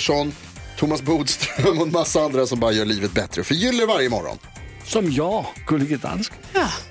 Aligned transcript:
Pettersson, 0.00 0.32
Thomas 0.76 1.02
Bodström 1.02 1.78
och 1.78 1.86
en 1.86 1.92
massa 1.92 2.20
andra 2.20 2.46
som 2.46 2.60
bara 2.60 2.72
gör 2.72 2.84
livet 2.84 3.12
bättre. 3.12 3.44
Förgyller 3.44 3.86
varje 3.86 4.08
morgon. 4.10 4.38
Som 4.84 5.10
jag, 5.10 5.46
Gullige 5.66 5.96
Dansken. 5.96 6.38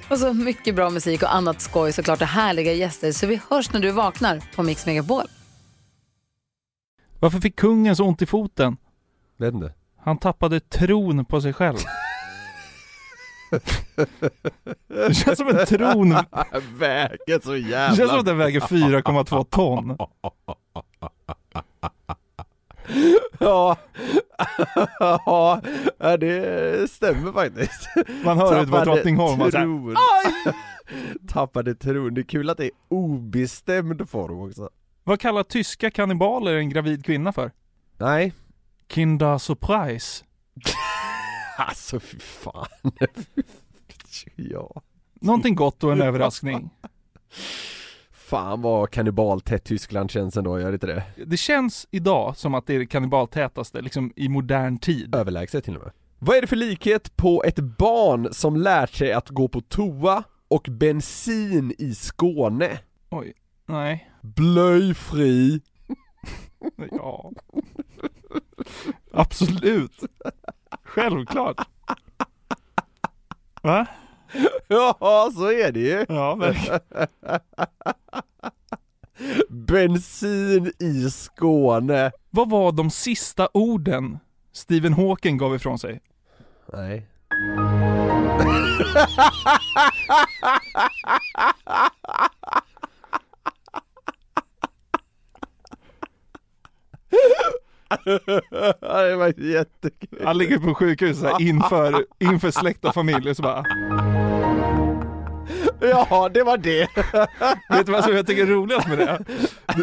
Och 0.09 0.17
så 0.19 0.33
mycket 0.33 0.75
bra 0.75 0.89
musik 0.89 1.23
och 1.23 1.35
annat 1.35 1.61
skoj 1.61 1.93
såklart 1.93 2.21
och 2.21 2.27
härliga 2.27 2.73
gäster. 2.73 3.11
Så 3.11 3.27
vi 3.27 3.41
hörs 3.49 3.73
när 3.73 3.79
du 3.79 3.91
vaknar 3.91 4.41
på 4.55 4.63
Mix 4.63 4.85
Megapol. 4.85 5.23
Varför 7.19 7.39
fick 7.39 7.55
kungen 7.55 7.95
så 7.95 8.03
ont 8.03 8.21
i 8.21 8.25
foten? 8.25 8.77
Vet 9.37 9.53
inte. 9.53 9.73
Han 9.99 10.17
tappade 10.17 10.59
tron 10.59 11.25
på 11.25 11.41
sig 11.41 11.53
själv. 11.53 11.77
Det 14.87 15.13
känns 15.13 15.37
som 15.37 15.47
en 15.47 15.65
tron. 15.65 16.09
Väger 16.77 17.43
så 17.43 17.51
Det 17.51 17.59
jävla... 17.59 17.95
känns 17.97 18.09
som 18.09 18.19
att 18.19 18.25
den 18.25 18.37
väger 18.37 18.59
4,2 18.59 19.43
ton. 19.49 19.97
Ja, 23.39 23.77
ja, 25.97 26.17
det 26.17 26.91
stämmer 26.91 27.31
faktiskt. 27.31 27.89
Man 28.23 28.37
hör 28.37 28.63
ut 28.63 28.69
på 28.71 28.83
Drottningholm 28.83 29.41
och 29.41 29.51
så 29.51 29.57
här, 29.57 29.65
tron. 29.65 29.95
Tappade 31.27 31.75
tron. 31.75 32.13
Det 32.13 32.21
är 32.21 32.23
kul 32.23 32.49
att 32.49 32.57
det 32.57 32.65
är 32.65 32.71
obestämd 32.87 34.09
form 34.09 34.39
också. 34.39 34.69
Vad 35.03 35.19
kallar 35.19 35.43
tyska 35.43 35.91
kannibaler 35.91 36.55
en 36.55 36.69
gravid 36.69 37.05
kvinna 37.05 37.33
för? 37.33 37.51
Nej. 37.97 38.33
Kinder 38.89 39.37
Surprise. 39.37 40.25
Alltså 41.57 41.99
fy 41.99 42.19
fan. 42.19 42.67
ja. 44.35 44.81
Någonting 45.21 45.55
gott 45.55 45.83
och 45.83 45.91
en 45.91 46.01
överraskning. 46.01 46.69
Fan 48.29 48.61
vad 48.61 48.91
kannibaltätt 48.91 49.63
Tyskland 49.63 50.11
känns 50.11 50.37
ändå, 50.37 50.59
gör 50.59 50.67
det 50.67 50.73
inte 50.73 50.87
det? 50.87 51.03
Det 51.25 51.37
känns 51.37 51.87
idag 51.91 52.37
som 52.37 52.53
att 52.53 52.67
det 52.67 52.75
är 52.75 52.79
det 52.79 52.85
kannibaltätaste, 52.85 53.81
liksom 53.81 54.13
i 54.15 54.29
modern 54.29 54.77
tid. 54.77 55.15
Överlägset 55.15 55.63
till 55.63 55.75
och 55.75 55.83
med. 55.83 55.91
Vad 56.19 56.37
är 56.37 56.41
det 56.41 56.47
för 56.47 56.55
likhet 56.55 57.15
på 57.17 57.43
ett 57.43 57.59
barn 57.59 58.27
som 58.31 58.55
lärt 58.57 58.93
sig 58.93 59.13
att 59.13 59.29
gå 59.29 59.47
på 59.47 59.61
toa 59.61 60.23
och 60.47 60.67
bensin 60.71 61.73
i 61.77 61.95
Skåne? 61.95 62.79
Oj, 63.09 63.33
nej. 63.65 64.11
Blöjfri. 64.21 65.61
Ja. 66.91 67.31
Absolut. 69.11 70.03
Självklart. 70.83 71.67
Va? 73.61 73.87
Ja, 74.67 75.29
så 75.33 75.51
är 75.51 75.71
det 75.71 75.79
ju. 75.79 76.05
Ja, 76.09 76.35
verkligen. 76.35 76.79
Bensin 79.69 80.71
i 80.79 81.09
Skåne. 81.09 82.11
Vad 82.29 82.49
var 82.49 82.71
de 82.71 82.89
sista 82.89 83.49
orden 83.53 84.19
Stephen 84.51 84.93
Hawking 84.93 85.37
gav 85.37 85.55
ifrån 85.55 85.79
sig? 85.79 86.01
Nej. 86.73 87.07
det 98.81 99.15
var 99.15 99.39
jättekul. 99.41 100.21
Han 100.25 100.37
ligger 100.37 100.57
på 100.57 100.73
sjukhus 100.73 101.21
här, 101.21 101.41
inför, 101.41 102.05
inför 102.19 102.51
släkt 102.51 102.85
och 102.85 102.93
familj 102.93 103.29
och 103.29 103.35
så 103.35 103.43
bara 103.43 103.65
Ja, 105.81 106.29
det 106.33 106.43
var 106.43 106.57
det. 106.57 106.87
Vet 107.69 107.85
du 107.85 107.91
vad 107.91 108.03
som 108.03 108.15
jag 108.15 108.27
tycker 108.27 108.41
är 108.41 108.47
roligast 108.47 108.87
med 108.87 108.97
det? 108.97 109.25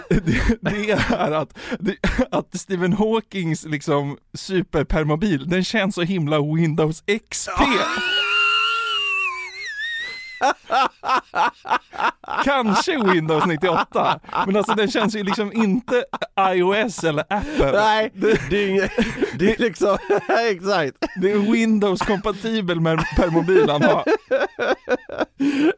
Det, 0.09 0.59
det, 0.61 0.91
är 0.91 1.33
att, 1.33 1.59
det, 1.79 1.97
att 2.31 2.61
Stephen 2.61 2.93
Hawkings 2.93 3.65
liksom 3.65 4.17
superpermobil, 4.35 5.49
den 5.49 5.65
känns 5.65 5.95
så 5.95 6.03
himla 6.03 6.41
Windows 6.41 7.03
XP. 7.31 7.51
Kanske 12.45 13.13
Windows 13.13 13.47
98, 13.47 14.21
men 14.47 14.57
alltså 14.57 14.75
den 14.75 14.91
känns 14.91 15.17
ju 15.17 15.23
liksom 15.23 15.53
inte 15.53 16.05
iOS 16.55 17.05
eller 17.05 17.25
Apple. 17.29 17.73
Nej, 17.73 18.11
det 18.15 18.57
är 18.65 18.69
inget, 18.69 18.91
det 19.39 19.53
är 19.53 19.59
liksom, 19.59 19.99
exakt. 20.51 20.97
Det 21.21 21.33
är 21.33 21.53
Windows 21.53 22.01
kompatibel 22.03 22.81
med 22.81 23.05
permobil 23.17 23.71
han 23.71 23.83
har. 23.83 24.05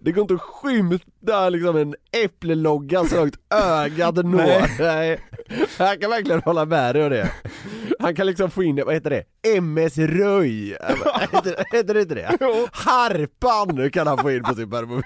Det 0.00 0.12
går 0.12 0.22
inte 0.22 0.34
att 0.34 0.40
skymta 0.40 1.48
liksom 1.48 1.76
en 1.76 1.94
äpplelogga 2.24 3.04
så 3.04 3.16
högt 3.16 3.36
ögat 3.54 4.14
når. 4.16 4.36
Nej. 4.36 4.70
Nej. 4.78 5.20
Han 5.78 5.98
kan 5.98 6.10
verkligen 6.10 6.42
hålla 6.44 6.64
med 6.64 6.94
dig 6.94 7.04
om 7.04 7.10
det. 7.10 7.30
Han 8.00 8.14
kan 8.14 8.26
liksom 8.26 8.50
få 8.50 8.62
in 8.62 8.82
vad 8.84 8.94
heter 8.94 9.10
det? 9.10 9.24
MS 9.56 9.98
Röj. 9.98 10.68
Heter, 11.32 11.64
heter 11.72 11.94
det 11.94 12.00
inte 12.00 12.14
det? 12.14 12.38
Harpan 12.72 13.90
kan 13.90 14.06
han 14.06 14.18
få 14.18 14.30
in 14.30 14.44
på 14.48 14.54
sin 14.54 14.70
permobil. 14.70 15.02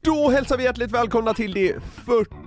Då 0.00 0.30
hälsar 0.30 0.56
vi 0.56 0.64
hjärtligt 0.64 0.90
välkomna 0.90 1.34
till 1.34 1.52
det 1.52 1.76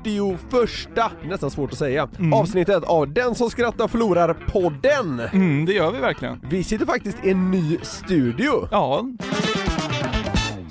41 0.04 1.24
nästan 1.24 1.52
svårt 1.52 1.72
att 1.72 1.78
säga, 1.78 2.10
avsnittet 2.34 2.84
av 2.84 3.14
Den 3.14 3.36
som 3.36 3.50
skrattar 3.50 3.88
förlorar 3.88 4.34
podden. 4.34 5.20
Mm, 5.20 5.66
det 5.66 5.74
gör 5.74 5.92
vi 5.92 6.00
verkligen. 6.00 6.42
Vi 6.50 6.64
sitter 6.64 6.86
faktiskt 6.86 7.26
i 7.26 7.30
en 7.32 7.52
ny 7.52 7.78
studio. 7.82 8.68
Ja, 8.72 9.06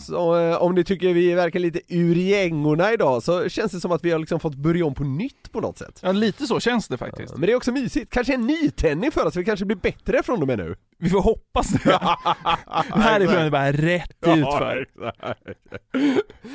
Så 0.08 0.38
eh, 0.40 0.62
om 0.62 0.74
ni 0.74 0.84
tycker 0.84 1.12
vi 1.14 1.34
verkar 1.34 1.60
lite 1.60 1.80
ur 1.88 2.14
gängorna 2.14 2.92
idag 2.92 3.22
så 3.22 3.48
känns 3.48 3.72
det 3.72 3.80
som 3.80 3.92
att 3.92 4.04
vi 4.04 4.10
har 4.10 4.18
liksom 4.18 4.40
fått 4.40 4.54
börja 4.54 4.86
om 4.86 4.94
på 4.94 5.04
nytt 5.04 5.52
på 5.52 5.60
något 5.60 5.78
sätt. 5.78 6.00
ja, 6.02 6.12
lite 6.12 6.46
så 6.46 6.60
känns 6.60 6.88
det 6.88 6.96
faktiskt. 6.96 7.32
Men 7.32 7.40
det 7.46 7.52
är 7.52 7.56
också 7.56 7.72
mysigt, 7.72 8.12
kanske 8.12 8.34
en 8.34 8.46
nytändning 8.46 9.10
för 9.10 9.26
oss, 9.26 9.36
vi 9.36 9.44
kanske 9.44 9.64
blir 9.66 9.76
bättre 9.76 10.22
från 10.22 10.42
och 10.42 10.46
med 10.48 10.58
nu. 10.58 10.76
Vi 10.98 11.10
får 11.10 11.20
hoppas 11.22 11.68
det. 11.68 11.78
Härifrån 13.00 13.36
är 13.36 13.44
det 13.44 13.50
bara 13.50 13.72
rätt 13.72 14.16
utför. 14.26 14.86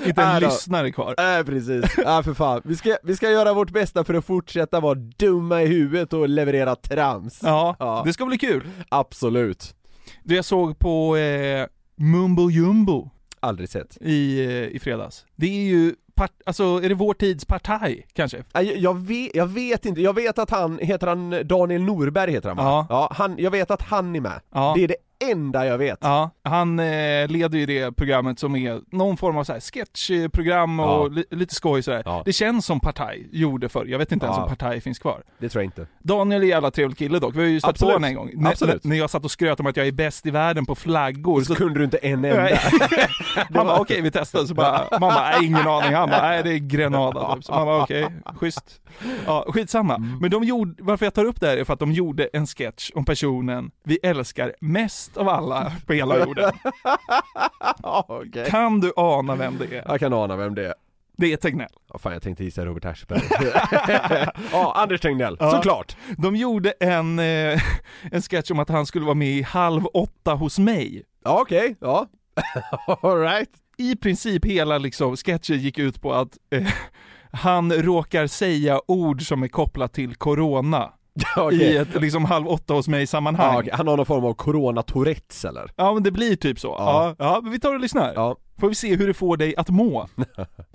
Inte 0.06 0.22
en 0.22 0.36
Äh 0.36 0.40
lyssnare 0.42 0.92
kvar. 0.92 1.14
Nej 1.18 1.44
precis, 1.44 1.86
ja 1.98 2.24
för 2.24 2.34
fan. 2.34 2.62
Vi 2.66 2.76
ska, 2.76 2.98
vi 3.04 3.16
ska 3.16 3.32
göra 3.32 3.54
vårt 3.54 3.72
bästa 3.72 4.04
för 4.04 4.14
att 4.14 4.26
fortsätta 4.26 4.80
vara 4.80 4.96
dumma 4.96 5.62
i 5.64 5.66
huvudet 5.68 6.14
och 6.14 6.30
leverera 6.30 6.76
trams. 6.76 7.40
Ja, 7.44 7.76
Ja. 7.80 8.02
det 8.06 8.14
ska 8.14 8.26
bli 8.26 8.38
kul. 8.38 8.64
Absolut. 8.90 9.76
Det 10.24 10.36
jag 10.36 10.46
såg 10.46 10.80
på 10.80 11.18
eh, 11.18 11.68
Mumbo 11.96 12.50
Jumbo 12.50 13.10
Aldrig 13.44 13.70
sett. 13.70 13.98
i, 14.02 14.46
eh, 14.46 14.76
i 14.76 14.80
fredags. 14.80 15.26
Det 15.36 15.46
är 15.46 15.66
ju, 15.66 15.96
part, 16.16 16.32
alltså 16.46 16.64
är 16.64 16.90
det 16.90 16.96
vår 16.96 17.14
tids 17.14 17.46
partaj 17.46 18.08
kanske? 18.14 18.44
Jag, 18.54 18.64
jag, 18.64 18.98
vet, 18.98 19.36
jag 19.36 19.46
vet 19.46 19.86
inte, 19.86 20.02
jag 20.02 20.16
vet 20.16 20.40
att 20.40 20.50
han, 20.50 20.80
heter 20.80 21.08
han 21.08 21.48
Daniel 21.48 21.82
Norberg 21.82 22.32
heter 22.32 22.50
han 22.50 22.58
va? 22.58 22.64
Ja. 22.64 22.86
ja 22.90 23.10
han, 23.16 23.36
jag 23.38 23.52
vet 23.52 23.72
att 23.72 23.82
han 23.82 24.16
är 24.16 24.22
med. 24.22 24.42
Ja. 24.52 24.74
Det 24.78 24.84
är 24.84 24.88
det 24.88 24.96
enda 25.32 25.66
jag 25.66 25.78
vet. 25.78 25.98
Ja, 26.02 26.30
han 26.44 26.80
eh, 26.80 27.28
leder 27.28 27.58
ju 27.58 27.66
det 27.66 27.92
programmet 27.92 28.40
som 28.40 28.56
är 28.56 28.82
någon 28.92 29.18
form 29.18 29.38
av 29.38 29.44
så 29.44 29.54
här 29.54 29.60
sketchprogram 29.60 30.80
och 30.80 30.86
Ja. 30.86 31.08
li- 31.08 31.26
lite 31.32 31.56
skoj 31.56 31.84
sådär. 31.84 32.02
Ja. 32.06 32.22
Det 32.26 32.34
känns 32.34 32.66
som 32.66 32.80
Partaj 32.80 33.28
gjorde 33.32 33.70
förr, 33.70 33.86
jag 33.86 33.98
vet 34.00 34.12
inte 34.12 34.26
ens 34.26 34.38
om 34.38 34.48
Partaj 34.50 34.82
finns 34.82 35.00
kvar. 35.00 35.24
Det 35.40 35.50
tror 35.50 35.64
jag 35.64 35.68
inte. 35.68 35.88
Daniel 36.00 36.44
är 36.44 36.48
jävla 36.48 36.72
trevlig 36.72 36.98
kille 36.98 37.20
dock, 37.20 37.36
vi 37.36 37.40
har 37.40 37.46
ju 37.48 37.60
stött 37.60 37.80
på 37.80 37.86
honom 37.86 38.04
en 38.04 38.16
gång. 38.16 38.30
När- 38.34 38.50
Absolut. 38.52 38.84
När 38.84 38.96
jag 38.96 39.10
satt 39.10 39.26
och 39.26 39.32
skröt 39.32 39.60
om 39.60 39.66
att 39.68 39.78
jag 39.78 39.88
är 39.88 39.92
bäst 39.92 40.26
i 40.26 40.32
världen 40.32 40.66
på 40.66 40.76
flaggor. 40.76 41.42
Så 41.42 41.56
kunde 41.56 41.80
du 41.80 41.84
inte 41.86 41.98
en 41.98 42.26
enda. 42.26 42.50
Han 43.54 43.68
bara 43.68 43.80
okej 43.80 44.02
vi 44.02 44.12
testar, 44.12 44.46
så 44.46 44.54
bara, 44.54 44.88
man 44.92 45.00
bara 45.00 45.14
"Nej, 45.32 45.46
ingen 45.46 45.68
aning, 45.68 45.94
han 45.94 46.10
bara 46.10 46.22
nej 46.22 46.44
det 46.44 46.54
är 46.54 46.58
Grenada 46.58 47.36
typ. 47.36 47.44
Så 47.44 47.52
man 47.54 47.66
bara 47.66 47.84
okej, 47.84 48.08
schysst. 48.36 48.82
Ja, 49.26 49.46
skitsamma. 49.48 49.96
Mm. 49.96 50.18
Men 50.22 50.32
de 50.32 50.44
gjorde, 50.44 50.84
varför 50.84 51.06
jag 51.06 51.14
tar 51.14 51.26
upp 51.26 51.40
det 51.40 51.48
här 51.48 51.58
är 51.58 51.64
för 51.64 51.74
att 51.74 51.80
de 51.80 51.92
gjorde 51.92 52.30
en 52.34 52.48
sketch 52.48 52.92
om 52.96 53.06
personen 53.06 53.72
vi 53.84 54.00
älskar 54.04 54.54
mest 54.62 55.13
av 55.18 55.30
alla 55.30 55.72
på 55.86 55.94
hela 55.94 56.20
jorden. 56.20 56.52
Okej. 57.84 58.46
Kan 58.50 58.80
du 58.80 58.94
ana 58.96 59.36
vem 59.36 59.58
det 59.58 59.66
är? 59.78 59.84
Jag 59.88 60.00
kan 60.00 60.14
ana 60.14 60.36
vem 60.36 60.56
det 60.56 60.66
är. 60.68 60.74
Det 61.18 61.34
är 61.34 61.38
Tegnell. 61.38 61.68
Ja, 61.94 62.00
fan 62.00 62.14
jag 62.14 62.22
tänkte 62.22 62.44
gissa 62.44 62.66
Robert 62.66 62.86
Aschberg. 62.86 63.22
ja, 64.52 64.74
Anders 64.76 65.02
Tegnell, 65.02 65.38
Ja. 65.40 65.52
såklart. 65.52 65.96
De 66.18 66.36
gjorde 66.36 66.72
en, 66.80 67.20
eh, 67.20 67.62
en 68.12 68.22
sketch 68.22 68.52
om 68.52 68.60
att 68.60 68.70
han 68.70 68.86
skulle 68.86 69.06
vara 69.06 69.16
med 69.16 69.28
i 69.28 69.42
Halv 69.42 69.86
åtta 69.94 70.34
hos 70.34 70.60
mig. 70.60 71.04
Ja, 71.24 71.42
okej, 71.42 71.76
ja. 71.82 72.08
Alright. 73.02 73.50
I 73.78 73.96
princip 73.96 74.46
hela 74.46 74.78
liksom 74.78 75.16
sketchen 75.18 75.58
gick 75.58 75.80
ut 75.80 76.02
på 76.02 76.14
att 76.14 76.38
eh, 76.50 76.68
han 77.32 77.74
råkar 77.74 78.28
säga 78.28 78.82
ord 78.88 79.22
som 79.28 79.44
är 79.44 79.48
kopplat 79.48 79.94
till 79.94 80.16
corona. 80.16 80.92
Okej. 81.38 81.58
I 81.62 81.78
ett 81.78 82.02
liksom 82.02 82.26
halv 82.26 82.48
åtta 82.48 82.74
hos 82.74 82.88
mig 82.88 83.08
sammanhang. 83.08 83.54
Ja, 83.54 83.60
okej. 83.60 83.74
Han 83.74 83.88
har 83.88 83.98
någon 83.98 84.06
form 84.06 84.26
av 84.26 84.34
corona-tourettes 84.34 85.46
eller? 85.46 85.72
Ja 85.76 85.94
men 85.94 86.04
det 86.04 86.12
blir 86.12 86.36
typ 86.36 86.60
så. 86.60 86.68
Ja, 86.80 87.16
ja, 87.20 87.40
men 87.44 87.52
vi 87.52 87.60
tar 87.60 87.74
och 87.74 87.80
lyssnar. 87.80 88.14
Ja. 88.14 88.36
Får 88.60 88.70
vi 88.70 88.76
se 88.76 88.96
hur 88.96 89.08
det 89.08 89.14
får 89.14 89.38
dig 89.38 89.56
att 89.56 89.70
må. 89.70 90.08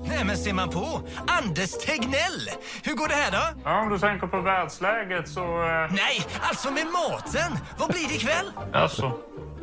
Nej 0.08 0.25
men 0.26 0.37
ser 0.37 0.52
man 0.52 0.69
på, 0.69 1.00
Anders 1.26 1.73
Tegnell! 1.87 2.49
Hur 2.82 2.94
går 2.94 3.08
det 3.08 3.14
här 3.14 3.31
då? 3.32 3.61
Ja, 3.64 3.82
om 3.82 3.88
du 3.88 3.99
tänker 3.99 4.26
på 4.26 4.40
världsläget 4.40 5.29
så... 5.29 5.40
Eh, 5.40 5.90
Nej, 5.90 6.20
alltså 6.40 6.70
med 6.70 6.87
maten! 6.87 7.58
Vad 7.79 7.88
blir 7.88 8.08
det 8.08 8.14
ikväll? 8.14 8.46
alltså, 8.73 9.12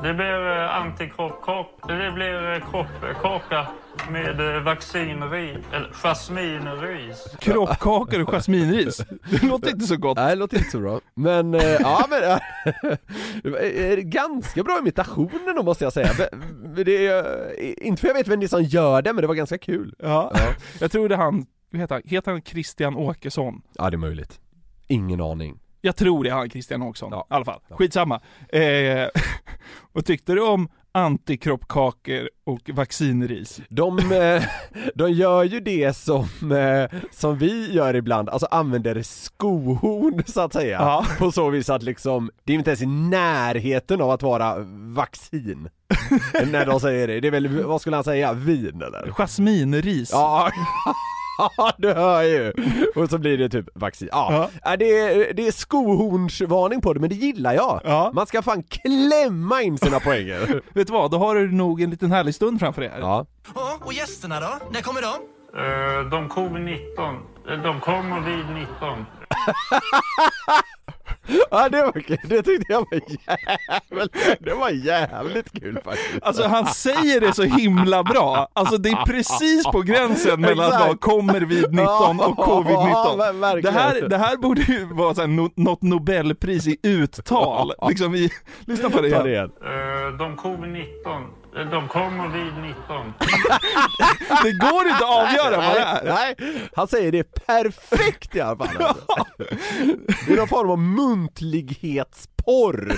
det 0.04 0.14
blir 0.14 0.48
eh, 0.48 0.76
antikroppkaka. 0.76 1.88
Det 1.88 2.12
blir 2.12 2.54
eh, 2.54 2.70
kroppkaka 2.72 3.68
med 4.12 4.56
eh, 4.56 4.64
vaccinris, 4.64 5.58
eller 5.74 5.92
jasminris. 5.94 7.36
Kroppkakor 7.40 8.22
och 8.22 8.30
jasminris. 8.30 8.98
Det 9.32 9.44
låter 9.44 9.70
inte 9.70 9.86
så 9.86 9.98
gott. 9.98 10.18
Nej, 10.18 10.30
det 10.30 10.36
låter 10.36 10.58
inte 10.58 10.70
så 10.70 10.80
bra. 10.80 11.02
Men, 11.14 11.54
ja 11.54 12.06
men, 12.10 12.24
eh, 13.44 13.96
ganska 13.96 14.64
bra 14.64 14.80
imitationer 14.80 15.56
då 15.56 15.64
måste 15.64 15.84
jag 15.84 15.94
säga. 15.94 16.10
Det 16.76 17.08
är, 17.08 17.84
inte 17.84 18.02
för 18.02 18.08
jag 18.08 18.16
vet 18.16 18.28
vem 18.28 18.40
det 18.40 18.46
är 18.46 18.48
som 18.48 18.64
gör 18.64 19.02
det, 19.02 19.14
men 19.14 19.22
det 19.22 19.28
var 19.28 19.36
ganska 19.36 19.58
kul. 19.58 19.96
Ja. 20.00 20.34
Jag 20.80 20.92
tror 20.92 21.10
det 21.10 21.16
han, 21.16 21.46
heter 21.74 21.96
han, 21.96 22.02
heter 22.06 22.32
han 22.32 22.42
Christian 22.42 22.96
Åkesson? 22.96 23.62
Ja, 23.74 23.90
det 23.90 23.96
är 23.96 23.98
möjligt. 23.98 24.40
Ingen 24.88 25.22
aning. 25.22 25.60
Jag 25.86 25.96
tror 25.96 26.24
det 26.24 26.30
är 26.30 26.34
han 26.34 26.50
Christian 26.50 26.82
Åkesson, 26.82 27.10
Ja. 27.12 27.28
i 27.30 27.34
alla 27.34 27.46
fall. 27.46 27.60
Skitsamma. 27.70 28.22
Eh, 28.50 29.08
vad 29.94 30.06
tyckte 30.06 30.34
du 30.34 30.42
om 30.42 30.70
antikroppkakor 30.92 32.30
och 32.46 32.70
vaccinris? 32.74 33.62
De, 33.70 34.00
eh, 34.12 34.44
de 34.96 35.12
gör 35.12 35.44
ju 35.44 35.60
det 35.60 35.94
som, 35.98 36.52
eh, 36.52 37.00
som 37.12 37.38
vi 37.38 37.74
gör 37.74 37.94
ibland, 37.94 38.30
alltså 38.30 38.48
använder 38.52 39.02
skohorn 39.02 40.24
så 40.28 40.42
att 40.42 40.54
säga. 40.54 40.78
Ja. 40.80 41.06
På 41.20 41.32
så 41.32 41.50
vis 41.50 41.70
att 41.70 41.84
liksom, 41.84 42.32
det 42.44 42.54
är 42.54 42.58
inte 42.58 42.70
ens 42.70 42.82
i 42.82 42.86
närheten 42.86 44.02
av 44.02 44.10
att 44.12 44.24
vara 44.24 44.56
vaccin. 44.96 45.70
När 46.52 46.66
de 46.66 46.80
säger 46.80 47.08
det, 47.08 47.20
det 47.20 47.28
är 47.28 47.32
väl, 47.32 47.64
vad 47.64 47.82
skulle 47.82 47.96
han 47.98 48.04
säga, 48.04 48.34
vin 48.34 48.82
eller? 48.82 49.12
Jasminris? 49.18 50.10
Ja, 50.12 50.50
Ja, 51.58 51.72
du 51.78 51.94
hör 51.94 52.22
ju! 52.24 52.54
Och 52.96 53.10
så 53.10 53.18
blir 53.18 53.38
det 53.38 53.50
typ 53.50 53.66
vaccin. 53.76 54.10
Ja, 54.12 54.50
ja. 54.64 54.78
Det, 54.78 55.00
är, 55.00 55.34
det 55.34 55.48
är 55.48 55.52
skohornsvarning 55.52 56.82
på 56.82 56.94
det, 56.94 57.00
men 57.00 57.10
det 57.10 57.16
gillar 57.16 57.54
jag. 57.54 57.82
Ja. 57.84 58.12
Man 58.14 58.28
ska 58.28 58.42
fan 58.42 58.64
klämma 58.64 59.62
in 59.62 59.78
sina 59.78 60.00
poänger. 60.00 60.62
Vet 60.74 60.88
du 60.88 60.94
vad, 60.94 61.12
då 61.12 61.18
har 61.18 61.36
du 61.36 61.52
nog 61.52 61.82
en 61.82 61.90
liten 61.90 62.12
härlig 62.12 62.36
stund 62.36 62.60
framför 62.60 62.82
dig 62.82 62.90
här. 62.92 63.00
Ja. 63.00 63.26
Och 63.82 63.94
gästerna 63.94 64.40
då? 64.40 64.48
När 64.72 64.82
kommer 64.82 65.02
de? 65.02 65.08
Eh, 65.58 66.10
de 66.10 66.30
covid-19. 66.30 67.18
Eh, 67.50 67.64
De 67.64 67.80
kommer 67.80 68.20
vid 68.22 68.46
19. 68.56 69.06
Ja 71.52 71.70
det 71.70 71.82
var 71.82 71.92
kul, 71.92 72.18
det 72.24 72.42
tyckte 72.42 72.66
jag 72.74 72.80
var 72.92 73.00
jävligt, 73.10 74.40
det 74.40 74.54
var 74.54 74.70
jävligt 74.70 75.62
kul 75.62 75.80
faktiskt. 75.86 76.18
Alltså 76.24 76.44
han 76.48 76.66
säger 76.66 77.22
det 77.22 77.34
så 77.34 77.44
himla 77.44 78.04
bra, 78.04 78.48
alltså 78.54 78.78
det 78.78 78.90
är 78.90 79.06
precis 79.06 79.64
på 79.66 79.82
gränsen 79.82 80.42
mellan 80.42 80.74
att 80.74 80.80
vara 80.80 80.98
kommer 80.98 81.42
vid 81.42 81.72
19 81.72 82.20
och 82.20 82.34
Ja, 82.38 82.46
covid-19. 82.48 83.18
ver- 83.18 83.40
verkligen. 83.40 83.74
Det 83.76 83.80
här, 83.82 84.02
det 84.10 84.18
här 84.18 84.38
borde 84.38 84.62
ju 84.62 84.86
vara 84.94 85.16
så 85.16 85.22
här, 85.22 85.28
no, 85.28 85.52
något 85.56 85.82
nobelpris 85.82 86.68
i 86.68 86.78
uttal, 86.84 87.72
liksom 87.90 88.16
i, 88.16 88.30
lyssna 88.66 88.90
på 88.90 89.02
det 89.02 89.08
igen. 89.08 89.52
Eh, 89.66 90.18
de 90.18 90.38
covid-19. 90.38 90.86
De 91.56 91.88
kommer 91.88 92.28
vid 92.28 92.54
19. 92.64 92.76
Det 94.44 94.52
går 94.52 94.84
inte 94.88 94.96
att 94.96 95.28
avgöra 95.28 95.58
vad 95.58 95.76
det 95.76 95.80
är. 95.82 96.04
Nej, 96.06 96.36
han 96.76 96.88
säger 96.88 97.12
det 97.12 97.24
perfekt 97.46 98.36
i 98.36 98.42
alla 98.42 98.66
fall. 98.66 98.86
Alltså. 98.86 99.04
Det 100.28 100.34
är 100.34 100.38
någon 100.38 100.48
form 100.48 100.70
av 100.70 100.80
muntlighetsporr. 100.80 102.94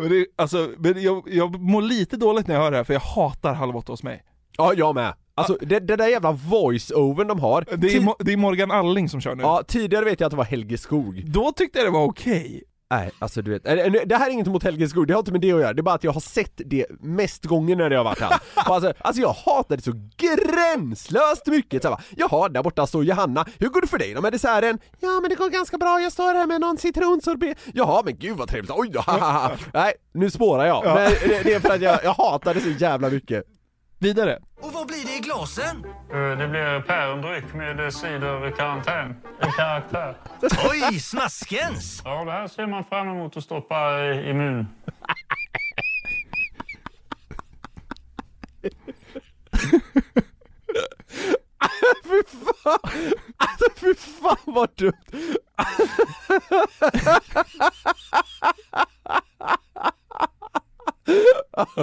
Men 0.00 0.08
det, 0.10 0.26
alltså, 0.36 0.68
men 0.78 1.02
jag, 1.02 1.22
jag 1.26 1.60
mår 1.60 1.82
lite 1.82 2.16
dåligt 2.16 2.46
när 2.46 2.54
jag 2.54 2.62
hör 2.62 2.70
det 2.70 2.76
här 2.76 2.84
för 2.84 2.92
jag 2.92 3.00
hatar 3.00 3.54
Halv 3.54 3.76
åtta 3.76 3.92
hos 3.92 4.02
mig. 4.02 4.22
Ja, 4.56 4.72
jag 4.76 4.94
med. 4.94 5.14
Alltså 5.34 5.56
det, 5.60 5.80
det 5.80 5.96
där 5.96 6.08
jävla 6.08 6.32
voice-overn 6.32 7.28
de 7.28 7.40
har. 7.40 7.64
Det 7.76 7.96
är, 7.96 8.00
Ti- 8.00 8.14
det 8.18 8.32
är 8.32 8.36
Morgan 8.36 8.70
Alling 8.70 9.08
som 9.08 9.20
kör 9.20 9.34
nu. 9.34 9.42
Ja, 9.42 9.62
tidigare 9.68 10.04
vet 10.04 10.20
jag 10.20 10.26
att 10.26 10.30
det 10.30 10.36
var 10.36 10.44
Helge 10.44 10.78
Skog. 10.78 11.22
Då 11.26 11.52
tyckte 11.52 11.78
jag 11.78 11.86
det 11.86 11.90
var 11.92 12.04
okej. 12.04 12.62
Nej, 12.90 13.10
alltså 13.18 13.42
du 13.42 13.50
vet, 13.50 13.64
det 14.08 14.16
här 14.16 14.26
är 14.26 14.30
inget 14.30 14.46
emot 14.46 14.62
Helge 14.62 14.88
Skog, 14.88 15.06
det 15.06 15.14
har 15.14 15.18
inte 15.18 15.32
med 15.32 15.40
det 15.40 15.52
att 15.52 15.60
göra, 15.60 15.72
det 15.72 15.80
är 15.80 15.82
bara 15.82 15.94
att 15.94 16.04
jag 16.04 16.12
har 16.12 16.20
sett 16.20 16.52
det 16.56 16.86
mest 17.00 17.44
gånger 17.44 17.76
när 17.76 17.90
det 17.90 17.96
har 17.96 18.04
varit 18.04 18.20
här. 18.20 18.40
Alltså, 18.54 18.92
alltså 18.98 19.22
jag 19.22 19.32
hatar 19.32 19.76
det 19.76 19.82
så 19.82 19.92
gränslöst 20.16 21.46
mycket, 21.46 21.82
så 21.82 21.88
här, 21.88 21.96
bara, 21.96 22.02
Jaha, 22.16 22.48
där 22.48 22.62
borta 22.62 22.86
står 22.86 23.04
Johanna, 23.04 23.46
hur 23.58 23.68
går 23.68 23.80
det 23.80 23.86
för 23.86 23.98
dig 23.98 24.14
då 24.14 24.20
med 24.20 24.32
desserten? 24.32 24.78
Ja 25.00 25.20
men 25.20 25.30
det 25.30 25.36
går 25.36 25.50
ganska 25.50 25.78
bra, 25.78 26.00
jag 26.00 26.12
står 26.12 26.34
här 26.34 26.46
med 26.46 26.60
någon 26.60 26.78
citronsorbet. 26.78 27.58
Jaha 27.74 28.02
men 28.04 28.18
gud 28.18 28.36
vad 28.36 28.48
trevligt, 28.48 28.70
oj 28.74 28.90
då, 28.92 29.00
hahaha. 29.00 29.50
Nej, 29.74 29.92
nu 30.14 30.30
spårar 30.30 30.66
jag. 30.66 30.84
Ja. 30.84 30.94
Men 30.94 31.10
det, 31.10 31.42
det 31.44 31.54
är 31.54 31.60
för 31.60 31.74
att 31.74 31.80
jag, 31.82 32.04
jag 32.04 32.14
hatar 32.14 32.54
det 32.54 32.60
så 32.60 32.68
jävla 32.70 33.10
mycket. 33.10 33.44
Vidare. 34.00 34.38
Och 34.60 34.72
vad 34.72 34.86
blir 34.86 35.04
det 35.06 35.16
i 35.16 35.20
glasen? 35.20 35.84
Eh, 36.12 36.38
Det 36.38 36.48
blir 36.48 36.80
pärondryck 36.80 37.54
med 37.54 37.80
eh, 37.80 37.88
ciderkarantän. 37.90 39.16
En 39.40 39.52
karaktär. 39.52 40.16
Oj, 40.70 41.00
smaskens! 41.00 42.02
Ja, 42.04 42.24
det 42.24 42.32
här 42.32 42.48
ser 42.48 42.66
man 42.66 42.84
fram 42.84 43.08
emot 43.08 43.36
att 43.36 43.44
stoppa 43.44 44.00
i 44.04 44.28
i 44.30 44.34
mun. 44.34 44.66
Fy 52.04 52.22
fan! 52.62 52.78
Alltså 53.36 53.64
fy 53.76 53.94
fan 53.94 54.36
vad 54.44 54.68
dumt! 54.76 54.94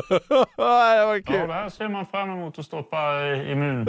det 1.26 1.32
var 1.32 1.36
Ja, 1.36 1.40
kul. 1.42 1.48
det 1.48 1.54
här 1.54 1.70
ser 1.70 1.90
man 1.90 2.06
fram 2.06 2.30
emot 2.30 2.60
att 2.60 2.66
stoppa 2.66 3.22
i 3.22 3.52
i 3.52 3.56
mun. 3.56 3.88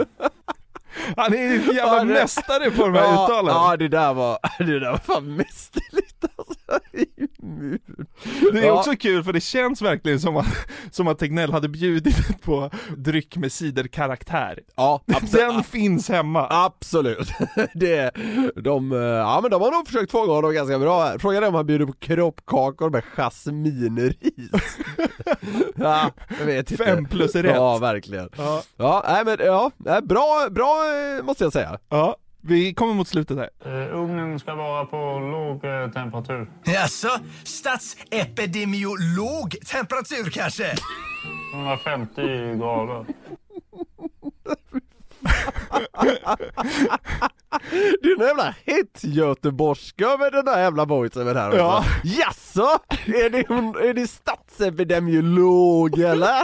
Han 1.17 1.33
är 1.33 1.37
en 1.37 1.51
jävla 1.51 1.73
Ja, 1.73 1.99
det- 1.99 2.05
mästare 2.05 2.71
på 2.71 2.83
de 2.87 2.93
här 2.93 3.03
ja, 3.03 3.23
uttalen. 3.25 3.55
Ja, 3.55 3.77
det 3.77 3.87
där 3.87 4.13
var, 4.13 4.39
det 4.57 4.79
där 4.79 4.91
var 4.91 4.97
fan 4.97 5.35
mästerligt 5.35 6.25
alltså. 6.37 6.59
Det 8.51 8.59
är 8.59 8.65
Ja. 8.65 8.71
också 8.79 8.95
kul 8.95 9.23
för 9.23 9.33
det 9.33 9.41
känns 9.41 9.81
verkligen 9.81 10.19
som 10.19 10.37
att, 10.37 10.45
som 10.99 11.07
att 11.07 11.19
Tegnell 11.19 11.51
hade 11.51 11.69
bjudit 11.69 12.41
på 12.41 12.69
dryck 12.97 13.37
med 13.37 13.51
ciderkaraktär. 13.51 14.59
Ja, 14.75 15.01
Den 15.31 15.63
finns 15.63 16.09
hemma. 16.09 16.47
Absolut. 16.49 17.29
Det, 17.73 18.11
de, 18.55 18.91
eh, 18.91 18.97
ja 18.99 19.39
men 19.41 19.51
de 19.51 19.61
har 19.61 19.71
nog 19.71 19.87
försökt 19.87 20.11
fånga 20.11 20.33
honom 20.33 20.53
ganska 20.53 20.79
bra 20.79 21.03
här. 21.03 21.17
Frågan 21.17 21.43
är 21.43 21.47
om 21.47 21.55
han 21.55 21.65
bjuder 21.65 21.85
på 21.85 21.93
kroppkakor 21.93 22.89
med 22.89 23.03
jasminris. 23.03 24.77
ja, 25.75 26.11
jag 26.39 26.45
vet 26.45 26.71
inte. 26.71 26.83
Fem 26.83 27.05
plus 27.05 27.35
rätt. 27.35 27.55
Ja, 27.55 27.77
verkligen. 27.77 28.29
Ja. 28.37 28.61
Ja, 28.77 29.05
nej 29.07 29.25
men 29.25 29.37
ja, 29.45 29.71
bra, 30.03 30.47
bra 30.51 30.83
eh, 31.17 31.23
måste 31.23 31.43
jag 31.43 31.53
säga. 31.53 31.79
Ja, 31.89 32.15
vi 32.41 32.73
kommer 32.73 32.93
mot 32.93 33.07
slutet 33.07 33.37
här. 33.37 33.49
Eh, 33.65 33.95
Ugnen 33.99 34.39
ska 34.39 34.55
vara 34.55 34.85
på 34.85 35.19
låg 35.19 35.65
eh, 35.65 35.91
temperatur. 35.91 36.49
Jaså, 36.65 37.09
statsepidemiolog 37.43 39.55
temperatur 39.71 40.29
kanske? 40.29 40.75
150 41.53 42.21
grader. 42.59 43.05
Det 48.01 48.07
är 48.07 48.17
någon 48.17 48.27
jävla 48.27 48.55
hett 48.65 49.03
göteborgska 49.03 50.17
med 50.17 50.31
den 50.31 50.45
där 50.45 50.59
jävla 50.61 50.85
det 51.35 51.39
här 51.39 51.57
Ja. 51.57 51.77
också. 51.79 51.89
Jaså? 52.03 52.79
Är 53.05 53.29
det, 53.29 53.43
hon, 53.47 53.75
är 53.75 53.93
det 53.93 54.07
statsepidemiolog 54.51 55.99
eller? 55.99 56.43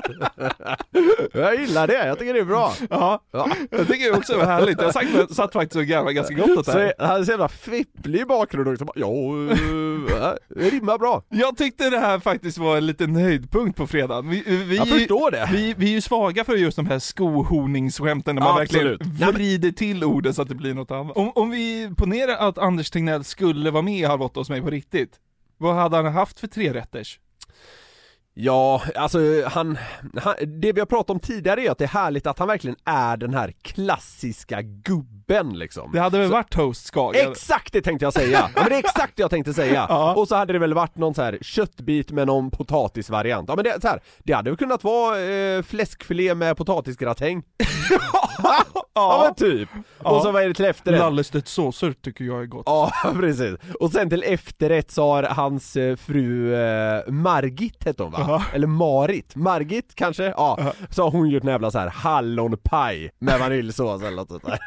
Jag 1.37 1.59
gillar 1.59 1.87
det, 1.87 2.07
jag 2.07 2.19
tycker 2.19 2.33
det 2.33 2.39
är 2.39 2.45
bra. 2.45 2.73
Ja, 2.89 3.21
Ja. 3.31 3.49
jag 3.71 3.87
tycker 3.87 4.11
det 4.11 4.17
också 4.17 4.37
var 4.37 4.45
härligt. 4.45 4.81
Jag 4.81 4.93
satt, 4.93 5.35
satt 5.35 5.53
faktiskt 5.53 5.75
och 5.75 5.85
garvade 5.85 6.13
ganska 6.13 6.33
gott 6.35 6.57
åt 6.57 6.65
det 6.65 6.71
här. 6.71 6.93
han 6.99 7.19
är 7.19 7.23
så 7.23 7.31
jävla 7.31 7.47
fipplig 7.47 8.27
bakgrund 8.27 8.67
också. 8.67 8.85
Ja, 8.95 9.07
eh, 9.07 10.33
det 10.49 10.69
rimmar 10.69 10.97
bra. 10.97 11.23
Jag 11.29 11.57
tyckte 11.57 11.89
det 11.89 11.99
här 11.99 12.19
faktiskt 12.19 12.57
var 12.57 12.77
en 12.77 12.85
liten 12.85 13.15
höjdpunkt 13.15 13.77
på 13.77 13.87
fredagen. 13.87 14.29
Vi, 14.29 14.43
vi, 14.47 14.75
Jag 14.77 14.87
förstår 14.87 15.31
det. 15.31 15.49
Vi, 15.51 15.73
vi 15.77 15.85
är 15.85 15.91
ju 15.91 16.01
svaga 16.01 16.43
för 16.43 16.53
just 16.55 16.75
de 16.75 16.87
här 16.87 16.99
skohorningsskämten 16.99 18.35
när 18.35 18.41
man 18.41 18.61
Absolut. 18.61 19.01
verkligen 19.01 19.33
vrider 19.33 19.71
till 19.71 20.03
orden 20.03 20.33
så 20.33 20.41
att 20.41 20.49
det 20.49 20.55
blir 20.55 20.73
något 20.73 20.91
annat. 20.91 21.17
Om, 21.17 21.31
om 21.35 21.49
vi 21.49 21.89
ponerar 21.97 22.37
att 22.49 22.57
Anders 22.57 22.89
Tegnell 22.91 23.23
skulle 23.23 23.71
vara 23.71 23.83
med 23.83 23.99
i 23.99 24.03
Halv 24.03 24.21
åtta 24.21 24.39
hos 24.39 24.49
mig 24.49 24.61
på 24.61 24.69
riktigt, 24.69 25.11
vad 25.57 25.75
hade 25.75 25.95
han 25.97 26.05
haft 26.13 26.39
för 26.39 26.47
tre 26.47 26.73
rätters? 26.73 27.19
Ja, 28.37 28.81
alltså 28.95 29.19
han, 29.47 29.77
han, 30.17 30.35
det 30.47 30.73
vi 30.73 30.79
har 30.79 30.85
pratat 30.85 31.09
om 31.09 31.19
tidigare 31.19 31.61
är 31.61 31.71
att 31.71 31.77
det 31.77 31.83
är 31.83 31.87
härligt 31.87 32.27
att 32.27 32.39
han 32.39 32.47
verkligen 32.47 32.77
är 32.85 33.17
den 33.17 33.33
här 33.33 33.53
klassiska 33.61 34.61
gubben 34.61 35.24
liksom. 35.53 35.91
Det 35.91 35.99
hade 35.99 36.17
väl 36.19 36.31
varit 36.31 36.49
toast 36.49 36.87
Skagen? 36.87 37.31
Exakt 37.31 37.73
det 37.73 37.81
tänkte 37.81 38.05
jag 38.05 38.13
säga! 38.13 38.49
Ja, 38.55 38.61
men 38.61 38.69
det 38.69 38.75
är 38.75 38.79
exakt 38.79 39.15
det 39.15 39.21
jag 39.21 39.29
tänkte 39.29 39.53
säga! 39.53 39.85
Ja. 39.95 40.15
Och 40.15 40.27
så 40.27 40.35
hade 40.35 40.53
det 40.53 40.59
väl 40.59 40.73
varit 40.73 40.97
någon 40.97 41.13
så 41.13 41.21
här 41.21 41.37
köttbit 41.41 42.11
med 42.11 42.27
någon 42.27 42.51
potatisvariant. 42.51 43.49
Ja 43.49 43.55
men 43.55 43.63
det, 43.63 43.81
så 43.81 43.87
här, 43.87 43.99
det 44.23 44.33
hade 44.33 44.49
väl 44.49 44.57
kunnat 44.57 44.83
vara 44.83 45.19
eh, 45.21 45.61
fläskfilé 45.61 46.35
med 46.35 46.57
potatisgratäng. 46.57 47.43
ja 48.93 49.23
men 49.23 49.35
typ! 49.35 49.69
Ja. 50.03 50.09
Och 50.09 50.21
så 50.21 50.31
vad 50.31 50.43
är 50.43 50.47
det 50.47 50.53
till 50.53 50.65
efterrätt? 50.65 50.99
Lallestedt 50.99 51.47
såser 51.47 51.91
tycker 51.91 52.25
jag 52.25 52.41
är 52.41 52.45
gott. 52.45 52.63
Ja 52.65 52.91
precis, 53.19 53.55
och 53.79 53.91
sen 53.91 54.09
till 54.09 54.23
efterrätt 54.23 54.91
så 54.91 55.03
har 55.13 55.23
hans 55.23 55.75
eh, 55.75 55.95
fru 55.95 56.55
eh, 56.55 57.11
Margit 57.11 57.83
hette 57.83 58.03
hon 58.03 58.11
va? 58.11 58.25
Ja. 58.27 58.43
Eller 58.53 58.67
Marit, 58.67 59.35
Margit 59.35 59.95
kanske? 59.95 60.23
Ja, 60.23 60.73
så 60.89 61.03
har 61.03 61.11
hon 61.11 61.29
gjort 61.29 61.43
en 61.43 61.49
jävla 61.49 61.71
så 61.71 61.79
här 61.79 61.87
hallonpaj 61.87 63.11
med 63.19 63.39
vaniljsås 63.39 64.01
eller 64.01 64.15
något 64.15 64.29
sånt 64.29 64.45
där 64.45 64.59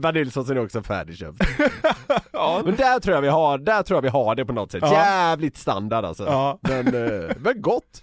vaniljsåsen 0.00 0.56
är 0.56 0.64
också 0.64 0.82
färdigköpt 0.82 1.38
Ja. 2.32 2.62
Men 2.64 2.76
där 2.76 3.00
tror 3.00 3.14
jag 3.14 3.22
vi 3.22 3.28
har, 3.28 3.58
där 3.58 3.82
tror 3.82 3.96
jag 3.96 4.02
vi 4.02 4.08
har 4.08 4.34
det 4.34 4.44
på 4.44 4.52
något 4.52 4.72
sätt, 4.72 4.82
Ja. 4.86 4.92
jävligt 4.92 5.56
standard 5.56 6.04
alltså 6.04 6.24
Ja. 6.26 6.58
Men, 6.62 6.86
eh, 6.86 7.30
men 7.38 7.62
gott! 7.62 8.02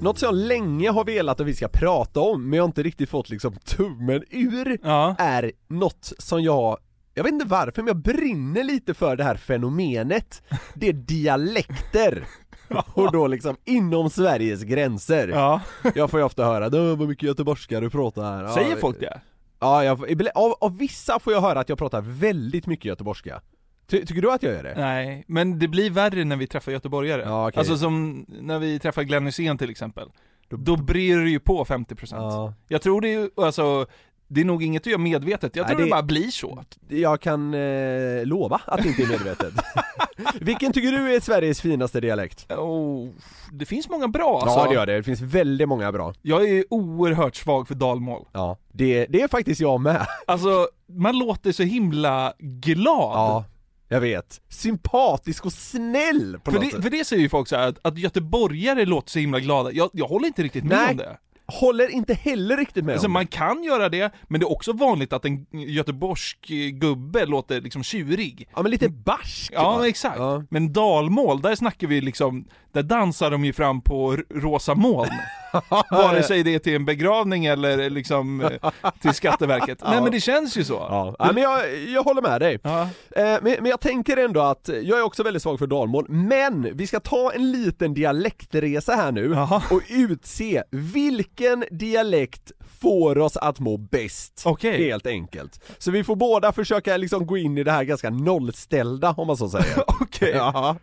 Något 0.00 0.18
som 0.18 0.26
jag 0.26 0.34
länge 0.34 0.90
har 0.90 1.04
velat 1.04 1.40
att 1.40 1.46
vi 1.46 1.54
ska 1.54 1.68
prata 1.68 2.20
om, 2.20 2.50
men 2.50 2.56
jag 2.56 2.62
har 2.62 2.68
inte 2.68 2.82
riktigt 2.82 3.08
fått 3.10 3.30
liksom 3.30 3.54
tummen 3.56 4.22
ur, 4.30 4.78
Ja. 4.82 5.14
är 5.18 5.52
något 5.68 6.12
som 6.18 6.42
jag 6.42 6.78
jag 7.14 7.24
vet 7.24 7.32
inte 7.32 7.46
varför, 7.46 7.82
men 7.82 7.86
jag 7.86 7.96
brinner 7.96 8.64
lite 8.64 8.94
för 8.94 9.16
det 9.16 9.24
här 9.24 9.36
fenomenet. 9.36 10.42
Det 10.74 10.88
är 10.88 10.92
dialekter. 10.92 12.24
Och 12.94 13.12
då 13.12 13.26
liksom 13.26 13.56
inom 13.64 14.10
Sveriges 14.10 14.62
gränser. 14.62 15.28
Ja. 15.28 15.60
Jag 15.94 16.10
får 16.10 16.20
ju 16.20 16.26
ofta 16.26 16.44
höra 16.44 16.66
"Åh, 16.72 16.98
vad 16.98 17.08
mycket 17.08 17.22
göteborgska 17.26 17.80
du 17.80 17.90
pratar 17.90 18.22
här. 18.22 18.42
Ja, 18.42 18.54
Säger 18.54 18.76
folk 18.76 19.00
det? 19.00 19.20
Ja, 19.60 19.84
jag, 19.84 20.28
av, 20.34 20.54
av 20.60 20.78
vissa 20.78 21.18
får 21.18 21.32
jag 21.32 21.40
höra 21.40 21.60
att 21.60 21.68
jag 21.68 21.78
pratar 21.78 22.00
väldigt 22.00 22.66
mycket 22.66 22.84
göteborgska. 22.84 23.40
Ty, 23.86 24.06
tycker 24.06 24.22
du 24.22 24.32
att 24.32 24.42
jag 24.42 24.52
gör 24.54 24.62
det? 24.62 24.74
Nej, 24.76 25.24
men 25.28 25.58
det 25.58 25.68
blir 25.68 25.90
värre 25.90 26.24
när 26.24 26.36
vi 26.36 26.46
träffar 26.46 26.72
göteborgare. 26.72 27.22
Ja, 27.22 27.48
okej. 27.48 27.58
Alltså 27.58 27.76
som 27.76 28.26
när 28.28 28.58
vi 28.58 28.78
träffar 28.78 29.02
Glenn 29.02 29.26
Hysén 29.26 29.58
till 29.58 29.70
exempel. 29.70 30.08
Då 30.48 30.76
brer 30.76 31.18
det 31.18 31.30
ju 31.30 31.40
på 31.40 31.64
50%. 31.64 32.06
Ja. 32.16 32.54
Jag 32.68 32.82
tror 32.82 33.00
det 33.00 33.08
är 33.08 33.20
ju, 33.20 33.30
alltså, 33.36 33.86
det 34.34 34.40
är 34.40 34.44
nog 34.44 34.62
inget 34.62 34.84
du 34.84 34.90
gör 34.90 34.98
medvetet, 34.98 35.56
jag 35.56 35.62
Nej, 35.64 35.68
tror 35.70 35.78
det... 35.78 35.84
det- 35.86 35.90
bara 35.90 36.02
blir 36.02 36.30
så. 36.30 36.64
Jag 36.88 37.20
kan 37.20 37.54
eh, 37.54 38.24
lova 38.26 38.60
att 38.66 38.82
det 38.82 38.88
inte 38.88 39.02
är 39.02 39.08
medvetet. 39.08 39.54
Vilken 40.40 40.72
tycker 40.72 40.92
du 40.92 41.14
är 41.14 41.20
Sveriges 41.20 41.60
finaste 41.60 42.00
dialekt? 42.00 42.52
Oh, 42.52 43.08
det 43.52 43.66
finns 43.66 43.88
många 43.88 44.08
bra 44.08 44.40
alltså. 44.42 44.58
Ja 44.58 44.68
det 44.68 44.74
gör 44.74 44.86
det, 44.86 44.96
det 44.96 45.02
finns 45.02 45.20
väldigt 45.20 45.68
många 45.68 45.92
bra. 45.92 46.14
Jag 46.22 46.48
är 46.48 46.64
oerhört 46.70 47.36
svag 47.36 47.68
för 47.68 47.74
dalmål. 47.74 48.26
Ja, 48.32 48.58
det, 48.72 49.06
det 49.06 49.20
är 49.22 49.28
faktiskt 49.28 49.60
jag 49.60 49.80
med. 49.80 50.06
Alltså, 50.26 50.68
man 50.88 51.18
låter 51.18 51.52
så 51.52 51.62
himla 51.62 52.32
glad. 52.38 53.12
Ja, 53.16 53.44
jag 53.88 54.00
vet. 54.00 54.40
Sympatisk 54.48 55.46
och 55.46 55.52
snäll 55.52 56.38
på 56.44 56.50
För 56.50 56.58
något 56.58 56.64
det, 56.70 56.74
sätt. 56.74 56.82
för 56.82 56.90
det 56.90 57.04
säger 57.04 57.22
ju 57.22 57.28
folk 57.28 57.48
så 57.48 57.56
här, 57.56 57.68
att, 57.68 57.78
att 57.82 57.98
göteborgare 57.98 58.84
låter 58.84 59.10
så 59.10 59.18
himla 59.18 59.40
glada. 59.40 59.72
Jag, 59.72 59.90
jag 59.92 60.06
håller 60.06 60.26
inte 60.26 60.42
riktigt 60.42 60.64
med 60.64 60.78
Nej. 60.78 60.90
om 60.90 60.96
det. 60.96 61.16
Håller 61.60 61.88
inte 61.88 62.14
heller 62.14 62.56
riktigt 62.56 62.84
med 62.84 62.92
Alltså 62.92 63.06
om 63.06 63.12
man 63.12 63.26
kan 63.26 63.64
göra 63.64 63.88
det, 63.88 64.12
men 64.28 64.40
det 64.40 64.44
är 64.44 64.52
också 64.52 64.72
vanligt 64.72 65.12
att 65.12 65.24
en 65.24 65.46
göteborgsk 65.52 66.38
gubbe 66.72 67.26
låter 67.26 67.60
liksom 67.60 67.82
tjurig. 67.82 68.48
Ja 68.56 68.62
men 68.62 68.70
lite 68.70 68.88
barsk 68.88 69.52
Ja, 69.54 69.78
va? 69.78 69.88
exakt. 69.88 70.18
Ja. 70.18 70.44
Men 70.50 70.72
dalmål, 70.72 71.42
där 71.42 71.54
snackar 71.54 71.86
vi 71.86 72.00
liksom, 72.00 72.44
där 72.72 72.82
dansar 72.82 73.30
de 73.30 73.44
ju 73.44 73.52
fram 73.52 73.80
på 73.80 74.16
rosa 74.30 74.74
moln. 74.74 75.10
Vare 75.90 76.22
sig 76.22 76.42
det 76.42 76.54
är 76.54 76.58
till 76.58 76.74
en 76.74 76.84
begravning 76.84 77.46
eller 77.46 77.90
liksom 77.90 78.40
eh, 78.40 78.70
till 79.00 79.14
Skatteverket. 79.14 79.82
Nej 79.84 80.02
men 80.02 80.12
det 80.12 80.20
känns 80.20 80.56
ju 80.56 80.64
så. 80.64 80.74
Ja, 80.74 81.16
ja 81.18 81.32
men 81.32 81.42
jag, 81.42 81.78
jag 81.78 82.02
håller 82.02 82.22
med 82.22 82.40
dig. 82.40 82.58
Ja. 82.62 82.82
Eh, 82.82 82.88
men, 83.16 83.42
men 83.42 83.66
jag 83.66 83.80
tänker 83.80 84.16
ändå 84.16 84.40
att, 84.40 84.70
jag 84.82 84.98
är 84.98 85.02
också 85.02 85.22
väldigt 85.22 85.42
svag 85.42 85.58
för 85.58 85.66
dalmål, 85.66 86.06
men 86.08 86.76
vi 86.76 86.86
ska 86.86 87.00
ta 87.00 87.32
en 87.32 87.52
liten 87.52 87.94
dialektresa 87.94 88.92
här 88.92 89.12
nu 89.12 89.30
Jaha. 89.30 89.62
och 89.70 89.82
utse 89.88 90.62
vilken 90.70 91.64
dialekt 91.70 92.52
får 92.82 93.18
oss 93.18 93.36
att 93.36 93.60
må 93.60 93.76
bäst. 93.76 94.42
Okej. 94.44 94.84
Helt 94.90 95.06
enkelt. 95.06 95.60
Så 95.78 95.90
vi 95.90 96.04
får 96.04 96.16
båda 96.16 96.52
försöka 96.52 96.96
liksom 96.96 97.26
gå 97.26 97.36
in 97.36 97.58
i 97.58 97.64
det 97.64 97.72
här 97.72 97.84
ganska 97.84 98.10
nollställda 98.10 99.14
om 99.16 99.26
man 99.26 99.36
så 99.36 99.48
säger. 99.48 99.84
Okej. 100.00 100.32
Ja. 100.34 100.76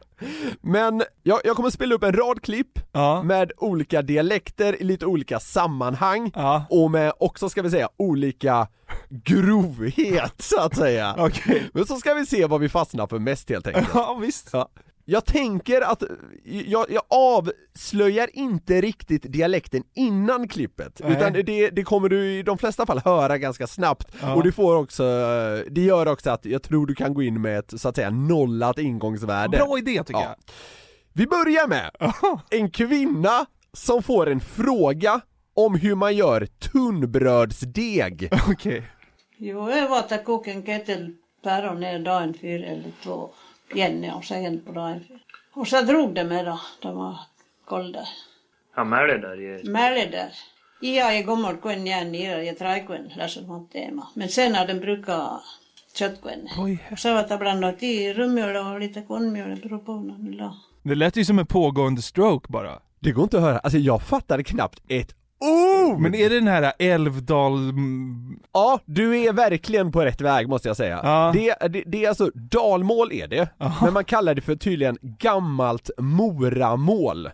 Men 0.61 1.03
jag, 1.23 1.39
jag 1.43 1.55
kommer 1.55 1.69
spela 1.69 1.95
upp 1.95 2.03
en 2.03 2.13
rad 2.13 2.41
klipp 2.41 2.79
Ja. 2.91 3.23
med 3.23 3.51
olika 3.57 4.01
dialekter 4.01 4.81
i 4.81 4.83
lite 4.83 5.05
olika 5.05 5.39
sammanhang 5.39 6.31
Ja. 6.35 6.65
och 6.69 6.91
med 6.91 7.13
också 7.19 7.49
ska 7.49 7.61
vi 7.61 7.69
säga 7.69 7.89
olika 7.97 8.67
grovhet 9.09 10.33
så 10.41 10.59
att 10.61 10.75
säga. 10.75 11.15
Okej. 11.17 11.63
Men 11.73 11.85
så 11.85 11.95
ska 11.95 12.13
vi 12.13 12.25
se 12.25 12.45
vad 12.45 12.59
vi 12.61 12.69
fastnar 12.69 13.07
för 13.07 13.19
mest 13.19 13.49
helt 13.49 13.67
enkelt. 13.67 13.87
Ja 13.93 14.17
visst. 14.21 14.49
Ja. 14.53 14.69
Jag 15.09 15.25
tänker 15.25 15.81
att, 15.81 16.03
jag, 16.65 16.85
jag 16.91 17.03
avslöjar 17.09 18.29
inte 18.33 18.81
riktigt 18.81 19.31
dialekten 19.33 19.83
innan 19.95 20.47
klippet, 20.47 21.01
Nej. 21.03 21.11
utan 21.11 21.33
det, 21.33 21.69
det 21.69 21.83
kommer 21.83 22.09
du 22.09 22.31
i 22.39 22.43
de 22.43 22.57
flesta 22.57 22.85
fall 22.85 22.99
höra 23.05 23.37
ganska 23.37 23.67
snabbt, 23.67 24.07
Ja. 24.21 24.35
och 24.35 24.43
det 24.43 24.51
får 24.51 24.75
också, 24.75 25.03
det 25.71 25.81
gör 25.81 26.05
också 26.07 26.29
att 26.29 26.45
jag 26.45 26.63
tror 26.63 26.85
du 26.85 26.95
kan 26.95 27.13
gå 27.13 27.23
in 27.23 27.41
med 27.41 27.59
ett 27.59 27.73
så 27.81 27.89
att 27.89 27.95
säga 27.95 28.09
nollat 28.09 28.79
ingångsvärde. 28.79 29.57
Bra 29.57 29.77
idé 29.77 30.03
tycker 30.03 30.19
Ja. 30.21 30.35
Vi 31.13 31.27
börjar 31.27 31.67
med 31.67 31.91
en 32.49 32.71
kvinna 32.71 33.45
som 33.73 34.03
får 34.03 34.29
en 34.29 34.39
fråga 34.39 35.21
om 35.53 35.75
hur 35.75 35.95
man 35.95 36.15
gör 36.15 36.45
tunnbrödsdeg. 36.45 38.27
jag. 38.31 38.39
Okej. 38.49 38.83
Jo, 39.37 39.69
jag 39.71 39.89
var 39.89 39.99
att 39.99 40.25
koka 40.25 40.51
en 40.51 40.63
kettel 40.63 41.13
päron 41.43 42.03
dagen 42.03 42.33
fyra 42.41 42.65
eller 42.65 42.91
två. 43.03 43.29
Jenny 43.75 44.11
och 44.11 44.23
sen 44.23 44.61
på 44.65 44.71
dagen. 44.71 45.05
Och 45.53 45.67
så 45.67 45.81
drog 45.81 46.15
det 46.15 46.23
mig 46.23 46.43
då, 46.43 46.59
de 46.81 46.95
var 46.97 47.19
kolda. 47.65 48.07
Ja, 48.75 48.83
med 48.83 49.07
det 49.07 49.17
där 49.17 49.35
ju. 49.35 49.71
Mäle 49.71 50.05
där. 50.05 50.31
Ja, 50.81 51.13
jag 51.13 51.25
kommer 51.25 51.57
kuen 51.57 51.87
jään 51.87 52.11
niillä 52.11 52.43
ja 52.43 52.55
traikuen 52.55 53.11
läsen 53.15 53.67
teema. 53.71 54.07
Men 54.13 54.29
sen 54.29 54.55
har 54.55 54.67
den 54.67 54.79
brukar 54.79 55.41
köttkuen. 55.93 56.47
Oj. 56.57 56.77
Så 56.97 57.13
var 57.13 57.27
det 57.27 57.37
blandat 57.37 57.83
i 57.83 58.13
rummjöl 58.13 58.55
och 58.55 58.79
lite 58.79 59.01
kornmjöl, 59.01 59.49
det 59.49 59.61
beror 59.61 59.79
på 59.79 59.91
ha. 59.91 60.55
Det 60.83 60.95
lät 60.95 61.15
ju 61.15 61.25
som 61.25 61.39
en 61.39 61.45
pågående 61.45 62.01
stroke 62.01 62.47
bara. 62.49 62.79
Det 62.99 63.11
går 63.11 63.23
inte 63.23 63.37
att 63.37 63.43
höra, 63.43 63.59
alltså 63.59 63.77
jag 63.77 64.01
fattade 64.01 64.43
knappt 64.43 64.81
ett 64.87 65.15
ord! 65.39 65.99
Men 65.99 66.15
är 66.15 66.29
det 66.29 66.35
den 66.35 66.47
här 66.47 66.73
Älvdal... 66.79 67.73
Ja, 68.53 68.79
du 68.85 69.17
är 69.19 69.33
verkligen 69.33 69.91
på 69.91 70.01
rätt 70.05 70.21
väg 70.21 70.49
måste 70.49 70.67
jag 70.67 70.77
säga. 70.77 70.99
Ja. 71.03 71.31
Det, 71.35 71.55
det, 71.69 71.83
det 71.85 72.05
är 72.05 72.09
alltså, 72.09 72.31
dalmål 72.33 73.11
är 73.11 73.27
det, 73.27 73.49
men 73.81 73.93
man 73.93 74.05
kallar 74.05 74.35
det 74.35 74.41
för 74.41 74.55
tydligen 74.55 74.97
gammalt 75.01 75.89
moramål. 75.97 77.29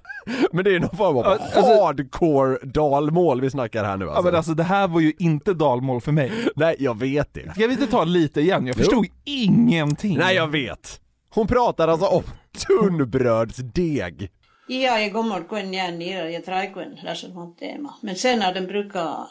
Men 0.52 0.64
det 0.66 0.76
är 0.76 0.80
någon 0.80 0.98
form 0.98 1.18
av 1.18 1.24
Ja, 1.26 1.32
alltså- 1.32 1.84
hardcore 1.86 2.58
dalmål 2.64 3.42
vi 3.42 3.50
snackar 3.50 3.84
här 3.84 3.98
nu 3.98 4.06
Ja 4.06 4.10
alltså. 4.12 4.24
men 4.24 4.36
alltså 4.36 4.54
det 4.54 4.64
här 4.64 4.88
var 4.88 5.00
ju 5.00 5.14
inte 5.20 5.54
dalmål 5.54 6.02
för 6.02 6.12
mig. 6.12 6.32
Nej, 6.56 6.76
jag 6.80 7.00
vet 7.00 7.34
det. 7.34 7.52
Ska 7.56 7.68
vi 7.68 7.74
inte 7.74 7.88
ta 7.88 8.04
lite 8.04 8.42
igen? 8.42 8.68
Jag 8.68 8.76
Jo. 8.78 8.84
förstod 8.84 9.06
ingenting. 9.24 10.18
Nej, 10.18 10.36
jag 10.36 10.48
vet. 10.48 11.00
Hon 11.30 11.48
pratar 11.48 11.88
alltså 11.88 12.08
om 12.08 12.24
tunnbrödsdeg. 12.68 14.30
Ja, 14.68 15.00
jag 15.00 15.14
kommer 15.14 15.44
kuen 15.44 15.74
jään 15.74 16.00
niillä 16.00 16.30
ja 16.30 16.42
traikuen 16.42 17.00
läsen 17.04 17.32
teema. 17.60 17.94
Men 18.02 18.16
sen 18.16 18.42
har 18.42 18.54
den 18.54 18.68
brukar 18.68 19.28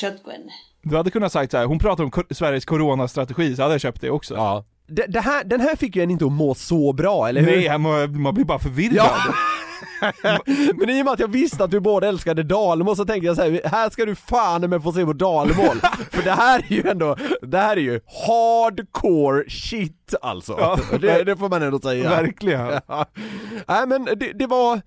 köttkuen. 0.00 0.50
Du 0.82 0.96
hade 0.96 1.10
kunnat 1.10 1.32
sagt 1.32 1.50
så 1.50 1.58
här, 1.58 1.66
hon 1.66 1.78
pratar 1.78 2.04
om 2.04 2.10
Sveriges 2.30 2.64
coronastrategi 2.64 3.56
så 3.56 3.62
hade 3.62 3.74
jag 3.74 3.80
köpt 3.80 4.00
det 4.00 4.10
också. 4.10 4.34
Ja. 4.34 4.64
det, 4.90 5.06
det 5.06 5.20
här, 5.20 5.44
den 5.44 5.60
här 5.60 5.76
fick 5.76 5.96
ju 5.96 6.02
en 6.02 6.10
inte 6.10 6.24
att 6.24 6.32
må 6.32 6.54
så 6.54 6.92
bra, 6.92 7.28
eller 7.28 7.40
hur? 7.40 7.68
Nej, 7.68 7.78
man, 7.78 8.20
man 8.22 8.34
blir 8.34 8.44
bara 8.44 8.58
förvirrad. 8.58 8.96
Ja. 8.96 9.34
Men 10.74 10.90
i 10.90 11.00
och 11.00 11.04
med 11.04 11.08
att 11.12 11.20
jag 11.20 11.28
visste 11.28 11.64
att 11.64 11.70
du 11.70 11.80
båda 11.80 12.08
älskade 12.08 12.42
dalmål 12.42 12.96
så 12.96 13.04
tänkte 13.04 13.26
jag 13.26 13.36
så 13.36 13.42
här, 13.42 13.60
här 13.64 13.90
ska 13.90 14.04
du 14.04 14.14
fan 14.14 14.70
med 14.70 14.82
få 14.82 14.92
se 14.92 15.04
vårt 15.04 15.18
dalmål. 15.18 15.80
För 16.10 16.22
det 16.22 16.32
här 16.32 16.58
är 16.68 16.72
ju 16.72 16.88
ändå, 16.88 17.16
det 17.42 17.58
här 17.58 17.76
är 17.76 17.80
ju 17.80 18.00
hardcore 18.26 19.50
shit 19.50 20.14
alltså. 20.22 20.56
Ja. 20.58 20.78
Det, 21.00 21.24
det 21.24 21.36
får 21.36 21.48
man 21.48 21.62
ändå 21.62 21.78
säga. 21.80 22.10
Verkligen. 22.10 22.60
Ja. 22.86 23.06
Nej 23.68 23.86
men 23.86 24.04
det, 24.04 24.32
det 24.32 24.46
var, 24.46 24.80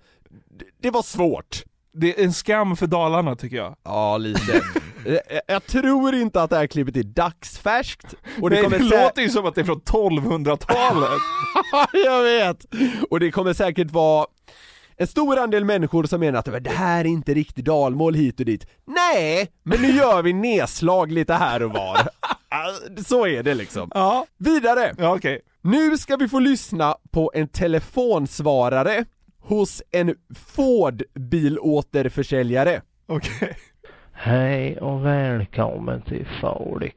det, 0.82 0.90
var 0.90 1.02
svårt. 1.02 1.62
Det 1.92 2.20
är 2.20 2.24
en 2.24 2.32
skam 2.32 2.76
för 2.76 2.86
Dalarna 2.86 3.36
tycker 3.36 3.56
jag. 3.56 3.76
Ja, 3.84 4.16
lite. 4.18 4.60
jag, 5.06 5.20
jag 5.46 5.66
tror 5.66 6.14
inte 6.14 6.42
att 6.42 6.50
det 6.50 6.56
här 6.56 6.66
klippet 6.66 6.96
är 6.96 7.02
dagsfärskt. 7.02 8.14
Och 8.42 8.50
det, 8.50 8.56
Nej, 8.56 8.64
kommer 8.64 8.78
det 8.78 8.84
sä- 8.84 9.02
låter 9.04 9.22
ju 9.22 9.28
som 9.28 9.46
att 9.46 9.54
det 9.54 9.60
är 9.60 9.64
från 9.64 9.80
1200-talet. 9.80 11.20
jag 12.04 12.22
vet! 12.22 12.66
Och 13.10 13.20
det 13.20 13.30
kommer 13.30 13.52
säkert 13.52 13.90
vara 13.90 14.26
en 14.96 15.06
stor 15.06 15.38
andel 15.38 15.64
människor 15.64 16.04
som 16.04 16.20
menar 16.20 16.38
att 16.38 16.64
det 16.64 16.70
här 16.70 17.00
är 17.00 17.08
inte 17.08 17.34
riktigt 17.34 17.64
dalmål 17.64 18.14
hit 18.14 18.40
och 18.40 18.46
dit. 18.46 18.66
Nej, 18.84 19.48
men 19.62 19.82
nu 19.82 19.88
gör 19.88 20.22
vi 20.22 20.32
nedslag 20.32 21.12
lite 21.12 21.34
här 21.34 21.62
och 21.62 21.72
var. 21.72 22.08
Så 23.06 23.26
är 23.26 23.42
det 23.42 23.54
liksom. 23.54 23.90
Ja. 23.94 24.26
Vidare! 24.38 24.94
Ja, 24.98 25.16
okej. 25.16 25.40
Nu 25.62 25.98
ska 25.98 26.16
vi 26.16 26.28
få 26.28 26.38
lyssna 26.38 26.96
på 27.10 27.30
en 27.34 27.48
telefonsvarare 27.48 29.04
hos 29.40 29.82
en 29.90 30.14
Ford-bilåterförsäljare. 30.34 32.82
Okej. 33.06 33.56
Hej 34.12 34.80
och 34.80 35.06
välkommen 35.06 36.02
till 36.02 36.26
Faulik. 36.40 36.96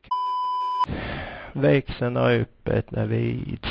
Växeln 1.53 2.17
är 2.17 2.39
öppet 2.39 2.91
när 2.91 3.05
vi 3.05 3.17
ids. 3.17 3.67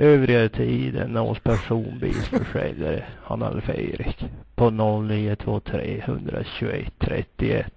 Övriga 0.00 0.48
tiden 0.48 1.10
nås 1.10 1.38
personbilsförsäljare 1.38 3.04
Hanalf 3.24 3.68
Erik 3.68 4.24
på 4.54 4.70
0923 4.70 6.02
121 6.06 6.92
31. 6.98 7.72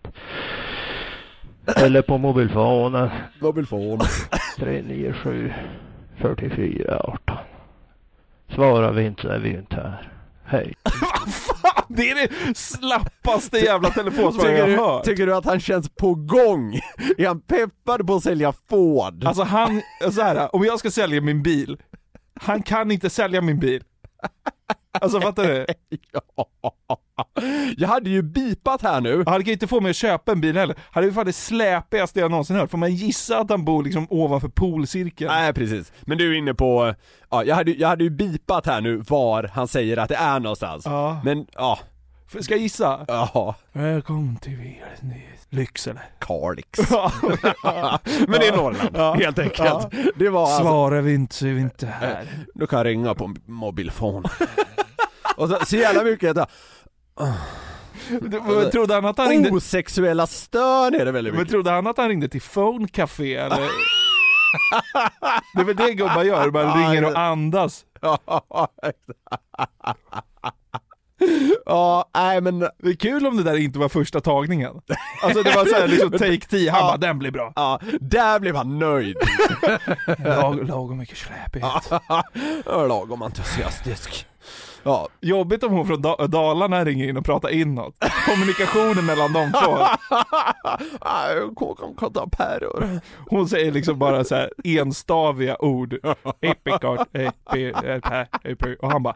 Eller 1.75 2.01
på 2.01 2.17
mobilfonen 2.17 3.09
Mobilfon. 3.39 3.99
397 4.57 5.53
44 6.17 6.99
18. 6.99 7.37
Svarar 8.55 8.91
vi 8.91 9.05
inte 9.05 9.21
så 9.21 9.27
är 9.27 9.39
vi 9.39 9.49
ju 9.49 9.57
inte 9.57 9.75
här. 9.75 10.11
Hej. 10.45 10.73
Det 11.87 12.11
är 12.11 12.15
det 12.15 12.57
slappaste 12.57 13.57
jävla 13.57 13.89
telefonsvarare 13.89 14.55
Tycker 14.55 14.71
jag 14.71 14.79
har 14.79 14.93
hört. 14.93 15.05
tycker 15.05 15.25
du 15.25 15.35
att 15.35 15.45
han 15.45 15.59
känns 15.59 15.89
på 15.89 16.15
gång? 16.15 16.79
Är 17.17 17.27
han 17.27 17.41
peppad 17.41 18.07
på 18.07 18.15
att 18.15 18.23
sälja 18.23 18.53
Ford? 18.69 19.23
Alltså 19.25 19.43
han, 19.43 19.81
så 20.11 20.21
här, 20.21 20.55
om 20.55 20.63
jag 20.63 20.79
ska 20.79 20.91
sälja 20.91 21.21
min 21.21 21.43
bil, 21.43 21.77
han 22.41 22.63
kan 22.63 22.91
inte 22.91 23.09
sälja 23.09 23.41
min 23.41 23.59
bil. 23.59 23.83
Alltså 24.91 25.21
fattar 25.21 25.43
du? 25.43 25.65
ja. 26.11 26.47
Jag 27.77 27.87
hade 27.87 28.09
ju 28.09 28.21
bipat 28.21 28.81
här 28.81 29.01
nu. 29.01 29.15
Han 29.17 29.25
kan 29.39 29.43
ju 29.45 29.53
inte 29.53 29.67
få 29.67 29.81
mig 29.81 29.89
att 29.89 29.95
köpa 29.95 30.31
en 30.31 30.41
bil 30.41 30.57
heller. 30.57 30.75
Han 30.91 31.03
är 31.03 31.07
ju 31.07 31.13
fan 31.13 31.25
det 31.25 31.33
släpigaste 31.33 32.19
jag 32.19 32.31
någonsin 32.31 32.55
hört. 32.55 32.71
Får 32.71 32.77
man 32.77 32.95
gissa 32.95 33.39
att 33.39 33.49
han 33.49 33.65
bor 33.65 33.83
liksom 33.83 34.07
ovanför 34.09 34.47
polcirkeln? 34.47 35.31
Nej 35.31 35.53
precis, 35.53 35.93
men 36.01 36.17
du 36.17 36.33
är 36.33 36.37
inne 36.37 36.53
på, 36.53 36.95
ja 37.29 37.43
jag 37.43 37.55
hade, 37.55 37.71
jag 37.71 37.87
hade 37.87 38.03
ju 38.03 38.09
bipat 38.09 38.65
här 38.65 38.81
nu 38.81 38.97
var 38.97 39.43
han 39.53 39.67
säger 39.67 39.97
att 39.97 40.09
det 40.09 40.15
är 40.15 40.39
någonstans. 40.39 40.85
Ja. 40.85 41.21
Men 41.23 41.45
ja, 41.53 41.79
Ska 42.41 42.53
jag 42.53 42.61
gissa? 42.61 43.05
ja, 43.07 43.55
Välkommen 43.71 44.35
till 44.35 44.57
Lycksele. 45.53 45.99
Kalix. 46.19 46.79
Ja. 47.63 47.99
Men 48.27 48.39
det 48.39 48.47
är 48.47 48.57
Norrland, 48.57 48.89
Ja. 48.93 49.13
helt 49.13 49.39
enkelt. 49.39 49.59
Ja. 49.69 49.89
Det 50.15 50.29
var 50.29 50.41
alltså, 50.45 50.61
Svarar 50.63 51.01
vi 51.01 51.13
inte 51.13 51.35
så 51.35 51.45
är 51.47 51.53
vi 51.53 51.61
inte 51.61 51.87
här. 51.87 52.27
du 52.53 52.67
kan 52.67 52.83
ringa 52.83 53.15
på 53.15 53.35
mobilfon. 53.45 54.23
Och 55.37 55.49
så, 55.49 55.57
så 55.65 55.75
jävla 55.75 56.03
mycket 56.03 56.37
att 56.37 56.49
men 58.31 58.71
trodde 58.71 58.93
han 58.93 59.05
att 59.05 59.17
han 59.17 59.29
ringde, 59.29 59.49
osexuella 59.49 60.27
stön 60.27 60.95
är 60.95 61.05
det 61.05 61.11
väldigt 61.11 61.33
men 61.33 61.39
mycket. 61.41 61.51
trodde 61.51 61.71
han 61.71 61.87
att 61.87 61.97
han 61.97 62.09
ringde 62.09 62.27
till 62.29 62.41
Phone 62.41 62.87
Café 62.87 63.35
eller? 63.35 63.57
Det 65.55 65.61
är 65.61 65.65
väl 65.65 65.75
det 65.75 65.93
gubbar 65.93 66.23
gör, 66.23 66.51
Ja, 66.53 66.75
ringer 66.75 67.05
och 67.05 67.17
andas. 67.19 67.85
Ja, 71.65 72.05
nej 72.15 72.41
men, 72.41 72.59
Det 72.59 72.89
är 72.89 72.95
kul 72.95 73.27
om 73.27 73.37
det 73.37 73.43
där 73.43 73.57
inte 73.57 73.79
var 73.79 73.89
första 73.89 74.21
tagningen. 74.21 74.81
Alltså 75.23 75.43
det 75.43 75.55
var 75.55 75.65
såhär 75.65 75.87
liksom 75.87 76.11
take 76.11 76.37
10, 76.39 76.71
han 76.71 76.79
Ja. 76.81 76.87
bara 76.87 76.97
den 76.97 77.19
blir 77.19 77.31
bra. 77.31 77.53
ja, 77.55 77.79
där 78.01 78.39
blev 78.39 78.55
han 78.55 78.79
nöjd. 78.79 79.17
Lag, 80.25 80.67
lagom 80.67 80.97
mycket 80.97 81.17
släpighet. 81.17 81.91
Lagom 82.65 83.21
entusiastisk. 83.21 84.27
Ja, 84.85 85.07
Jobbigt 85.21 85.63
om 85.63 85.71
hon 85.71 85.87
från 85.87 86.01
da- 86.01 86.27
Dalarna 86.27 86.85
ringer 86.85 87.07
in 87.09 87.17
och 87.17 87.25
pratar 87.25 87.49
inåt. 87.49 87.95
Kommunikationen 88.25 89.05
mellan 89.05 89.33
de 89.33 89.51
två. 89.51 89.77
Kåkan 91.55 91.95
kan 91.97 92.13
ta 92.13 92.27
päror. 92.27 92.99
Hon 93.29 93.47
säger 93.49 93.71
liksom 93.71 93.99
bara 93.99 94.23
så 94.23 94.35
här 94.35 94.51
enstaviga 94.63 95.55
ord. 95.59 95.93
Och 98.81 98.91
han 98.91 99.03
bara 99.03 99.15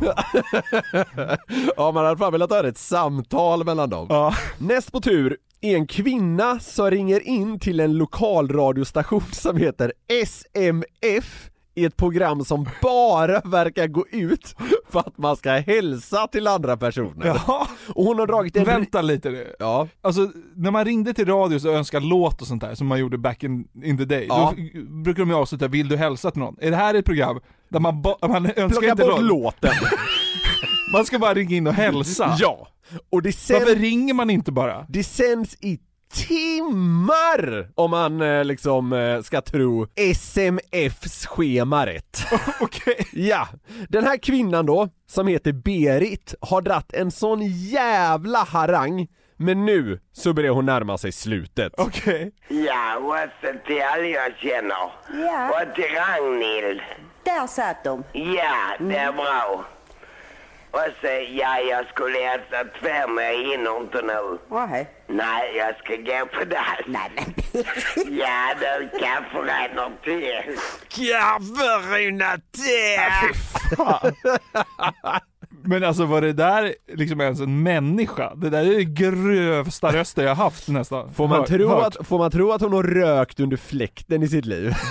Ja 1.76 1.92
man 1.92 2.04
hade 2.04 2.16
fan 2.18 2.32
velat 2.32 2.50
höra 2.50 2.68
ett 2.68 2.78
samtal 2.78 3.64
mellan 3.64 3.90
dem. 3.90 4.06
ja. 4.10 4.34
Näst 4.58 4.92
på 4.92 5.00
tur 5.00 5.36
är 5.60 5.76
en 5.76 5.86
kvinna 5.86 6.60
som 6.60 6.90
ringer 6.90 7.20
in 7.28 7.60
till 7.60 7.80
en 7.80 7.98
lokalradiostation 7.98 9.22
som 9.32 9.56
heter 9.56 9.92
SMF 10.26 11.50
i 11.74 11.84
ett 11.84 11.96
program 11.96 12.44
som 12.44 12.66
bara 12.82 13.40
verkar 13.44 13.86
gå 13.86 14.06
ut 14.10 14.56
för 14.90 15.00
att 15.00 15.18
man 15.18 15.36
ska 15.36 15.50
hälsa 15.52 16.26
till 16.26 16.46
andra 16.46 16.76
personer. 16.76 17.26
Jaha. 17.26 17.66
Och 17.94 18.04
hon 18.04 18.18
har 18.18 18.26
dragit 18.26 18.56
en... 18.56 18.64
Vänta 18.64 19.02
lite 19.02 19.30
nu. 19.30 19.54
Ja, 19.58 19.88
Alltså 20.02 20.30
när 20.54 20.70
man 20.70 20.84
ringde 20.84 21.14
till 21.14 21.26
radio 21.26 21.68
och 21.68 21.74
önskade 21.74 22.06
låt 22.06 22.40
och 22.40 22.46
sånt 22.46 22.60
där 22.62 22.74
som 22.74 22.86
man 22.86 22.98
gjorde 22.98 23.18
back 23.18 23.42
in, 23.44 23.68
in 23.84 23.98
the 23.98 24.04
day. 24.04 24.26
Ja. 24.28 24.54
Då 24.74 24.80
brukar 25.02 25.22
de 25.22 25.28
ju 25.30 25.36
avsluta 25.36 25.68
'Vill 25.68 25.88
du 25.88 25.96
hälsa 25.96 26.30
till 26.30 26.40
någon?' 26.40 26.56
Är 26.60 26.70
det 26.70 26.76
här 26.76 26.94
ett 26.94 27.04
program 27.04 27.40
där 27.68 27.80
man, 27.80 28.02
ba- 28.02 28.16
man 28.28 28.46
önskar 28.46 28.68
plocka 28.68 28.90
inte 28.90 29.02
bort 29.04 29.20
låt? 29.20 29.28
låten. 29.62 29.70
Man 30.92 31.04
ska 31.04 31.18
bara 31.18 31.34
ringa 31.34 31.56
in 31.56 31.66
och 31.66 31.72
hälsa. 31.74 32.36
ja. 32.38 32.68
Och 33.10 33.22
det, 33.22 33.32
sen, 33.32 33.58
Varför 33.58 33.74
ringer 33.76 34.14
man 34.14 34.30
inte 34.30 34.52
bara? 34.52 34.86
det 34.88 35.04
sänds 35.04 35.56
i 35.60 35.78
timmar 36.14 37.68
om 37.74 37.90
man 37.90 38.20
eh, 38.22 38.44
liksom 38.44 38.92
eh, 38.92 39.20
ska 39.22 39.40
tro 39.40 39.86
SMFs 39.96 41.26
schema 41.26 41.86
rätt. 41.86 42.26
Okej. 42.60 43.06
Ja, 43.12 43.48
den 43.88 44.04
här 44.04 44.16
kvinnan 44.16 44.66
då, 44.66 44.88
som 45.06 45.26
heter 45.26 45.52
Berit, 45.52 46.34
har 46.40 46.60
dratt 46.62 46.92
en 46.92 47.10
sån 47.10 47.42
jävla 47.46 48.38
harang, 48.38 49.06
men 49.36 49.66
nu 49.66 50.00
så 50.12 50.32
börjar 50.32 50.50
hon 50.52 50.66
närma 50.66 50.98
sig 50.98 51.12
slutet. 51.12 51.72
Okej. 51.76 52.32
Ja, 52.48 52.96
och 52.96 53.56
till 53.66 53.82
alla 53.82 54.06
jag 54.06 54.32
känner. 54.36 54.92
Ja, 55.26 55.48
Och 55.50 55.74
till 55.74 55.84
Ragnhild. 55.84 56.80
där 57.24 57.46
satt 57.46 57.84
de. 57.84 58.04
Ja, 58.12 58.76
det 58.80 58.96
är 58.96 59.12
bra. 59.12 59.64
Och 60.74 60.90
så, 61.00 61.06
ja, 61.40 61.58
jag 61.70 61.86
skulle 61.88 62.18
äta 62.34 62.64
tvär 62.80 63.08
men 63.08 63.24
jag 63.24 63.50
hinner 63.50 63.76
inte 63.80 64.02
nu. 64.02 64.38
Nej. 64.50 64.90
Nej, 65.08 65.56
jag 65.56 65.76
ska 65.78 65.96
gå 65.96 66.26
på 66.38 66.44
dass. 66.44 66.78
Nej, 66.86 67.10
men. 67.14 67.24
Ja, 68.18 68.54
du, 68.60 68.88
kaffe 68.98 69.38
rinner 71.96 72.40
till. 72.52 72.98
Kafferina 73.76 75.20
Men 75.66 75.84
alltså 75.84 76.04
var 76.04 76.20
det 76.20 76.32
där 76.32 76.74
liksom 76.88 77.20
ens 77.20 77.40
en 77.40 77.62
människa? 77.62 78.34
Det 78.34 78.50
där 78.50 78.60
är 78.64 78.74
det 78.76 78.84
grövsta 78.84 79.92
rösten 79.92 80.24
jag 80.24 80.34
haft 80.34 80.68
nästan. 80.68 81.14
Får 81.14 81.28
man, 81.28 81.38
Hör- 81.38 81.46
tro 81.46 81.68
hört. 81.68 81.86
att, 81.96 82.06
får 82.06 82.18
man 82.18 82.30
tro 82.30 82.52
att 82.52 82.60
hon 82.60 82.72
har 82.72 82.82
rökt 82.82 83.40
under 83.40 83.56
fläkten 83.56 84.22
i 84.22 84.28
sitt 84.28 84.44
liv? 84.44 84.74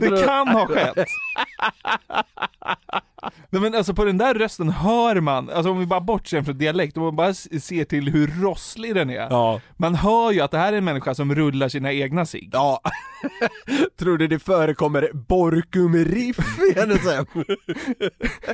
Det 0.00 0.24
kan 0.26 0.48
ha 0.48 0.66
skett. 0.66 0.98
Nej 3.50 3.62
men 3.62 3.74
alltså 3.74 3.94
på 3.94 4.04
den 4.04 4.18
där 4.18 4.34
rösten 4.34 4.68
hör 4.68 5.20
man, 5.20 5.50
alltså 5.50 5.70
om 5.70 5.78
vi 5.78 5.86
bara 5.86 6.00
bortser 6.00 6.42
från 6.42 6.58
dialekt, 6.58 6.96
om 6.96 7.02
man 7.02 7.16
bara 7.16 7.34
ser 7.34 7.84
till 7.84 8.08
hur 8.08 8.42
rosslig 8.42 8.94
den 8.94 9.10
är. 9.10 9.14
Ja. 9.30 9.60
Man 9.76 9.94
hör 9.94 10.32
ju 10.32 10.40
att 10.40 10.50
det 10.50 10.58
här 10.58 10.72
är 10.72 10.76
en 10.76 10.84
människa 10.84 11.14
som 11.14 11.34
rullar 11.34 11.68
sina 11.68 11.92
egna 11.92 12.26
cigg. 12.26 12.50
Ja. 12.52 12.80
Tror 13.98 14.18
du 14.18 14.26
det 14.26 14.38
förekommer 14.38 15.10
Borkum-riff 15.12 16.38
i 16.70 16.78
hennes 16.80 17.04
hem? 17.12 17.26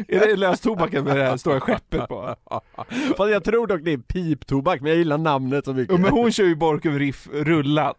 Är 0.08 0.26
det 0.26 0.36
löstobaken 0.36 1.04
med 1.04 1.16
det 1.16 1.24
här 1.24 1.36
stora 1.36 1.60
skeppet 1.60 2.08
på? 2.08 2.36
Fast 3.16 3.30
jag 3.30 3.44
tror 3.44 3.66
dock 3.66 3.80
det 3.84 3.92
är 3.92 3.98
piptobak, 3.98 4.80
men 4.80 4.88
jag 4.90 4.98
gillar 4.98 5.18
namnet 5.18 5.64
så 5.64 5.72
mycket. 5.74 5.92
Ja, 5.94 6.00
men 6.00 6.10
hon 6.10 6.32
kör 6.32 6.44
ju 6.44 6.56
Borkum 6.56 6.98
Riff 6.98 7.28
rullat. 7.32 7.96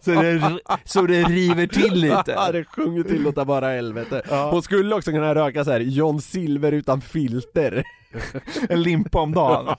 Så, 0.00 0.10
det, 0.10 0.58
så 0.84 1.02
det 1.02 1.22
river 1.22 1.66
till 1.66 2.02
Ja, 2.04 2.16
lite. 2.26 2.52
det 2.52 2.64
sjunger 2.64 3.02
till 3.02 3.26
åt 3.26 3.46
bara 3.46 3.68
helvete. 3.68 4.22
Ja. 4.30 4.50
Hon 4.50 4.62
skulle 4.62 4.94
också 4.94 5.10
kunna 5.10 5.34
röka 5.34 5.64
så 5.64 5.70
här 5.70 5.80
John 5.96 6.20
Silver 6.20 6.72
utan 6.72 7.00
filter. 7.00 7.84
En 8.68 8.82
limpa 8.82 9.20
om 9.20 9.34
dagen. 9.34 9.76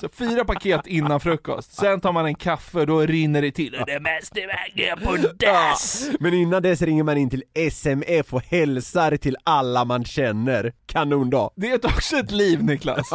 Så 0.00 0.08
fyra 0.08 0.44
paket 0.44 0.86
innan 0.86 1.20
frukost, 1.20 1.72
sen 1.72 2.00
tar 2.00 2.12
man 2.12 2.26
en 2.26 2.34
kaffe, 2.34 2.84
då 2.84 3.00
rinner 3.00 3.42
det 3.42 3.50
till. 3.50 3.72
Det 3.86 4.00
mesta 4.00 4.40
väger 4.40 4.96
på 4.96 5.16
dass! 5.38 6.10
Men 6.20 6.34
innan 6.34 6.62
dess 6.62 6.82
ringer 6.82 7.02
man 7.02 7.16
in 7.16 7.30
till 7.30 7.42
SMF 7.54 8.34
och 8.34 8.42
hälsar 8.42 9.16
till 9.16 9.36
alla 9.44 9.84
man 9.84 10.04
känner. 10.04 10.72
Kanon 10.86 11.30
då. 11.30 11.50
Det 11.56 11.70
är 11.70 11.86
också 11.86 12.16
ett 12.16 12.30
liv 12.30 12.64
Niklas. 12.64 13.10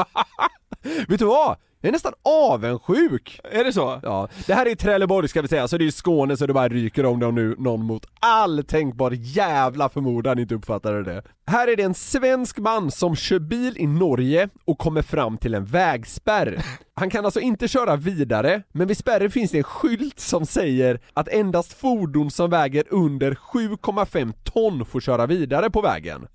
Vet 1.07 1.19
du 1.19 1.25
vad? 1.25 1.57
Jag 1.83 1.87
är 1.87 1.91
nästan 1.91 2.13
avundsjuk! 2.23 3.39
Är 3.43 3.63
det 3.63 3.73
så? 3.73 3.99
Ja, 4.03 4.27
det 4.47 4.53
här 4.53 4.65
är 4.65 4.75
Trelleborg 4.75 5.27
ska 5.27 5.41
vi 5.41 5.47
säga, 5.47 5.67
så 5.67 5.77
det 5.77 5.87
är 5.87 5.91
Skåne 5.91 6.37
så 6.37 6.47
det 6.47 6.53
bara 6.53 6.69
ryker 6.69 7.05
om 7.05 7.19
det 7.19 7.25
om 7.25 7.35
nu 7.35 7.55
någon 7.59 7.85
mot 7.85 8.05
all 8.19 8.63
tänkbar 8.63 9.11
jävla 9.11 9.89
förmodan 9.89 10.39
inte 10.39 10.55
uppfattade 10.55 11.03
det. 11.03 11.23
Här 11.47 11.67
är 11.67 11.75
det 11.75 11.83
en 11.83 11.93
svensk 11.93 12.59
man 12.59 12.91
som 12.91 13.15
kör 13.15 13.39
bil 13.39 13.77
i 13.77 13.87
Norge 13.87 14.49
och 14.65 14.77
kommer 14.77 15.01
fram 15.01 15.37
till 15.37 15.53
en 15.53 15.65
vägspärr. 15.65 16.65
Han 16.93 17.09
kan 17.09 17.25
alltså 17.25 17.39
inte 17.39 17.67
köra 17.67 17.95
vidare, 17.95 18.63
men 18.71 18.87
vid 18.87 18.97
spärren 18.97 19.31
finns 19.31 19.51
det 19.51 19.57
en 19.57 19.63
skylt 19.63 20.19
som 20.19 20.45
säger 20.45 20.99
att 21.13 21.27
endast 21.27 21.73
fordon 21.73 22.31
som 22.31 22.49
väger 22.49 22.83
under 22.89 23.31
7,5 23.31 24.33
ton 24.43 24.85
får 24.85 25.01
köra 25.01 25.25
vidare 25.25 25.69
på 25.69 25.81
vägen. 25.81 26.27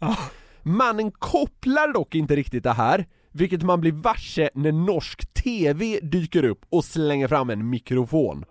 Mannen 0.62 1.10
kopplar 1.10 1.92
dock 1.92 2.14
inte 2.14 2.36
riktigt 2.36 2.64
det 2.64 2.72
här, 2.72 3.06
vilket 3.38 3.62
man 3.62 3.80
blir 3.80 3.92
varse 3.92 4.50
när 4.54 4.72
norsk 4.72 5.34
TV 5.34 6.00
dyker 6.02 6.44
upp 6.44 6.60
och 6.70 6.84
slänger 6.84 7.28
fram 7.28 7.50
en 7.50 7.70
mikrofon. 7.70 8.44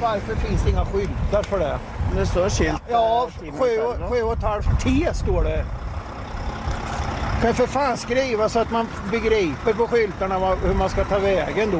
Varför 0.00 0.34
finns 0.36 0.62
det 0.64 0.70
inga 0.70 0.84
skyltar 0.84 1.42
för 1.42 1.58
det? 1.58 1.78
Det 2.16 2.26
står 2.26 2.48
skilt. 2.48 2.82
Ja, 2.90 3.28
sju 3.58 3.78
och- 3.78 4.10
sju 4.10 4.22
och 4.22 4.32
ett 4.32 4.42
halvt 4.42 4.80
T 4.80 5.08
står 5.14 5.44
det. 5.44 5.64
Kan 7.42 7.54
för 7.54 7.66
fan 7.66 7.96
skriva 7.96 8.48
så 8.48 8.58
att 8.58 8.70
man 8.70 8.86
begriper 9.10 9.72
på 9.72 9.86
skyltarna 9.86 10.54
hur 10.54 10.74
man 10.74 10.88
ska 10.88 11.04
ta 11.04 11.18
vägen 11.18 11.70
då. 11.72 11.78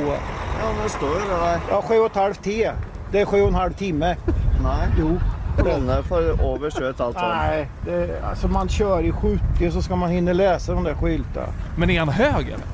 Ja, 0.62 0.72
men 0.74 0.82
det 0.82 0.88
står 0.88 1.14
det 1.14 1.36
där. 1.46 1.60
Ja, 1.70 1.82
sju 1.82 1.98
och 1.98 2.06
ett 2.06 2.14
halvt 2.16 2.42
T. 2.42 2.70
Det 3.12 3.20
är 3.20 3.24
sju 3.24 3.42
och 3.42 3.48
en 3.48 3.54
halv 3.54 3.72
timme. 3.72 4.16
Nej. 4.62 4.88
Jo. 4.98 5.18
Denne 5.64 6.02
får 6.02 6.40
över 6.40 6.98
halvt 6.98 7.16
ton. 7.16 7.28
Nej, 7.28 7.68
det, 7.84 8.20
alltså 8.24 8.48
man 8.48 8.68
kör 8.68 9.02
i 9.02 9.12
70 9.12 9.70
så 9.70 9.82
ska 9.82 9.96
man 9.96 10.10
hinna 10.10 10.32
läsa 10.32 10.74
de 10.74 10.84
där 10.84 10.94
skyltarna. 10.94 11.48
Men 11.76 11.90
är 11.90 11.98
han 11.98 12.08
hög 12.08 12.46
eller? 12.46 12.64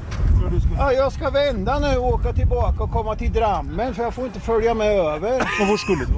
Ja, 0.79 0.93
jag 0.93 1.13
ska 1.13 1.31
vända 1.31 1.79
nu 1.79 1.97
och 1.97 2.09
åka 2.15 2.33
tillbaka 2.33 2.83
och 2.83 2.91
komma 2.91 3.15
till 3.15 3.33
Drammen 3.33 3.95
för 3.95 4.03
jag 4.03 4.15
får 4.15 4.25
inte 4.25 4.41
följa 4.41 4.75
med 4.75 4.87
över. 4.87 5.37
Och 5.61 5.69
var 5.69 5.77
skulle 5.77 6.05
du? 6.05 6.15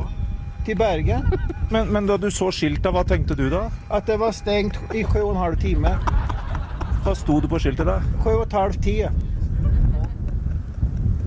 Till 0.65 0.77
Bergen. 0.77 1.27
Men, 1.71 1.89
men 1.89 2.07
da 2.07 2.17
du 2.17 2.31
så 2.31 2.53
skiltet, 2.53 2.93
vad 2.93 3.09
tänkte 3.09 3.35
du 3.35 3.51
då? 3.51 3.71
Att 3.91 4.07
det 4.07 4.17
var 4.17 4.33
stängt 4.33 4.79
i 4.95 5.05
sju 5.05 5.21
och 5.21 5.31
en 5.31 5.37
halv 5.37 5.57
timme. 5.57 5.97
Vad 7.07 7.17
stod 7.17 7.43
det 7.43 7.49
på 7.49 7.59
skiltet 7.59 7.87
då? 7.87 8.01
Sju 8.25 8.31
och 8.31 8.47
ett 8.47 8.53
halvt 8.53 8.83
T. 8.83 9.09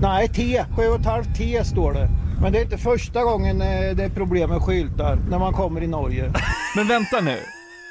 Nej, 0.00 0.28
T. 0.28 0.64
Sju 0.76 0.82
och 0.88 1.00
ett 1.00 1.06
halvt 1.06 1.36
T 1.36 1.64
står 1.64 1.92
det. 1.92 2.08
Men 2.42 2.52
det 2.52 2.58
är 2.58 2.62
inte 2.62 2.78
första 2.78 3.24
gången 3.24 3.60
eh, 3.60 3.96
det 3.96 4.04
är 4.04 4.08
problem 4.08 4.50
med 4.50 4.62
skyltar 4.62 5.18
när 5.30 5.38
man 5.38 5.52
kommer 5.52 5.82
i 5.82 5.86
Norge. 5.86 6.32
Men 6.76 6.88
vänta 6.88 7.20
nu. 7.20 7.38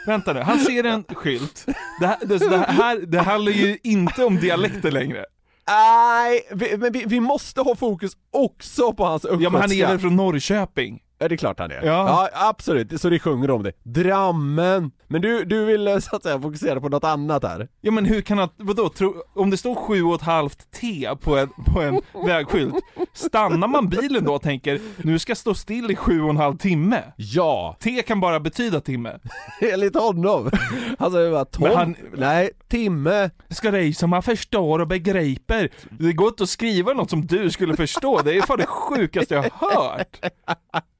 Vänta 0.07 0.33
nu, 0.33 0.39
han 0.39 0.59
ser 0.59 0.83
en 0.83 1.03
skylt. 1.03 1.65
Det 1.99 2.07
här, 2.07 2.17
det, 2.21 2.37
det 2.37 2.57
här, 2.57 2.99
det 3.07 3.19
handlar 3.19 3.51
ju 3.51 3.77
inte 3.83 4.25
om 4.25 4.35
dialekter 4.35 4.91
längre. 4.91 5.25
Nej, 5.67 6.47
vi, 6.51 6.77
men 6.77 6.91
vi, 6.93 7.03
vi 7.07 7.19
måste 7.19 7.61
ha 7.61 7.75
fokus 7.75 8.11
också 8.31 8.93
på 8.93 9.05
hans 9.05 9.25
östgötska. 9.25 9.43
Ja 9.43 9.49
men 9.49 9.61
han 9.61 9.71
är 9.71 9.87
väl 9.87 9.99
från 9.99 10.15
Norrköping? 10.15 10.99
Ja 11.19 11.27
det 11.27 11.35
är 11.35 11.37
klart 11.37 11.59
han 11.59 11.71
är. 11.71 11.81
Ja. 11.85 12.29
ja 12.33 12.49
absolut, 12.49 13.01
så 13.01 13.09
det 13.09 13.19
sjunger 13.19 13.51
om 13.51 13.63
det. 13.63 13.71
Drammen! 13.83 14.91
Men 15.07 15.21
du, 15.21 15.45
du 15.45 15.65
vill 15.65 15.87
eh, 15.87 15.97
så 15.97 16.15
att 16.15 16.23
säga 16.23 16.41
fokusera 16.41 16.81
på 16.81 16.89
något 16.89 17.03
annat 17.03 17.43
här? 17.43 17.67
Ja 17.81 17.91
men 17.91 18.05
hur 18.05 18.21
kan 18.21 18.37
han, 18.37 18.49
vadå, 18.57 18.89
tro, 18.89 19.15
om 19.35 19.49
det 19.49 19.57
står 19.57 19.75
sju 19.75 20.03
och 20.03 20.15
ett 20.15 20.21
halvt 20.21 20.71
T 20.71 21.09
på 21.21 21.37
en, 21.37 21.49
på 21.65 21.81
en 21.81 22.01
vägskylt, 22.25 22.75
stannar 23.13 23.67
man 23.67 23.89
bilen 23.89 24.23
då 24.23 24.33
och 24.35 24.41
tänker 24.41 24.79
nu 24.97 25.19
ska 25.19 25.29
jag 25.29 25.37
stå 25.37 25.53
still 25.53 25.91
i 25.91 25.95
sju 25.95 26.21
och 26.21 26.29
en 26.29 26.37
halv 26.37 26.57
timme? 26.57 27.03
Ja! 27.15 27.77
T 27.79 28.01
kan 28.01 28.19
bara 28.19 28.39
betyda 28.39 28.81
timme. 28.81 29.19
Enligt 29.73 29.95
honom. 29.95 30.51
Han 30.99 31.11
säger 31.11 31.31
bara 31.31 31.45
tom, 31.45 31.95
nej, 32.17 32.49
timme. 32.67 33.29
Ska 33.49 33.71
det 33.71 33.97
som 33.97 34.09
man 34.09 34.23
förstår 34.23 34.79
och 34.79 34.87
begriper. 34.87 35.69
Det 35.89 36.13
går 36.13 36.27
inte 36.27 36.43
att 36.43 36.49
skriva 36.49 36.93
något 36.93 37.09
som 37.09 37.25
du 37.25 37.49
skulle 37.49 37.75
förstå, 37.75 38.21
det 38.21 38.37
är 38.37 38.41
fan 38.41 38.57
det 38.57 38.65
sjukaste 38.65 39.35
jag 39.35 39.43
har 39.53 39.75
hört. 39.75 40.19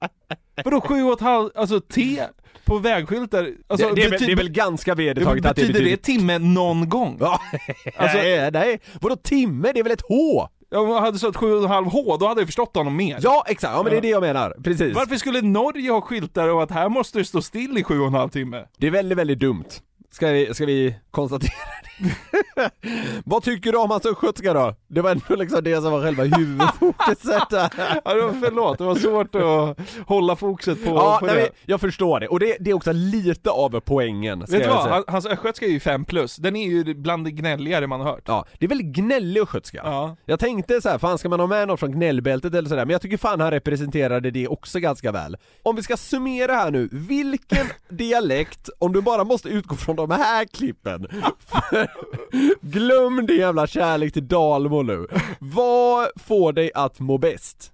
Vadå 0.66 0.82
sju 0.82 1.04
och 1.04 1.14
ett 1.14 1.20
halvt, 1.22 1.58
alltså 1.58 1.82
T 1.82 2.20
på 2.66 2.78
vägskyltar, 2.78 3.52
alltså 3.68 3.90
det, 3.90 3.96
det, 3.96 4.16
är 4.16 4.26
det 4.26 4.32
är 4.32 4.36
väl 4.36 4.50
ganska 4.50 4.96
vedertaget 4.96 5.46
att 5.46 5.56
det 5.56 5.62
betyder 5.62 5.74
betyder... 5.74 5.92
det 5.92 6.04
timme 6.04 6.38
någon 6.38 6.90
gång? 6.90 7.18
Ja, 7.20 7.42
Alltså- 7.98 8.18
nej, 8.18 8.52
nej, 8.52 8.80
vadå 9.02 9.16
timme? 9.16 9.72
Det 9.74 9.80
är 9.80 9.84
väl 9.84 9.92
ett 9.92 10.04
H? 10.10 10.48
Om 10.76 10.90
jag 10.90 11.02
hade 11.02 11.18
stått 11.18 11.36
sju 11.38 11.54
och 11.54 11.64
en 11.64 11.70
halv 11.70 11.88
H, 11.88 12.18
då 12.18 12.28
hade 12.28 12.42
jag 12.42 12.48
förstått 12.48 12.76
honom 12.76 12.96
mer. 12.96 13.20
Ja 13.22 13.44
exakt, 13.48 13.74
ja 13.74 13.84
men 13.84 13.92
det 13.92 13.98
är 13.98 14.02
det 14.02 14.08
jag 14.08 14.22
menar, 14.22 14.56
precis. 14.64 14.96
Varför 14.96 15.16
skulle 15.16 15.42
Norge 15.42 15.92
ha 15.92 16.02
skyltar 16.02 16.48
och 16.48 16.64
att 16.64 16.72
här 16.72 16.90
måste 16.90 17.18
du 17.20 17.26
stå 17.26 17.42
still 17.42 17.78
i 17.78 17.84
sju 17.84 18.00
och 18.00 18.08
en 18.08 18.14
halv 18.14 18.30
timme? 18.30 18.66
Det 18.78 18.88
är 18.88 18.92
väldigt, 18.92 19.18
väldigt 19.18 19.40
dumt. 19.40 19.66
Ska 20.12 20.28
vi, 20.28 20.54
ska 20.54 20.66
vi 20.66 20.96
konstatera 21.12 21.52
det? 21.84 21.87
Vad 23.26 23.44
tycker 23.44 23.72
du 23.72 23.78
om 23.78 23.92
hans 23.92 24.06
östgötska 24.06 24.54
då? 24.54 24.76
Det 24.88 25.02
var 25.02 25.12
ändå 25.12 25.36
liksom 25.36 25.64
det 25.64 25.82
som 25.82 25.92
var 25.92 26.02
själva 26.02 26.24
huvudfokuset 26.24 27.50
där. 27.50 27.74
Ja, 28.06 28.14
det 28.14 28.22
var, 28.22 28.34
förlåt, 28.42 28.78
det 28.78 28.84
var 28.84 28.96
svårt 28.96 29.36
att 29.36 29.80
hålla 30.08 30.36
fokuset 30.36 30.86
på, 30.86 30.90
Ja, 30.92 31.18
på 31.20 31.26
nej, 31.26 31.36
det. 31.36 31.50
jag 31.66 31.82
förstår 31.82 32.20
det, 32.20 32.28
och 32.28 32.40
det, 32.40 32.58
det 32.60 32.70
är 32.70 32.74
också 32.74 32.92
lite 32.92 33.50
av 33.50 33.80
poängen, 33.80 34.40
Vet 34.40 34.50
du 34.50 34.68
vad? 34.68 35.04
Hans 35.08 35.26
östgötska 35.26 35.66
är 35.66 35.70
ju 35.70 35.80
5 35.80 36.06
plus, 36.06 36.36
den 36.36 36.56
är 36.56 36.68
ju 36.68 36.94
bland 36.94 37.26
det 37.26 37.32
gnälligare 37.32 37.88
man 37.88 38.02
har 38.02 38.12
hört. 38.12 38.24
Ja, 38.26 38.46
det 38.60 38.66
är 38.66 38.70
väldigt 38.70 38.88
gnällig 38.96 39.42
östgötska. 39.42 39.82
Ja. 39.84 40.16
Jag 40.26 40.40
tänkte 40.40 40.82
så 40.82 40.90
här, 40.90 40.98
fan 40.98 41.18
ska 41.18 41.30
man 41.30 41.40
ha 41.40 41.48
med 41.48 41.68
någon 41.68 41.78
från 41.78 41.92
gnällbältet 41.92 42.54
eller 42.54 42.70
sådär, 42.70 42.86
men 42.86 42.92
jag 42.92 43.02
tycker 43.02 43.18
fan 43.18 43.40
han 43.42 43.52
representerade 43.52 44.32
det 44.32 44.48
också 44.48 44.80
ganska 44.80 45.12
väl. 45.12 45.38
Om 45.64 45.76
vi 45.76 45.84
ska 45.84 45.98
summera 45.98 46.54
här 46.54 46.72
nu, 46.72 46.90
vilken 46.92 47.66
dialekt, 47.90 48.70
om 48.80 48.94
du 48.94 49.02
bara 49.02 49.24
måste 49.24 49.50
utgå 49.50 49.76
från 49.76 49.96
de 49.96 50.12
här 50.12 50.46
klippen, 50.46 51.08
glöm 52.62 53.26
din 53.26 53.38
jävla 53.38 53.68
kärlek 53.68 54.14
till 54.14 54.28
Dalmo 54.28 54.82
nu. 54.82 55.08
Vad 55.40 56.08
får 56.16 56.54
dig 56.54 56.72
att 56.76 57.00
må 57.00 57.18
bäst? 57.18 57.72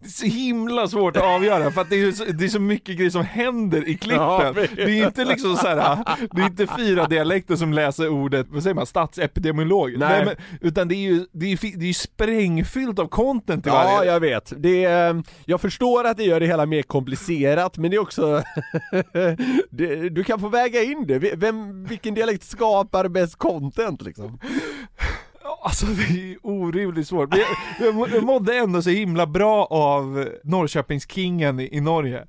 Det 0.00 0.06
är 0.06 0.10
så 0.10 0.26
himla 0.26 0.88
svårt 0.88 1.16
att 1.16 1.22
avgöra 1.22 1.70
för 1.70 1.80
att 1.80 1.90
det 1.90 1.96
är, 2.02 2.12
så, 2.12 2.24
det 2.24 2.44
är 2.44 2.48
så 2.48 2.60
mycket 2.60 2.96
grejer 2.96 3.10
som 3.10 3.24
händer 3.24 3.88
i 3.88 3.96
klippen. 3.96 4.22
Ja, 4.22 4.52
Det 4.76 4.82
är 4.82 5.06
inte 5.06 5.24
liksom 5.24 5.56
så 5.56 5.66
här, 5.66 5.98
det 6.32 6.42
är 6.42 6.46
inte 6.46 6.66
fyra 6.78 7.06
dialekter 7.06 7.56
som 7.56 7.72
läser 7.72 8.08
ordet, 8.08 8.46
vad 8.50 8.62
säger 8.62 8.74
man, 8.74 8.86
statsepidemiolog. 8.86 9.98
Nej. 9.98 10.24
men, 10.24 10.34
utan 10.60 10.88
det 10.88 10.94
är 10.94 11.10
ju, 11.10 11.26
det 11.32 11.46
är, 11.46 11.50
ju 11.50 11.56
det 11.76 11.84
är 11.84 11.86
ju 11.86 11.94
sprängfyllt 11.94 12.98
av 12.98 13.06
content 13.08 13.66
i 13.66 13.68
Ja, 13.68 13.74
varje. 13.74 14.12
jag 14.12 14.20
vet. 14.20 14.52
Det 14.56 14.84
är, 14.84 15.22
jag 15.44 15.60
förstår 15.60 16.04
att 16.04 16.16
det 16.16 16.24
gör 16.24 16.40
det 16.40 16.46
hela 16.46 16.66
mer 16.66 16.82
komplicerat, 16.82 17.78
men 17.78 17.90
det 17.90 17.96
är 17.96 18.00
också... 18.00 18.42
det, 19.70 20.08
du 20.08 20.24
kan 20.24 20.40
få 20.40 20.48
väga 20.48 20.82
in 20.82 21.06
det. 21.06 21.18
Vem, 21.36 21.84
vilken 21.84 22.14
dialekt 22.14 22.44
skapar 22.44 23.08
bäst 23.08 23.36
content 23.36 23.47
liksom? 24.00 24.38
Alltså 25.62 25.86
det 25.86 26.02
är 26.32 26.36
orimligt 26.42 27.08
svårt. 27.08 27.30
Men 27.30 27.38
jag, 27.38 27.48
jag, 27.86 27.94
må- 27.94 28.08
jag 28.08 28.22
mådde 28.22 28.56
ändå 28.56 28.82
så 28.82 28.90
himla 28.90 29.26
bra 29.26 29.64
av 29.64 30.28
Norrköpingskingen 30.44 31.60
i, 31.60 31.76
i 31.76 31.80
Norge. 31.80 32.24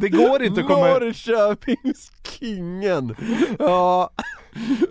Det 0.00 0.08
går 0.08 0.42
inte 0.42 0.60
att 0.60 0.66
komma... 0.66 0.86
Norrköpingskingen! 0.88 3.16
Ja, 3.58 4.10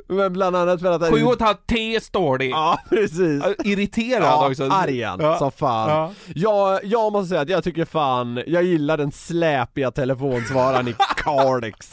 men 0.08 0.34
bland 0.34 0.56
annat 0.56 0.82
för 0.82 0.92
att... 0.92 1.02
han- 1.02 1.12
Sju 1.12 1.24
och 1.24 1.34
ett 1.34 1.42
halvt 1.42 1.68
T 1.68 2.00
står 2.02 2.38
det. 2.38 2.46
Ja, 2.46 2.80
precis. 2.90 3.44
Irriterad 3.64 4.24
Ja, 4.24 4.50
också. 4.50 4.64
argan 4.72 5.20
Ja. 5.22 5.38
som 5.40 5.52
fan. 5.52 5.90
Ja. 5.90 6.12
Jag, 6.36 6.80
jag 6.86 7.12
måste 7.12 7.30
säga 7.30 7.42
att 7.42 7.50
jag 7.50 7.64
tycker 7.64 7.86
fan, 7.86 8.44
jag 8.48 8.64
gillar 8.64 8.98
den 8.98 9.12
släpiga 9.12 9.92
telefonsvararen 9.92 10.88
i 10.88 10.96
Cardex. 11.18 11.90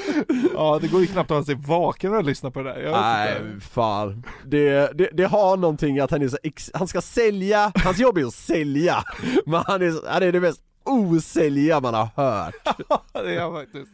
Ja, 0.54 0.78
det 0.82 0.88
går 0.88 1.00
ju 1.00 1.06
knappt 1.06 1.30
att 1.30 1.34
hålla 1.34 1.44
sig 1.44 1.54
vaken 1.54 2.14
och 2.14 2.24
lyssna 2.24 2.50
på 2.50 2.62
det 2.62 2.72
där. 2.72 2.90
Nej, 2.92 3.36
inte. 3.54 3.66
fan. 3.66 4.26
Det, 4.44 4.98
det, 4.98 5.10
det 5.12 5.24
har 5.24 5.56
någonting 5.56 5.98
att 5.98 6.10
han 6.10 6.22
är 6.22 6.28
så 6.28 6.38
ex, 6.42 6.70
han 6.74 6.88
ska 6.88 7.00
sälja, 7.00 7.72
hans 7.74 7.98
jobb 7.98 8.18
är 8.18 8.24
att 8.24 8.34
sälja. 8.34 9.04
Men 9.46 9.62
han 9.66 9.82
är, 9.82 10.10
han 10.12 10.22
är 10.22 10.32
det 10.32 10.40
mest 10.40 10.60
osälja 10.84 11.80
man 11.80 11.94
har 11.94 12.08
hört. 12.16 12.54
det 13.12 13.18
är 13.18 13.30
jag 13.30 13.52
faktiskt. 13.52 13.92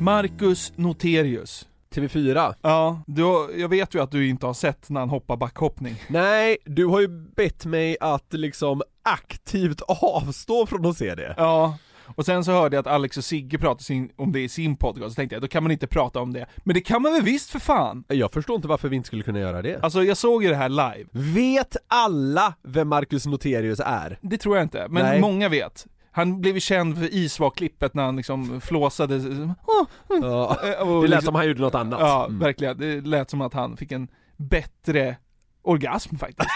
Marcus 0.00 0.72
Noterius. 0.76 1.67
TV4. 1.98 2.54
Ja, 2.62 3.02
du, 3.06 3.22
har- 3.22 3.50
jag 3.58 3.68
vet 3.68 3.94
ju 3.94 4.02
att 4.02 4.10
du 4.10 4.28
inte 4.28 4.46
har 4.46 4.54
sett 4.54 4.90
när 4.90 5.00
han 5.00 5.10
hoppar 5.10 5.36
backhoppning. 5.36 5.94
Nej, 6.08 6.56
du 6.64 6.86
har 6.86 7.00
ju 7.00 7.08
bett 7.08 7.64
mig 7.66 7.96
att 8.00 8.32
liksom 8.32 8.82
aktivt 9.02 9.80
avstå 9.88 10.66
från 10.66 10.86
att 10.86 10.96
se 10.96 11.14
det. 11.14 11.34
Ja, 11.36 11.76
Och 12.14 12.24
sen 12.26 12.44
så 12.44 12.52
hörde 12.52 12.76
jag 12.76 12.80
att 12.80 12.92
Alex 12.92 13.16
och 13.16 13.24
Sigge 13.24 13.58
pratade 13.58 13.82
sin, 13.84 14.10
om 14.16 14.32
det 14.32 14.40
i 14.40 14.48
sin 14.48 14.76
podcast, 14.76 15.08
så 15.10 15.14
tänkte 15.14 15.34
jag 15.34 15.42
då 15.42 15.48
kan 15.48 15.62
man 15.62 15.72
inte 15.72 15.86
prata 15.86 16.20
om 16.20 16.32
det. 16.32 16.46
Men 16.56 16.74
det 16.74 16.80
kan 16.80 17.02
man 17.02 17.12
väl 17.12 17.22
visst 17.22 17.50
för 17.50 17.58
fan! 17.58 18.04
Jag 18.08 18.32
förstår 18.32 18.56
inte 18.56 18.68
varför 18.68 18.88
vi 18.88 18.96
inte 18.96 19.06
skulle 19.06 19.22
kunna 19.22 19.38
göra 19.40 19.62
det. 19.62 19.78
Alltså 19.82 20.02
jag 20.04 20.16
såg 20.16 20.42
ju 20.42 20.48
det 20.48 20.56
här 20.56 20.68
live. 20.68 21.08
Vet 21.12 21.76
alla 21.88 22.54
vem 22.62 22.88
Marcus 22.88 23.26
Noterius 23.26 23.80
är? 23.84 24.18
Det 24.22 24.38
tror 24.38 24.56
jag 24.56 24.64
inte, 24.64 24.86
men 24.90 25.04
Nej. 25.04 25.20
många 25.20 25.48
vet. 25.48 25.86
Han 26.18 26.40
blev 26.40 26.54
ju 26.54 26.60
känd 26.60 26.98
för 26.98 27.14
Isvak-klippet 27.14 27.94
när 27.94 28.02
han 28.04 28.16
liksom 28.16 28.60
flåsade. 28.60 29.14
Ja, 29.16 30.56
Eh, 30.62 30.86
det 30.86 31.00
lät 31.00 31.10
liksom- 31.10 31.22
som 31.24 31.34
han 31.34 31.46
gjorde 31.48 31.60
något 31.60 31.74
annat. 31.74 32.00
Ja, 32.00 32.24
Mm. 32.26 32.38
verkligen. 32.38 32.78
Det 32.78 33.00
lät 33.00 33.30
som 33.30 33.40
att 33.40 33.54
han 33.54 33.76
fick 33.76 33.92
en 33.92 34.08
bättre 34.36 35.16
orgasm 35.62 36.16
faktiskt. 36.16 36.50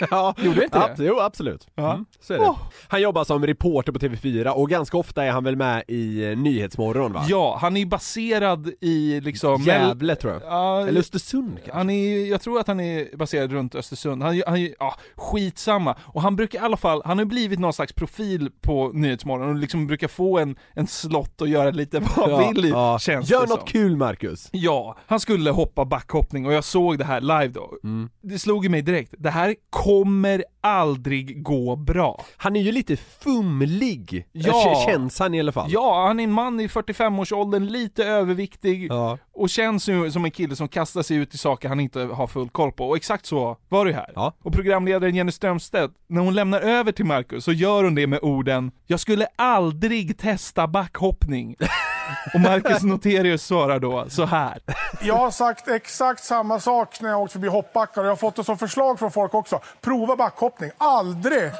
Ja, 0.10 0.34
Gjorde 0.38 0.64
inte 0.64 0.78
det? 0.78 1.04
Jo, 1.04 1.20
absolut. 1.20 1.66
Ja. 1.74 1.92
Mm, 1.92 2.04
så 2.20 2.34
är 2.34 2.38
det. 2.38 2.44
Åh. 2.44 2.58
Han 2.88 3.02
jobbar 3.02 3.24
som 3.24 3.46
reporter 3.46 3.92
på 3.92 3.98
TV4 3.98 4.48
och 4.48 4.70
ganska 4.70 4.96
ofta 4.96 5.24
är 5.24 5.30
han 5.30 5.44
väl 5.44 5.56
med 5.56 5.84
i 5.88 6.30
eh, 6.30 6.36
Nyhetsmorgon 6.36 7.12
va? 7.12 7.24
Ja, 7.28 7.58
han 7.60 7.76
är 7.76 7.86
baserad 7.86 8.70
i 8.80 9.20
liksom... 9.20 9.62
Gävle 9.62 10.16
tror 10.16 10.32
jag. 10.32 10.42
Ja, 10.42 10.86
Eller 10.88 11.00
Östersund 11.00 11.56
kanske? 11.56 11.72
Han 11.72 11.90
är, 11.90 12.30
jag 12.30 12.40
tror 12.40 12.60
att 12.60 12.66
han 12.66 12.80
är 12.80 13.16
baserad 13.16 13.52
runt 13.52 13.74
Östersund, 13.74 14.22
han, 14.22 14.42
han 14.46 14.62
ja, 14.78 14.94
skitsamma. 15.16 15.96
Och 16.00 16.22
han 16.22 16.36
brukar 16.36 16.58
i 16.58 16.62
alla 16.62 16.76
fall, 16.76 17.02
han 17.04 17.18
har 17.18 17.24
blivit 17.24 17.58
någon 17.58 17.72
slags 17.72 17.92
profil 17.92 18.50
på 18.60 18.90
Nyhetsmorgon 18.94 19.48
och 19.48 19.54
liksom 19.54 19.86
brukar 19.86 20.08
få 20.08 20.38
en, 20.38 20.56
en 20.74 20.86
slott 20.86 21.40
och 21.40 21.48
göra 21.48 21.70
lite 21.70 22.00
vad 22.16 22.30
han 22.30 22.54
vill 22.54 22.64
i, 22.64 22.72
känns 23.00 23.30
Gör 23.30 23.40
det 23.40 23.48
något 23.48 23.58
som. 23.58 23.68
kul 23.68 23.96
Marcus! 23.96 24.48
Ja, 24.52 24.96
han 25.06 25.20
skulle 25.20 25.50
hoppa 25.50 25.84
backhoppning 25.84 26.46
och 26.46 26.52
jag 26.52 26.64
såg 26.64 26.98
det 26.98 27.04
här 27.04 27.20
live 27.20 27.48
då. 27.48 27.70
Mm. 27.84 28.10
Det 28.22 28.38
slog 28.38 28.70
mig 28.70 28.82
direkt, 28.82 29.14
det 29.18 29.30
här 29.30 29.54
kommer 29.88 30.44
aldrig 30.60 31.42
gå 31.42 31.76
bra. 31.76 32.24
Han 32.36 32.56
är 32.56 32.60
ju 32.60 32.72
lite 32.72 32.96
fumlig, 32.96 34.26
Ja. 34.32 34.84
Känns 34.88 35.18
han 35.18 35.34
i 35.34 35.40
alla 35.40 35.52
fall. 35.52 35.68
Ja, 35.72 36.06
han 36.06 36.20
är 36.20 36.24
en 36.24 36.32
man 36.32 36.60
i 36.60 36.66
45-årsåldern, 36.66 37.66
lite 37.66 38.04
överviktig 38.04 38.86
Ja. 38.90 39.18
och 39.34 39.50
känns 39.50 39.88
ju 39.88 40.10
som 40.10 40.24
en 40.24 40.30
kille 40.30 40.56
som 40.56 40.68
kastar 40.68 41.02
sig 41.02 41.16
ut 41.16 41.34
i 41.34 41.38
saker 41.38 41.68
han 41.68 41.80
inte 41.80 42.00
har 42.00 42.26
full 42.26 42.48
koll 42.48 42.72
på. 42.72 42.88
Och 42.88 42.96
exakt 42.96 43.26
så 43.26 43.56
var 43.68 43.86
det 43.86 43.92
här. 43.92 44.12
Ja. 44.14 44.32
Och 44.42 44.52
programledaren 44.52 45.14
Jenny 45.14 45.32
Strömstedt, 45.32 45.92
när 46.06 46.20
hon 46.20 46.34
lämnar 46.34 46.60
över 46.60 46.92
till 46.92 47.04
Marcus 47.06 47.44
så 47.44 47.52
gör 47.52 47.84
hon 47.84 47.94
det 47.94 48.06
med 48.06 48.18
orden 48.22 48.70
“Jag 48.86 49.00
skulle 49.00 49.26
aldrig 49.36 50.18
testa 50.18 50.66
backhoppning”. 50.66 51.56
och 52.34 52.40
Marcus 52.40 52.82
Noterius 52.82 53.42
svarar 53.46 53.78
då 53.78 54.04
så 54.08 54.24
här. 54.24 54.58
Jag 55.02 55.14
har 55.16 55.30
sagt 55.30 55.68
exakt 55.68 56.24
samma 56.24 56.60
sak 56.60 57.00
när 57.00 57.10
jag 57.10 57.20
åkt 57.20 57.32
förbi 57.32 57.48
hoppbackar 57.48 58.00
och 58.00 58.06
jag 58.06 58.10
har 58.12 58.16
fått 58.16 58.36
det 58.36 58.44
som 58.44 58.58
förslag 58.58 58.98
från 58.98 59.10
folk 59.10 59.34
också. 59.34 59.60
Prova 59.80 60.16
backhoppning. 60.16 60.70
Aldrig, 60.78 61.50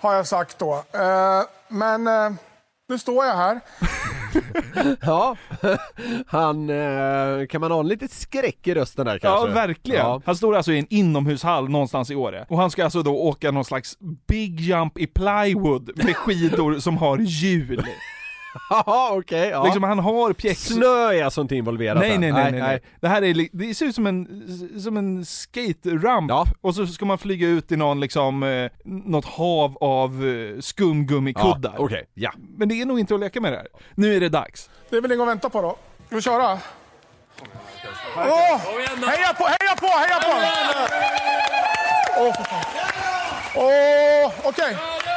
har 0.00 0.14
jag 0.14 0.26
sagt 0.26 0.58
då. 0.58 0.72
Eh, 0.92 1.42
men 1.68 2.06
eh, 2.06 2.30
nu 2.88 2.98
står 2.98 3.26
jag 3.26 3.36
här. 3.36 3.60
Ja, 5.02 5.36
han, 6.26 6.70
eh, 6.70 7.46
kan 7.46 7.60
man 7.60 7.70
ha 7.70 7.80
en 7.80 7.88
lite 7.88 8.08
skräck 8.08 8.66
i 8.66 8.74
rösten 8.74 9.06
där 9.06 9.18
Ja, 9.22 9.36
kanske? 9.36 9.54
verkligen. 9.54 10.06
Ja. 10.06 10.22
Han 10.26 10.36
står 10.36 10.56
alltså 10.56 10.72
i 10.72 10.78
en 10.78 10.86
inomhushall 10.90 11.68
någonstans 11.68 12.10
i 12.10 12.14
Åre. 12.14 12.46
Och 12.48 12.58
han 12.58 12.70
ska 12.70 12.84
alltså 12.84 13.02
då 13.02 13.16
åka 13.18 13.50
någon 13.50 13.64
slags 13.64 13.96
big 14.28 14.60
jump 14.60 14.98
i 14.98 15.06
plywood 15.06 15.90
med 16.04 16.16
skidor 16.16 16.78
som 16.78 16.96
har 16.96 17.18
hjul. 17.18 17.86
Jaha, 18.70 19.10
okej, 19.12 19.48
ja. 19.48 19.64
Liksom 19.64 19.82
han 19.82 19.98
har 19.98 20.32
pjäx... 20.32 20.64
Snö 20.64 21.12
är 21.12 21.24
alltså 21.24 21.40
inte 21.40 21.56
involverat 21.56 21.98
Nej 21.98 22.10
här. 22.10 22.18
nej, 22.18 22.32
nej 22.32 22.52
nej 22.52 22.60
nej. 22.60 22.82
Det 23.00 23.08
här 23.08 23.22
är, 23.22 23.48
det 23.52 23.74
ser 23.74 23.86
ut 23.86 23.94
som 23.94 24.06
en, 24.06 24.26
som 24.82 24.96
en 24.96 25.24
skate-ramp. 25.24 26.32
Och 26.60 26.74
så 26.74 26.86
ska 26.86 27.04
man 27.04 27.18
flyga 27.18 27.48
ut 27.48 27.72
i 27.72 27.76
någon 27.76 28.00
liksom, 28.00 28.42
eh, 28.42 28.70
något 28.84 29.24
hav 29.24 29.78
av 29.80 30.26
eh, 30.26 30.60
skumgummikuddar. 30.60 31.72
Ja, 31.76 31.84
okej, 31.84 32.08
ja. 32.14 32.32
Men 32.56 32.68
det 32.68 32.80
är 32.80 32.86
nog 32.86 33.00
inte 33.00 33.14
att 33.14 33.20
leka 33.20 33.40
med 33.40 33.52
det 33.52 33.56
här. 33.56 33.68
Nu 33.94 34.16
är 34.16 34.20
det 34.20 34.28
dags. 34.28 34.70
Det 34.90 34.96
är 34.96 35.00
väl 35.00 35.12
inget 35.12 35.22
att 35.22 35.28
vänta 35.28 35.48
på 35.50 35.62
då. 35.62 35.76
Ska 36.06 36.16
vi 36.16 36.22
köra? 36.22 36.58
Åh! 38.16 38.60
Heja 39.06 39.32
på, 39.38 39.44
heja 39.44 39.74
på, 39.80 39.86
heja 39.86 40.20
på! 40.20 40.32
Åh, 42.20 42.32
fan. 42.34 42.64
Åh, 43.56 44.32
Okej, 44.44 44.76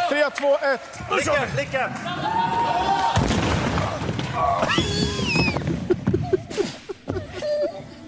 tre, 0.09 0.29
två, 0.29 0.55
ett. 0.55 0.99
Nu 1.11 1.21
kör 1.21 1.45
vi! 1.55 1.61
Lycka! 1.61 1.89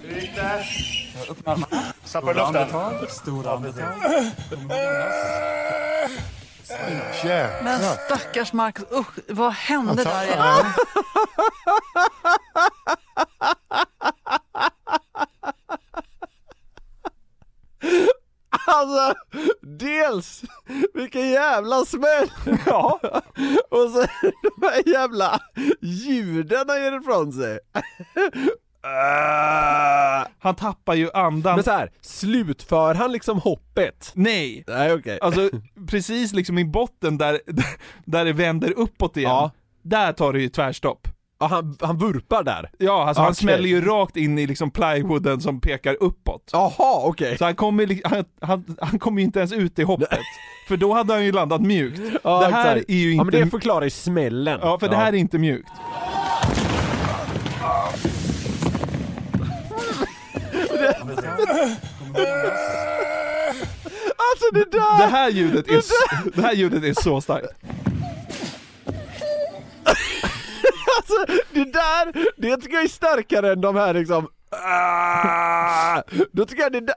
Hur 0.02 0.19
gick 0.22 0.36
det? 0.36 0.63
Upp 1.30 1.46
med 1.46 1.54
armarna. 1.54 1.84
Sappa 2.04 2.32
i 2.32 2.34
luften. 2.34 2.69
Stora 3.10 3.52
andetag. 3.52 3.93
Men 7.63 7.82
stackars 8.06 8.54
Marcus, 8.54 8.86
usch, 8.91 9.19
vad 9.30 9.54
hände 9.54 10.04
där 10.04 10.24
igen? 10.24 10.65
Alltså, 18.73 19.13
dels, 19.62 20.41
vilken 20.93 21.29
jävla 21.29 21.86
smäll! 21.86 22.31
Ja. 22.65 22.99
Och 23.69 23.89
så 23.89 24.05
de 24.59 24.67
här 24.67 24.93
jävla 24.93 25.39
ljuden 25.81 26.65
han 26.67 26.83
ger 26.83 26.99
ifrån 26.99 27.33
sig. 27.33 27.59
Han 30.39 30.55
tappar 30.55 30.93
ju 30.93 31.12
andan. 31.13 31.55
Men 31.55 31.63
så 31.63 31.71
här, 31.71 31.91
slutför 32.01 32.93
han 32.95 33.12
liksom 33.12 33.39
hoppet? 33.39 34.12
Nej! 34.15 34.63
Nej 34.67 34.93
okej. 34.93 35.19
Alltså 35.21 35.49
precis 35.88 36.33
liksom 36.33 36.57
i 36.57 36.65
botten 36.65 37.17
där, 37.17 37.39
där 38.05 38.25
det 38.25 38.33
vänder 38.33 38.71
uppåt 38.71 39.17
igen. 39.17 39.29
Ja. 39.31 39.51
Där 39.81 40.13
tar 40.13 40.33
det 40.33 40.41
ju 40.41 40.49
tvärstopp. 40.49 41.07
Ja, 41.43 41.47
han, 41.47 41.77
han 41.82 41.97
vurpar 41.97 42.43
där? 42.43 42.69
Ja, 42.77 43.08
alltså 43.08 43.21
han 43.21 43.32
Okej. 43.32 43.36
smäller 43.36 43.69
ju 43.69 43.82
rakt 43.82 44.17
in 44.17 44.39
i 44.39 44.47
liksom 44.47 44.71
plywooden 44.71 45.41
som 45.41 45.62
pekar 45.62 45.97
uppåt. 45.99 46.49
Jaha, 46.53 47.01
okej. 47.03 47.38
Så 47.38 47.45
han 47.45 47.56
kommer, 47.56 47.99
han, 48.03 48.25
han, 48.41 48.75
han 48.82 48.99
kommer 48.99 49.19
ju 49.21 49.25
inte 49.25 49.39
ens 49.39 49.51
ut 49.53 49.79
i 49.79 49.84
hoppet. 49.84 50.19
För 50.67 50.77
då 50.77 50.93
hade 50.93 51.13
han 51.13 51.25
ju 51.25 51.32
landat 51.32 51.62
mjukt. 51.62 52.01
Ja, 52.23 52.39
det 52.39 52.53
här 52.56 52.75
exakt. 52.75 52.89
är 52.89 52.95
ju 52.95 53.12
inte... 53.12 53.17
Ja 53.19 53.23
men 53.23 53.45
det 53.45 53.51
förklarar 53.51 53.84
ju 53.84 53.89
smällen. 53.89 54.60
Ja, 54.62 54.79
för 54.79 54.89
det 54.89 54.95
här 54.95 55.13
är 55.13 55.17
inte 55.17 55.38
mjukt. 55.38 55.69
Alltså 64.34 64.53
det 64.53 64.71
där! 64.71 64.97
Det 64.97 65.12
här 65.12 65.29
ljudet 65.29 65.67
är, 65.67 65.84
det 66.36 66.41
här 66.41 66.53
ljudet 66.53 66.84
är 66.84 67.01
så 67.01 67.21
starkt. 67.21 67.47
Alltså 70.97 71.25
det 71.51 71.73
där, 71.73 72.25
det 72.38 72.58
tycker 72.58 72.75
jag 72.75 72.84
är 72.84 72.88
starkare 72.88 73.51
än 73.51 73.62
de 73.62 73.75
här 73.75 73.93
liksom 73.93 74.27
ah! 74.49 76.01
Då 76.32 76.45
tycker 76.45 76.63
jag 76.63 76.71
det 76.71 76.79
där 76.79 76.95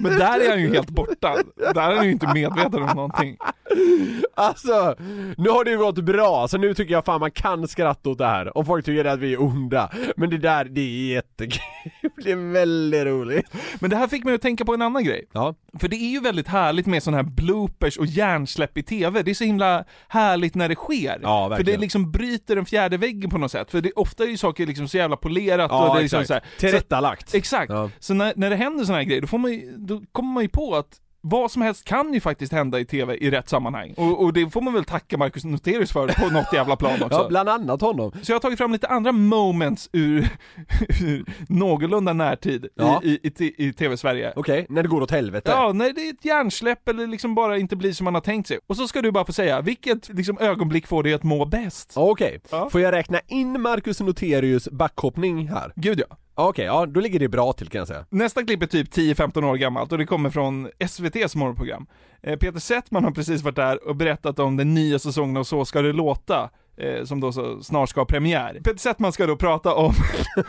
men 0.00 0.18
där 0.18 0.40
är 0.40 0.50
han 0.50 0.60
ju 0.60 0.74
helt 0.74 0.90
borta. 0.90 1.36
Där 1.56 1.90
är 1.90 1.96
han 1.96 2.04
ju 2.04 2.12
inte 2.12 2.32
medveten 2.34 2.82
om 2.82 2.96
någonting. 2.96 3.36
Alltså, 4.34 4.94
nu 5.36 5.48
har 5.50 5.64
det 5.64 5.70
ju 5.70 5.78
gått 5.78 5.98
bra, 5.98 6.48
så 6.48 6.58
nu 6.58 6.74
tycker 6.74 6.92
jag 6.94 7.04
fan 7.04 7.20
man 7.20 7.30
kan 7.30 7.68
skratta 7.68 8.10
åt 8.10 8.18
det 8.18 8.26
här 8.26 8.58
och 8.58 8.66
folk 8.66 8.84
tycker 8.84 9.04
att 9.04 9.18
vi 9.18 9.32
är 9.32 9.42
onda 9.42 9.90
Men 10.16 10.30
det 10.30 10.38
där, 10.38 10.64
det 10.64 10.80
är 10.80 11.14
jättekul, 11.14 11.60
det 12.24 12.30
är 12.30 12.52
väldigt 12.52 13.04
roligt 13.04 13.46
Men 13.80 13.90
det 13.90 13.96
här 13.96 14.08
fick 14.08 14.24
mig 14.24 14.34
att 14.34 14.42
tänka 14.42 14.64
på 14.64 14.74
en 14.74 14.82
annan 14.82 15.04
grej. 15.04 15.24
Ja. 15.32 15.54
För 15.80 15.88
det 15.88 15.96
är 15.96 16.10
ju 16.10 16.20
väldigt 16.20 16.48
härligt 16.48 16.86
med 16.86 17.02
sådana 17.02 17.22
här 17.22 17.30
bloopers 17.30 17.96
och 17.98 18.06
hjärnsläpp 18.06 18.78
i 18.78 18.82
TV. 18.82 19.22
Det 19.22 19.30
är 19.30 19.34
så 19.34 19.44
himla 19.44 19.84
härligt 20.08 20.54
när 20.54 20.68
det 20.68 20.74
sker. 20.74 21.20
Ja, 21.22 21.42
för 21.44 21.48
det 21.50 21.56
verkligen. 21.56 21.80
liksom 21.80 22.10
bryter 22.12 22.56
den 22.56 22.66
fjärde 22.66 22.96
väggen 22.96 23.30
på 23.30 23.38
något 23.38 23.50
sätt. 23.50 23.70
För 23.70 23.80
det, 23.80 23.92
ofta 23.92 24.24
är 24.24 24.28
ju 24.28 24.36
saker 24.36 24.66
liksom 24.66 24.88
så 24.88 24.96
jävla 24.96 25.16
polerat 25.16 25.70
Ja, 25.70 25.88
och 25.88 25.94
det 25.94 26.00
är 26.00 26.02
liksom 26.02 26.20
exakt. 26.20 26.46
så 26.46 26.64
här, 26.64 26.70
Tillrättalagt. 26.70 27.28
Så, 27.28 27.36
exakt. 27.36 27.70
Ja. 27.72 27.90
Så 27.98 28.14
när, 28.14 28.32
när 28.36 28.50
det 28.50 28.56
händer 28.62 28.84
sådana 28.84 28.98
här 28.98 29.04
grejer, 29.04 29.20
då, 29.20 29.26
får 29.26 29.38
man 29.38 29.52
ju, 29.52 29.76
då 29.76 30.02
kommer 30.12 30.32
man 30.32 30.42
ju 30.42 30.48
på 30.48 30.74
att 30.74 30.98
vad 31.24 31.50
som 31.50 31.62
helst 31.62 31.84
kan 31.84 32.14
ju 32.14 32.20
faktiskt 32.20 32.52
hända 32.52 32.80
i 32.80 32.84
TV 32.84 33.14
i 33.16 33.30
rätt 33.30 33.48
sammanhang. 33.48 33.94
Och, 33.96 34.22
och 34.24 34.32
det 34.32 34.50
får 34.50 34.60
man 34.60 34.74
väl 34.74 34.84
tacka 34.84 35.18
Marcus 35.18 35.44
Noterius 35.44 35.92
för 35.92 36.08
på 36.08 36.30
något 36.34 36.52
jävla 36.52 36.76
plan 36.76 36.92
också. 37.02 37.18
Ja, 37.18 37.28
bland 37.28 37.48
annat 37.48 37.80
honom 37.80 38.12
Så 38.22 38.32
jag 38.32 38.34
har 38.34 38.40
tagit 38.40 38.58
fram 38.58 38.72
lite 38.72 38.86
andra 38.88 39.12
moments 39.12 39.88
ur, 39.92 40.28
ur 41.02 41.24
någorlunda 41.48 42.12
närtid 42.12 42.66
Ja. 42.74 43.00
i, 43.04 43.10
i, 43.22 43.44
i, 43.44 43.68
i 43.68 43.72
TV-Sverige. 43.72 44.32
Okej, 44.36 44.66
när 44.68 44.82
det 44.82 44.88
går 44.88 45.00
åt 45.02 45.10
helvete 45.10 45.50
Ja, 45.50 45.72
när 45.72 45.92
det 45.92 46.00
är 46.00 46.10
ett 46.12 46.24
hjärnsläpp 46.24 46.88
eller 46.88 47.06
liksom 47.06 47.34
bara 47.34 47.58
inte 47.58 47.76
blir 47.76 47.92
som 47.92 48.04
man 48.04 48.14
har 48.14 48.20
tänkt 48.20 48.46
sig. 48.46 48.58
Och 48.66 48.76
så 48.76 48.88
ska 48.88 49.02
du 49.02 49.10
bara 49.12 49.24
få 49.24 49.32
säga, 49.32 49.60
vilket 49.60 50.08
liksom 50.08 50.38
ögonblick 50.38 50.86
får 50.86 51.02
dig 51.02 51.14
att 51.14 51.22
må 51.22 51.44
bäst? 51.44 51.92
Okej, 51.96 52.40
Ja. 52.50 52.70
får 52.70 52.80
jag 52.80 52.92
räkna 52.92 53.20
in 53.28 53.60
Marcus 53.62 54.00
Noterius 54.00 54.68
backhoppning 54.68 55.48
här? 55.48 55.72
Gud 55.76 56.00
ja. 56.08 56.16
Okej, 56.34 56.64
ja 56.64 56.86
då 56.86 57.00
ligger 57.00 57.18
det 57.18 57.28
bra 57.28 57.52
till 57.52 57.68
kan 57.68 57.78
jag 57.78 57.88
säga 57.88 58.06
Nästa 58.10 58.42
klipp 58.42 58.62
är 58.62 58.66
typ 58.66 58.94
10-15 58.94 59.44
år 59.44 59.56
gammalt 59.56 59.92
och 59.92 59.98
det 59.98 60.06
kommer 60.06 60.30
från 60.30 60.68
SVT's 60.78 61.36
morgonprogram. 61.36 61.86
Eh, 62.22 62.36
Peter 62.38 62.60
Settman 62.60 63.04
har 63.04 63.10
precis 63.10 63.42
varit 63.42 63.56
där 63.56 63.88
och 63.88 63.96
berättat 63.96 64.38
om 64.38 64.56
den 64.56 64.74
nya 64.74 64.98
säsongen 64.98 65.36
av 65.36 65.44
Så 65.44 65.64
ska 65.64 65.82
det 65.82 65.92
låta, 65.92 66.50
eh, 66.76 67.04
som 67.04 67.20
då 67.20 67.32
så 67.32 67.62
snart 67.62 67.88
ska 67.88 68.00
ha 68.00 68.06
premiär. 68.06 68.54
Peter 68.54 68.78
Settman 68.78 69.12
ska 69.12 69.26
då 69.26 69.36
prata 69.36 69.74
om, 69.74 69.94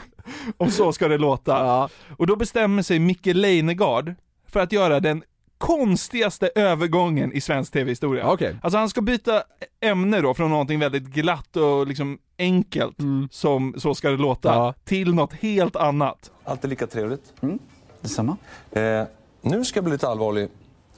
om 0.57 0.71
Så 0.71 0.91
ska 0.91 1.07
det 1.07 1.17
låta. 1.17 1.89
Och 2.17 2.27
då 2.27 2.35
bestämmer 2.35 2.81
sig 2.81 2.99
Micke 2.99 3.25
Leijnegard 3.25 4.13
för 4.47 4.59
att 4.59 4.71
göra 4.71 4.99
den 4.99 5.23
konstigaste 5.63 6.49
övergången 6.55 7.33
i 7.33 7.41
svensk 7.41 7.73
tv-historia. 7.73 8.31
Okej. 8.31 8.55
Alltså 8.63 8.77
han 8.77 8.89
ska 8.89 9.01
byta 9.01 9.43
ämne 9.81 10.21
då 10.21 10.33
från 10.33 10.49
någonting 10.49 10.79
väldigt 10.79 11.03
glatt 11.03 11.55
och 11.55 11.87
liksom 11.87 12.17
enkelt, 12.37 12.97
som 13.31 13.73
Så 13.77 13.95
ska 13.95 14.09
det 14.09 14.17
låta, 14.17 14.49
Ja. 14.55 14.73
till 14.83 15.13
något 15.13 15.33
helt 15.33 15.75
annat. 15.75 16.31
Alltid 16.43 16.69
lika 16.69 16.87
trevligt. 16.87 17.33
Mm. 17.41 17.59
Detsamma. 18.01 18.37
Eh, 18.71 19.03
nu 19.41 19.65
ska 19.65 19.77
jag 19.77 19.83
bli 19.83 19.91
lite 19.93 20.07
allvarlig. 20.07 20.49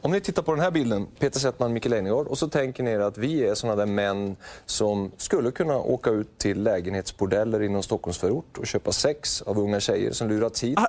Om 0.06 0.12
ni 0.12 0.22
tittar 0.22 0.42
på 0.42 0.52
den 0.52 0.64
här 0.64 0.72
bilden, 0.72 1.08
Peter 1.20 1.40
Settman, 1.40 1.74
Micke 1.74 1.86
Leijnegard, 1.86 2.28
och 2.28 2.38
så 2.38 2.48
tänker 2.48 2.84
ni 2.84 2.92
er 2.92 3.00
att 3.00 3.18
vi 3.18 3.48
är 3.48 3.56
sådana 3.56 3.76
där 3.76 3.86
män 3.86 4.36
som 4.66 5.12
skulle 5.18 5.52
kunna 5.52 5.78
åka 5.78 6.10
ut 6.10 6.38
till 6.38 6.64
lägenhetsbordeller 6.64 7.62
i 7.62 7.70
någon 7.70 7.84
Stockholmsförort 7.84 8.58
och 8.58 8.68
köpa 8.68 8.92
sex 8.92 9.42
av 9.42 9.60
unga 9.60 9.80
tjejer 9.80 10.12
som 10.12 10.30
lurats 10.30 10.64
hit 10.64 10.80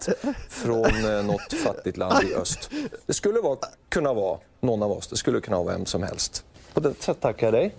från 0.48 0.85
eh, 0.85 1.24
något 1.24 1.52
fattigt 1.64 1.96
land 1.96 2.24
i 2.24 2.35
öst. 2.35 2.70
Det 3.07 3.12
skulle 3.12 3.40
vara, 3.40 3.59
kunna 3.88 4.14
vara 4.14 4.38
någon 4.61 4.83
av 4.83 4.92
oss, 4.92 5.09
det 5.09 5.16
skulle 5.16 5.40
kunna 5.40 5.62
vara 5.62 5.76
vem 5.76 5.87
som 5.87 6.02
helst. 6.02 6.44
På 6.72 6.81
det 6.81 6.94
sättet 6.94 7.20
tackar 7.20 7.46
jag 7.46 7.55
dig 7.55 7.74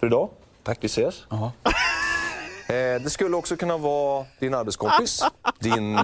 för 0.00 0.06
idag. 0.06 0.28
Tack, 0.62 0.78
vi 0.80 0.86
ses. 0.86 1.24
Eh, 1.32 1.50
det 2.74 3.10
skulle 3.10 3.36
också 3.36 3.56
kunna 3.56 3.76
vara 3.76 4.26
din 4.38 4.54
arbetskompis, 4.54 5.24
din 5.58 5.96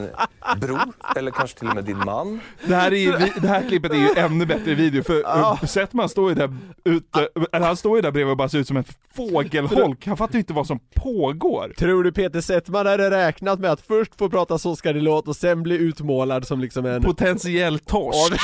bror 0.60 0.92
eller 1.16 1.30
kanske 1.30 1.58
till 1.58 1.68
och 1.68 1.74
med 1.74 1.84
din 1.84 1.98
man. 1.98 2.40
Det 2.66 2.74
här, 2.74 2.92
är 2.92 2.96
ju, 2.96 3.12
det 3.40 3.48
här 3.48 3.68
klippet 3.68 3.92
är 3.92 3.96
ju 3.96 4.08
ännu 4.16 4.46
bättre 4.46 4.70
i 4.70 4.74
video 4.74 5.02
för 5.02 5.18
uh, 5.18 5.64
Settman 5.64 6.08
står 6.08 6.28
ju 6.28 6.34
där 6.34 6.56
ute, 6.84 7.28
eller 7.52 7.66
han 7.66 7.76
står 7.76 7.98
ju 7.98 8.02
där 8.02 8.10
bredvid 8.10 8.30
och 8.30 8.36
bara 8.36 8.48
ser 8.48 8.58
ut 8.58 8.68
som 8.68 8.76
en 8.76 8.84
fågelholk, 9.16 10.06
han 10.06 10.16
fattar 10.16 10.34
ju 10.34 10.38
inte 10.38 10.52
vad 10.52 10.66
som 10.66 10.78
pågår. 10.94 11.74
Tror 11.78 12.04
du 12.04 12.12
Peter 12.12 12.40
Settman 12.40 12.86
hade 12.86 13.10
räknat 13.10 13.60
med 13.60 13.70
att 13.70 13.80
först 13.80 14.18
få 14.18 14.30
prata 14.30 14.58
Så 14.58 14.76
ska 14.76 14.92
det 14.92 15.00
låta 15.00 15.30
och 15.30 15.36
sen 15.36 15.62
bli 15.62 15.76
utmålad 15.76 16.46
som 16.46 16.60
liksom 16.60 16.86
en... 16.86 17.02
Potentiell 17.02 17.78
torsk. 17.78 18.42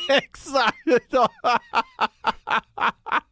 Exakt! 0.08 0.76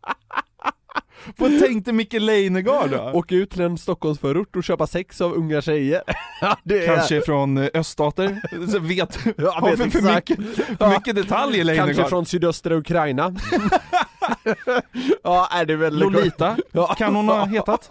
Vad 1.38 1.60
tänkte 1.60 1.92
Micke 1.92 2.12
Leijnegard 2.12 2.90
då? 2.90 3.10
Åka 3.14 3.34
ut 3.34 3.50
till 3.50 3.60
en 3.60 3.78
Stockholmsförort 3.78 4.56
och 4.56 4.64
köpa 4.64 4.86
sex 4.86 5.20
av 5.20 5.32
unga 5.32 5.62
tjejer. 5.62 6.02
Är... 6.64 6.86
Kanske 6.86 7.20
från 7.20 7.58
eh, 7.58 7.68
öststater, 7.74 8.40
så 8.70 8.78
vet, 8.78 9.18
Ja, 9.36 9.60
vet 9.64 9.78
för, 9.78 9.90
för, 9.90 10.14
mycket, 10.14 10.38
för 10.78 10.88
mycket 10.88 11.16
detaljer 11.16 11.64
Leijnegard. 11.64 11.94
Kanske 11.94 12.10
från 12.10 12.26
sydöstra 12.26 12.74
Ukraina. 12.74 13.34
ja, 15.22 15.48
är 15.52 15.64
det 15.64 15.76
väl... 15.76 15.98
Lolita, 15.98 16.56
kan 16.98 17.14
hon 17.14 17.28
ha 17.28 17.44
hetat? 17.44 17.88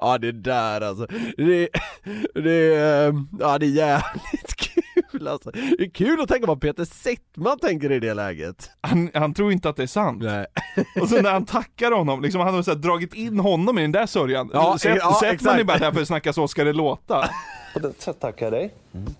Ja 0.00 0.18
det 0.18 0.32
där 0.32 0.80
alltså, 0.80 1.06
det, 1.36 1.68
det, 2.34 2.74
är, 2.74 3.24
ja 3.40 3.58
det 3.58 3.66
är 3.66 3.70
jävligt 3.70 4.56
kul 4.56 4.71
alltså. 5.28 5.50
Det 5.50 5.82
är 5.84 5.90
kul 5.90 6.20
att 6.20 6.28
tänka 6.28 6.46
vad 6.46 6.60
Peter 6.60 6.84
Settman 6.84 7.58
tänker 7.58 7.92
i 7.92 8.00
det 8.00 8.14
läget. 8.14 8.70
Han, 8.80 9.10
han 9.14 9.34
tror 9.34 9.52
inte 9.52 9.68
att 9.68 9.76
det 9.76 9.82
är 9.82 9.86
sant. 9.86 10.22
Nej. 10.22 10.46
Och 11.00 11.08
så 11.08 11.22
när 11.22 11.32
han 11.32 11.46
tackar 11.46 11.92
honom, 11.92 12.22
liksom, 12.22 12.40
han 12.40 12.54
har 12.54 12.62
så 12.62 12.70
här 12.70 12.78
dragit 12.78 13.14
in 13.14 13.38
honom 13.40 13.78
i 13.78 13.82
den 13.82 13.92
där 13.92 14.06
sörjan. 14.06 14.50
Ja, 14.52 14.78
Set, 14.78 14.96
ja, 15.00 15.12
Settman 15.20 15.34
exakt. 15.34 15.60
är 15.60 15.64
bara 15.64 15.78
där 15.78 15.92
för 15.92 16.00
att 16.00 16.06
snacka 16.08 16.32
Så 16.32 16.48
ska 16.48 16.64
det 16.64 16.72
låta. 16.72 17.28
På 17.72 17.78
det 17.78 17.92
sättet 18.02 18.20
tackar 18.20 18.46
jag 18.46 18.52
dig 18.52 18.74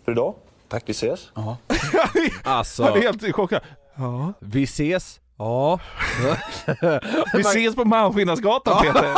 för 0.04 0.12
idag. 0.12 0.34
Tack, 0.68 0.82
vi 0.86 0.90
ses. 0.90 1.28
Alltså, 2.44 2.82
Han 2.82 2.92
är 2.96 3.00
helt 3.00 3.34
chockad. 3.34 3.60
Ja. 3.94 4.32
vi 4.40 4.62
ses. 4.62 5.18
Ja. 5.38 5.80
Vi 7.34 7.40
ses 7.40 7.74
på 7.74 7.84
Malmskillnadsgatan 7.84 8.82
Peter. 8.82 9.14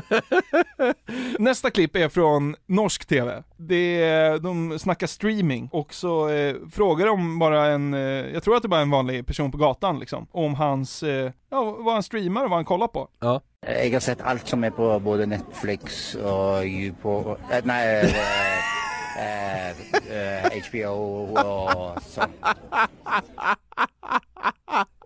Nästa 1.38 1.70
klipp 1.70 1.96
är 1.96 2.08
från 2.08 2.56
norsk 2.66 3.06
TV. 3.06 3.42
Det 3.56 4.02
är, 4.02 4.38
de 4.38 4.78
snackar 4.78 5.06
streaming 5.06 5.68
och 5.72 5.94
så 5.94 6.28
eh, 6.28 6.54
frågar 6.72 7.06
de 7.06 7.38
bara 7.38 7.66
en, 7.66 7.94
eh, 7.94 8.00
jag 8.00 8.42
tror 8.42 8.56
att 8.56 8.62
det 8.62 8.68
bara 8.68 8.80
är 8.80 8.82
en 8.82 8.90
vanlig 8.90 9.26
person 9.26 9.50
på 9.50 9.58
gatan 9.58 9.98
liksom, 9.98 10.26
om 10.30 10.54
hans, 10.54 11.02
eh, 11.02 11.32
ja 11.50 11.76
vad 11.78 11.94
han 11.94 12.02
streamar 12.02 12.44
och 12.44 12.50
vad 12.50 12.58
han 12.58 12.64
kollar 12.64 12.88
på. 12.88 13.08
Ja. 13.20 13.40
Jeg 13.66 13.92
har 13.92 14.00
sett 14.00 14.20
alt 14.20 14.48
som 14.48 14.64
er 14.64 14.70
på 14.74 14.98
både 14.98 15.26
Netflix 15.26 16.14
og 16.18 16.66
på 17.02 17.36
eh, 17.52 18.81
Eh, 19.16 19.70
eh, 19.70 20.46
eh, 20.46 20.62
HBO 20.68 20.94
og 21.36 21.98
sånn. 22.08 22.32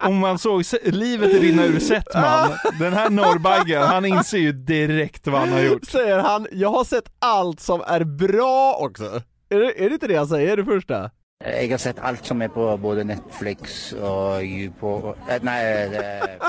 Om 0.06 0.18
man 0.18 0.38
såg 0.38 0.62
livet 0.84 1.34
rinna 1.42 1.64
ur 1.64 1.78
Settman, 1.80 2.52
den 2.78 2.92
här 2.92 3.10
norrbaggen, 3.10 3.82
han 3.82 4.04
inser 4.04 4.38
ju 4.38 4.52
direkt 4.52 5.26
vad 5.26 5.40
han 5.40 5.52
har 5.52 5.60
gjort. 5.60 5.84
Säger 5.84 6.18
han, 6.18 6.46
jag 6.52 6.70
har 6.70 6.84
sett 6.84 7.08
allt 7.18 7.60
som 7.60 7.80
är 7.86 8.04
bra 8.04 8.76
också. 8.80 9.22
Är 9.48 9.60
det, 9.60 9.84
är 9.84 9.88
det 9.88 9.94
inte 9.94 10.06
det 10.06 10.16
han 10.16 10.28
säger, 10.28 10.56
det 10.56 10.64
första? 10.64 11.10
Jeg 11.44 11.70
har 11.70 11.78
sett 11.78 11.98
alt 11.98 12.26
som 12.26 12.42
er 12.42 12.48
på 12.48 12.64
både 12.80 13.04
Netflix 13.04 13.92
og 13.92 14.72
på 14.80 14.92
eh, 15.28 15.42
Nei, 15.44 15.58
eh, 15.84 16.48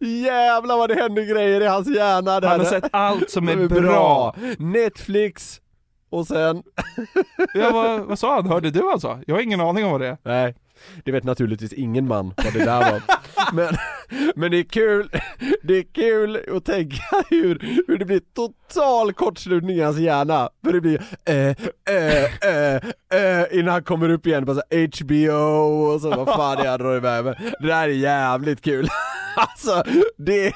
Jävlar 0.00 0.76
vad 0.76 0.88
det 0.90 0.94
händer 0.94 1.22
grejer 1.22 1.60
i 1.60 1.66
hans 1.66 1.88
hjärna 1.96 2.40
där. 2.40 2.48
Han 2.48 2.60
har 2.60 2.66
sett 2.66 2.84
allt 2.92 3.30
som 3.30 3.48
är 3.48 3.68
bra. 3.68 4.36
Netflix, 4.58 5.60
och 6.10 6.26
sen... 6.26 6.62
Ja, 7.54 7.70
vad, 7.70 8.00
vad 8.00 8.18
sa 8.18 8.34
han? 8.34 8.46
Hörde 8.46 8.70
du 8.70 8.80
vad 8.80 8.90
han 8.90 9.00
sa? 9.00 9.18
Jag 9.26 9.34
har 9.34 9.42
ingen 9.42 9.60
aning 9.60 9.84
om 9.84 9.92
vad 9.92 10.00
det 10.00 10.06
är. 10.08 10.18
Nej, 10.22 10.54
det 11.04 11.12
vet 11.12 11.24
naturligtvis 11.24 11.72
ingen 11.72 12.08
man 12.08 12.34
vad 12.36 12.52
det 12.52 12.64
där 12.64 12.92
var. 12.92 13.02
Men, 13.52 13.74
men 14.34 14.50
det 14.50 14.56
är 14.58 14.64
kul, 14.64 15.10
det 15.62 15.74
är 15.78 15.82
kul 15.82 16.56
att 16.56 16.64
tänka 16.64 17.02
hur, 17.30 17.82
hur 17.86 17.98
det 17.98 18.04
blir 18.04 18.20
total 18.74 19.12
kortslutning 19.12 19.76
i 19.76 19.80
hans 19.80 19.98
hjärna. 19.98 20.48
För 20.64 20.72
det 20.72 20.80
blir 20.80 21.02
eh, 21.24 21.36
eh, 21.96 22.24
eh, 22.50 22.74
eh, 23.14 23.46
innan 23.58 23.72
han 23.72 23.82
kommer 23.84 24.08
upp 24.08 24.26
igen 24.26 24.46
på 24.46 24.54
så 24.54 24.62
HBO 25.02 25.32
och 25.94 26.00
så 26.00 26.10
vad 26.10 26.26
fan 26.28 26.56
det 26.56 26.62
är 26.64 26.70
han 26.70 26.80
drar 26.80 26.96
iväg 26.96 27.24
med. 27.24 27.54
Det 27.60 27.66
där 27.66 27.82
är 27.82 27.88
jävligt 27.88 28.62
kul. 28.62 28.88
Alltså, 29.36 29.82
det, 30.18 30.52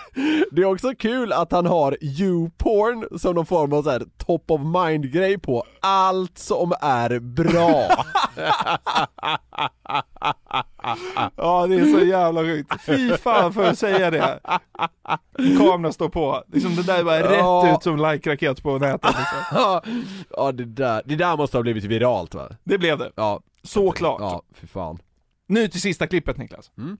det 0.52 0.62
är 0.62 0.64
också 0.64 0.92
kul 0.98 1.32
att 1.32 1.52
han 1.52 1.66
har 1.66 1.96
YouPorn 2.00 3.18
som 3.18 3.34
någon 3.34 3.46
form 3.46 3.72
av 3.72 3.82
så 3.82 3.90
här 3.90 4.02
top 4.26 4.50
of 4.50 4.60
mind 4.60 5.12
grej 5.12 5.38
på 5.38 5.64
allt 5.80 6.38
som 6.38 6.72
är 6.80 7.18
bra. 7.18 7.82
Ja, 11.36 11.66
det 11.66 11.74
är 11.74 11.98
så 11.98 12.04
jävla 12.06 12.40
sjukt. 12.42 12.82
Fy 12.86 13.10
fan 13.16 13.52
för 13.52 13.64
att 13.70 13.78
säga 13.78 14.10
det. 14.10 14.38
Kameran 15.58 15.92
står 15.92 16.08
på. 16.08 16.42
Liksom 16.52 16.76
det 16.76 16.82
där 16.82 16.98
är 16.98 17.04
bara 17.04 17.20
Ja. 17.36 17.62
rätt 17.66 17.76
ut 17.76 17.82
som 17.82 17.96
like-raket 18.12 18.62
på 18.62 18.78
nätet. 18.78 19.10
Liksom. 19.18 19.80
Ja, 20.36 20.52
det 20.52 20.64
där, 20.64 21.02
det 21.04 21.16
där 21.16 21.36
måste 21.36 21.56
ha 21.56 21.62
blivit 21.62 21.84
viralt 21.84 22.34
va? 22.34 22.48
Det 22.64 22.78
blev 22.78 22.98
det. 22.98 23.12
Ja, 23.16 23.40
Såklart. 23.62 24.20
ja 24.20 24.42
för 24.54 24.66
fan. 24.66 24.98
Nu 25.48 25.68
till 25.68 25.80
sista 25.80 26.06
klippet 26.06 26.36
Niklas. 26.36 26.70
Mm. 26.78 26.96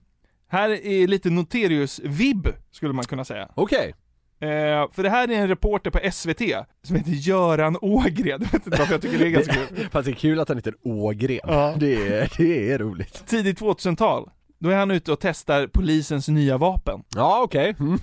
Här 0.49 0.69
är 0.69 1.07
lite 1.07 1.29
Noterius-vibb, 1.29 2.47
skulle 2.71 2.93
man 2.93 3.05
kunna 3.05 3.25
säga. 3.25 3.49
Okej. 3.55 3.93
Eh, 4.39 4.47
för 4.91 5.03
det 5.03 5.09
här 5.09 5.31
är 5.31 5.33
en 5.33 5.47
reporter 5.47 5.91
på 5.91 5.99
SVT 6.11 6.41
som 6.83 6.95
heter 6.95 7.11
Göran 7.11 7.77
Ågren. 7.81 8.15
Jag 8.39 8.39
vet 8.39 8.53
inte 8.53 8.69
varför 8.69 8.93
jag 8.93 9.01
tycker 9.01 9.17
det 9.19 9.25
är 9.25 9.29
ganska 9.29 9.53
kul. 9.53 9.87
Fast 9.91 10.05
det 10.05 10.11
är 10.11 10.15
kul 10.15 10.39
att 10.39 10.47
han 10.47 10.57
heter 10.57 10.73
Ågren. 10.83 11.39
Ja. 11.43 11.73
Det, 11.77 12.07
är, 12.07 12.31
det 12.37 12.71
är 12.71 12.77
roligt. 12.79 13.23
Tidigt 13.27 13.61
2000-tal. 13.61 14.29
Då 14.59 14.69
är 14.69 14.75
han 14.75 14.91
ute 14.91 15.11
och 15.11 15.19
testar 15.19 15.67
polisens 15.67 16.27
nya 16.27 16.57
vapen. 16.57 17.03
Ja, 17.15 17.41
okej. 17.43 17.75
Mm. 17.79 17.99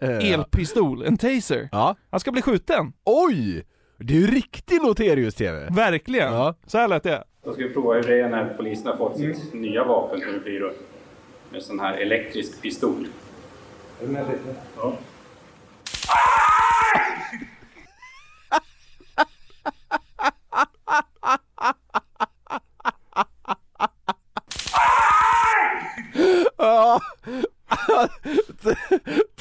Elpistol, 0.32 1.02
en 1.02 1.16
taser. 1.16 1.68
Ja. 1.72 1.96
Han 2.10 2.20
ska 2.20 2.32
bli 2.32 2.42
skjuten. 2.42 2.92
Oj! 3.04 3.66
Det 3.98 4.14
är 4.14 4.18
ju 4.18 4.26
riktig 4.26 4.80
Noterius-TV. 4.82 5.68
Verkligen. 5.70 6.54
Så 6.66 6.78
här 6.78 6.88
lät 6.88 7.02
det. 7.02 7.24
Då 7.44 7.52
ska 7.52 7.62
vi 7.62 7.68
prova 7.68 7.94
hur 7.94 8.02
det 8.02 8.20
är 8.20 8.28
när 8.28 8.54
polisen 8.54 8.86
har 8.86 8.96
fått 8.96 9.16
sitt 9.16 9.54
nya 9.54 9.84
vapen, 9.84 10.20
hur 10.22 10.32
det 10.32 10.40
blir 10.40 10.60
då. 10.60 10.72
Med 11.50 11.62
sån 11.62 11.80
här 11.80 11.94
elektrisk 11.94 12.62
pistol. 12.62 13.06
Är 14.00 14.06
du 14.06 14.12
med 14.12 14.26
lite? 14.26 14.38
Ja. 14.76 14.82
Ja. 14.82 14.96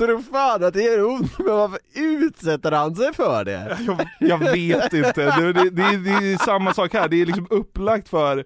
Tror 0.08 0.22
fan 0.22 0.64
att 0.64 0.74
det 0.74 0.84
är 0.88 1.06
ont, 1.06 1.40
men 1.40 1.48
varför 1.56 1.80
utsätter 1.96 2.72
han 2.72 2.96
sig 2.96 3.14
för 3.14 3.46
det? 3.46 3.78
Jag, 3.88 4.08
jag 4.20 4.38
vet 4.52 4.94
inte, 4.94 5.40
det, 5.42 5.54
det, 5.54 5.70
det, 5.70 5.82
är- 5.84 5.98
det 6.22 6.34
är 6.34 6.38
samma 6.46 6.74
sak 6.74 6.94
här, 6.94 7.08
det 7.08 7.22
är 7.22 7.26
liksom 7.26 7.48
upplagt 7.50 8.10
för, 8.10 8.46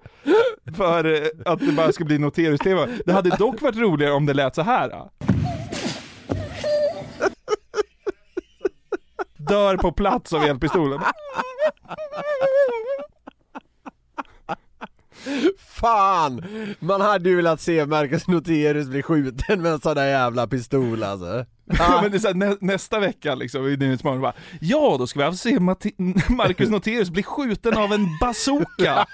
för 0.77 1.29
att 1.45 1.59
det 1.59 1.71
bara 1.71 1.91
ska 1.91 2.03
bli 2.03 2.17
noterings-tv. 2.17 2.87
Det 3.05 3.13
hade 3.13 3.29
dock 3.29 3.61
varit 3.61 3.75
roligare 3.77 4.13
om 4.13 4.25
det 4.25 4.33
lät 4.33 4.55
så 4.55 4.61
här. 4.61 4.89
då. 4.89 5.09
Dör 9.37 9.77
på 9.77 9.91
plats 9.91 10.33
av 10.33 10.43
elpistolen. 10.43 10.99
Fan! 15.67 16.43
Man 16.79 17.01
hade 17.01 17.29
ju 17.29 17.35
velat 17.35 17.61
se 17.61 17.85
Marcus 17.85 18.27
Noterius 18.27 18.87
bli 18.87 19.03
skjuten 19.03 19.61
med 19.61 19.71
en 19.71 19.81
sån 19.81 19.95
där 19.95 20.07
jävla 20.07 20.47
pistol 20.47 21.03
alltså. 21.03 21.45
Men 22.01 22.11
det 22.11 22.17
är 22.17 22.19
så 22.19 22.27
här, 22.27 22.35
nä, 22.35 22.55
nästa 22.61 22.99
vecka 22.99 23.35
liksom 23.35 23.67
i 23.67 23.77
Nyhetsmorgon 23.77 24.21
bara 24.21 24.33
Ja, 24.61 24.95
då 24.99 25.07
ska 25.07 25.19
vi 25.19 25.25
alltså 25.25 25.49
se 25.49 25.55
Matti- 25.59 26.31
Marcus 26.35 26.69
Noterius 26.69 27.09
bli 27.09 27.23
skjuten 27.23 27.77
av 27.77 27.93
en 27.93 28.07
bazooka. 28.21 29.05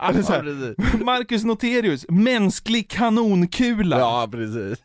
Eller 0.00 0.22
så 0.22 0.32
här, 0.32 1.04
Marcus 1.04 1.44
Noterius, 1.44 2.06
mänsklig 2.08 2.90
kanonkula. 2.90 3.98
Ja, 3.98 4.28
precis. 4.32 4.78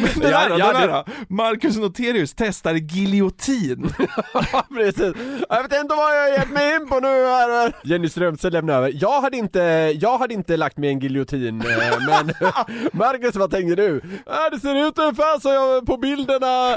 Men 0.00 0.20
den 0.20 0.32
här, 0.32 0.48
Ja, 0.50 0.56
ja, 0.58 0.66
den 0.72 0.76
här 0.76 0.88
det-? 0.88 1.04
Marcus 1.34 1.76
Noterius 1.76 2.34
testar 2.36 2.74
giljotin. 2.74 3.92
Ja, 4.52 4.66
precis. 4.74 5.12
Jag 5.48 5.62
vet 5.62 5.80
inte 5.80 5.94
vad 5.94 6.16
jag 6.16 6.22
har 6.22 6.28
gett 6.38 6.50
mig 6.50 6.74
in 6.74 6.88
på 6.88 7.00
nu 7.00 7.08
här. 7.08 7.72
Jenny 7.84 8.08
Strömstedt 8.08 8.52
lämnar 8.52 8.74
över. 8.74 8.92
Jag 8.94 9.20
hade 9.20 9.36
inte, 9.36 9.60
jag 10.00 10.18
hade 10.18 10.34
inte 10.34 10.56
lagt 10.56 10.76
mig 10.76 10.90
en 10.90 10.98
giljotin, 11.00 11.60
eh, 11.60 11.76
men 12.06 12.26
Marcus 12.92 13.36
vad 13.36 13.50
tänker 13.50 13.76
du? 13.76 14.00
Ah, 14.26 14.50
det 14.50 14.60
ser 14.60 14.88
ut 14.88 14.98
ungefär 14.98 15.40
så 15.40 15.48
jag 15.48 15.86
på 15.86 15.96
bilderna. 15.96 16.76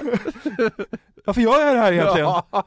Varför 1.29 1.41
gör 1.41 1.65
jag 1.65 1.75
det 1.75 1.79
här 1.79 1.91
egentligen? 1.91 2.27
Ja. 2.27 2.63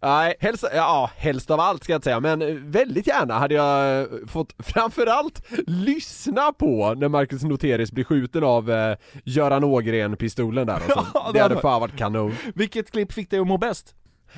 Nej, 0.02 0.34
helst, 0.40 0.64
ja, 0.74 1.10
helst 1.16 1.50
av 1.50 1.60
allt 1.60 1.84
ska 1.84 1.92
jag 1.92 1.98
inte 1.98 2.04
säga, 2.04 2.20
men 2.20 2.70
väldigt 2.70 3.06
gärna 3.06 3.38
hade 3.38 3.54
jag 3.54 4.08
fått 4.30 4.54
framförallt 4.58 5.42
lyssna 5.66 6.52
på 6.52 6.94
när 6.94 7.08
Marcus 7.08 7.42
Noterius 7.42 7.92
blir 7.92 8.04
skjuten 8.04 8.44
av 8.44 8.70
eh, 8.70 8.96
Göran 9.24 9.64
Ågren-pistolen 9.64 10.66
där 10.66 10.74
alltså. 10.74 11.06
Ja, 11.14 11.30
Det 11.32 11.38
hade 11.40 11.56
fan 11.60 11.80
varit 11.80 11.96
kanon. 11.96 12.34
Vilket 12.54 12.90
klipp 12.90 13.12
fick 13.12 13.30
dig 13.30 13.40
att 13.40 13.46
må 13.46 13.58
bäst? 13.58 13.94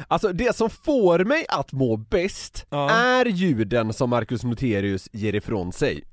Alltså 0.08 0.32
det 0.32 0.56
som 0.56 0.70
får 0.70 1.18
mig 1.24 1.46
att 1.48 1.72
må 1.72 1.96
bäst 1.96 2.66
är 2.90 3.26
ljuden 3.26 3.92
som 3.92 4.10
Marcus 4.10 4.44
Noterius 4.44 5.08
ger 5.12 5.34
ifrån 5.34 5.72
sig. 5.72 6.04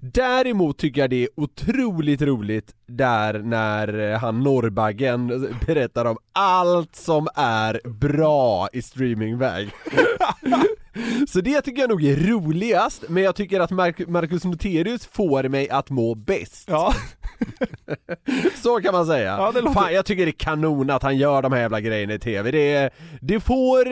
Däremot 0.00 0.78
tycker 0.78 1.00
jag 1.00 1.10
det 1.10 1.22
är 1.22 1.28
otroligt 1.36 2.22
roligt 2.22 2.74
där 2.86 3.38
när 3.38 4.12
eh, 4.12 4.18
han 4.18 4.40
Norrbaggen 4.40 5.48
berättar 5.66 6.04
om 6.04 6.16
allt 6.32 6.96
som 6.96 7.28
är 7.34 7.80
bra 7.88 8.68
i 8.72 8.82
streamingväg. 8.82 9.70
Så 11.28 11.40
det 11.40 11.60
tycker 11.60 11.80
jag 11.80 11.90
nog 11.90 12.04
är 12.04 12.16
roligast, 12.16 13.04
men 13.08 13.22
jag 13.22 13.34
tycker 13.36 13.60
att 13.60 13.70
Mark- 13.70 14.08
Marcus 14.08 14.44
Noterius 14.44 15.06
får 15.12 15.48
mig 15.48 15.70
att 15.70 15.90
må 15.90 16.14
bäst. 16.14 16.64
Ja. 16.70 16.94
Så 18.62 18.80
kan 18.80 18.92
man 18.92 19.06
säga. 19.06 19.36
Ja, 19.38 19.52
det 19.54 19.60
låter- 19.60 19.74
Fan, 19.80 19.94
jag 19.94 20.04
tycker 20.06 20.24
det 20.26 20.30
är 20.30 20.32
kanon 20.32 20.90
att 20.90 21.02
han 21.02 21.16
gör 21.16 21.42
de 21.42 21.52
här 21.52 21.60
jävla 21.60 21.80
grejerna 21.80 22.14
i 22.14 22.18
TV. 22.18 22.50
Det, 22.50 22.90
det, 23.20 23.40
får, 23.40 23.84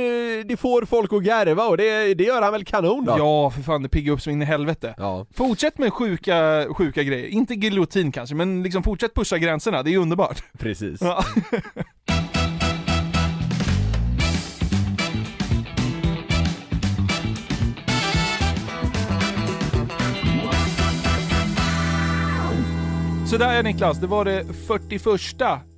det 0.45 0.57
får 0.57 0.85
folk 0.85 1.13
att 1.13 1.23
garva 1.23 1.65
och 1.65 1.77
det, 1.77 2.15
det 2.15 2.25
gör 2.25 2.43
han 2.43 2.53
väl 2.53 2.65
kanon 2.65 3.05
då? 3.05 3.15
Ja, 3.19 3.51
för 3.51 3.63
fan 3.63 3.83
det 3.83 3.89
piggar 3.89 4.13
upp 4.13 4.21
så 4.21 4.31
in 4.31 4.43
i 4.43 4.45
helvete. 4.45 4.95
Ja. 4.99 5.27
Fortsätt 5.35 5.79
med 5.79 5.93
sjuka, 5.93 6.67
sjuka 6.71 7.03
grejer. 7.03 7.27
Inte 7.27 7.55
giljotin 7.55 8.13
kanske, 8.13 8.35
men 8.35 8.63
liksom 8.63 8.83
fortsätt 8.83 9.15
pusha 9.15 9.39
gränserna, 9.39 9.83
det 9.83 9.95
är 9.95 9.99
underbart. 9.99 10.43
Precis. 10.59 11.01
Ja. 11.01 11.25
Sådär 23.31 23.55
ja 23.55 23.63
Niklas, 23.63 23.99
det 23.99 24.07
var 24.07 24.25
det 24.25 24.45
41 24.67 25.11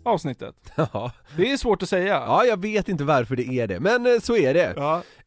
avsnittet. 0.08 0.54
Ja. 0.92 1.12
Det 1.36 1.52
är 1.52 1.56
svårt 1.56 1.82
att 1.82 1.88
säga. 1.88 2.14
Ja, 2.26 2.44
jag 2.44 2.62
vet 2.62 2.88
inte 2.88 3.04
varför 3.04 3.36
det 3.36 3.48
är 3.48 3.66
det, 3.66 3.80
men 3.80 4.06
eh, 4.06 4.20
så 4.22 4.36
är 4.36 4.54
det. 4.54 4.74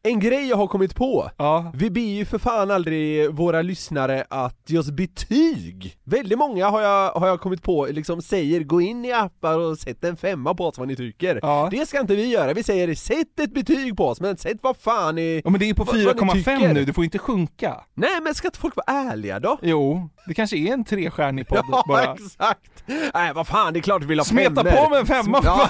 En 0.02 0.20
grej 0.20 0.48
jag 0.48 0.56
har 0.56 0.66
kommit 0.66 0.94
på, 0.94 1.30
vi 1.74 1.90
ber 1.90 2.00
ju 2.00 2.24
för 2.24 2.38
fan 2.38 2.70
aldrig 2.70 3.30
våra 3.34 3.62
lyssnare 3.62 4.24
att 4.30 4.58
ge 4.66 4.78
oss 4.78 4.90
betyg. 4.90 5.96
Väldigt 6.04 6.38
många 6.38 6.68
har 6.68 6.80
jag, 6.82 7.12
har 7.12 7.28
jag 7.28 7.40
kommit 7.40 7.62
på, 7.62 7.86
liksom 7.90 8.22
säger 8.22 8.60
gå 8.60 8.80
in 8.80 9.04
i 9.04 9.12
appar 9.12 9.58
och 9.58 9.78
sätt 9.78 10.04
en 10.04 10.16
femma 10.16 10.54
på 10.54 10.66
oss 10.66 10.78
vad 10.78 10.88
ni 10.88 10.96
tycker. 10.96 11.70
Det 11.70 11.86
ska 11.86 12.00
inte 12.00 12.14
vi 12.14 12.26
göra, 12.26 12.52
vi 12.52 12.62
säger 12.62 12.94
sätt 12.94 13.40
ett 13.40 13.54
betyg 13.54 13.96
på 13.96 14.06
oss, 14.08 14.20
men 14.20 14.36
sätt 14.36 14.56
vad 14.62 14.76
fan 14.76 15.18
i... 15.18 15.40
Ja 15.44 15.50
men 15.50 15.58
det 15.58 15.64
är 15.64 15.68
ju 15.68 15.74
på 15.74 15.84
vad- 15.84 15.96
vad 16.04 16.16
ni 16.16 16.22
4,5 16.22 16.34
tycker. 16.56 16.74
nu, 16.74 16.84
det 16.84 16.92
får 16.92 17.04
inte 17.04 17.18
sjunka. 17.18 17.76
Nej 17.94 18.20
men 18.22 18.34
ska 18.34 18.48
inte 18.48 18.58
folk 18.58 18.76
vara 18.76 18.98
ärliga 19.12 19.40
då? 19.40 19.58
Jo, 19.62 20.08
det 20.26 20.34
kanske 20.34 20.56
är 20.56 20.72
en 20.72 20.84
trestjärnig 20.84 21.48
podd 21.48 21.64
Ja, 21.70 21.84
bara. 21.88 22.14
exakt! 22.14 22.84
Nej 23.14 23.32
vad 23.34 23.46
fan, 23.46 23.72
det 23.72 23.78
är 23.78 23.80
klart 23.80 24.02
vi 24.02 24.06
vill 24.06 24.18
ha 24.18 24.24
Smeta. 24.24 24.62
På 24.76 24.90
med 24.90 24.98
en 24.98 25.06
femma! 25.06 25.40
Ja. 25.44 25.68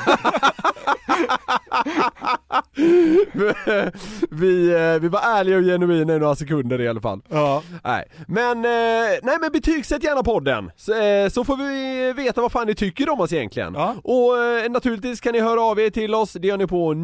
vi, 4.31 4.75
eh, 4.75 5.01
vi 5.01 5.09
var 5.09 5.21
ärliga 5.21 5.57
och 5.57 5.63
genuina 5.63 6.15
i 6.15 6.19
några 6.19 6.37
sekunder 6.37 6.81
i 6.81 6.89
alla 6.89 7.01
fall. 7.01 7.21
Ja. 7.29 7.63
Nej, 7.85 8.09
men, 8.29 8.65
eh, 8.65 9.11
nej 9.23 9.37
men 9.41 9.53
betygsätt 9.53 10.05
gärna 10.05 10.23
podden, 10.23 10.71
så, 10.77 10.93
eh, 11.03 11.29
så 11.29 11.45
får 11.45 11.57
vi 11.57 12.13
veta 12.13 12.41
vad 12.41 12.53
fan 12.53 12.67
ni 12.67 12.75
tycker 12.75 13.11
om 13.11 13.21
oss 13.21 13.33
egentligen. 13.33 13.77
Och 14.03 14.39
eh, 14.39 14.71
naturligtvis 14.71 15.21
kan 15.21 15.33
ni 15.33 15.41
höra 15.41 15.63
av 15.63 15.81
er 15.81 15.91
till 15.91 16.15
oss, 16.15 16.33
det 16.33 16.49
gör 16.49 16.57
ni 16.57 16.67
på 16.67 16.95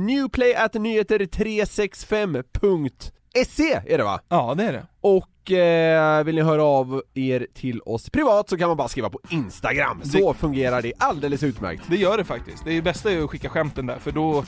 newplayatnyheter365.se 3.34 3.80
är 3.86 3.98
det 3.98 4.04
va? 4.04 4.20
Ja 4.28 4.54
det 4.54 4.64
är 4.64 4.72
det. 4.72 4.86
Och 5.00 5.52
eh, 5.52 6.24
vill 6.24 6.34
ni 6.34 6.42
höra 6.42 6.64
av 6.64 7.02
er 7.14 7.46
till 7.54 7.80
oss 7.80 8.10
privat 8.10 8.48
så 8.48 8.58
kan 8.58 8.68
man 8.68 8.76
bara 8.76 8.88
skriva 8.88 9.10
på 9.10 9.20
Instagram, 9.28 10.02
så 10.04 10.34
fungerar 10.34 10.82
det 10.82 10.92
alldeles 10.98 11.42
utmärkt. 11.42 11.82
Det 11.88 11.96
gör 11.96 12.18
det 12.18 12.24
faktiskt. 12.24 12.64
Det 12.64 12.76
är 12.76 12.82
bästa 12.82 13.12
är 13.12 13.24
att 13.24 13.30
skicka 13.30 13.48
skämten 13.48 13.86
där, 13.86 13.98
för 13.98 14.12
då... 14.12 14.44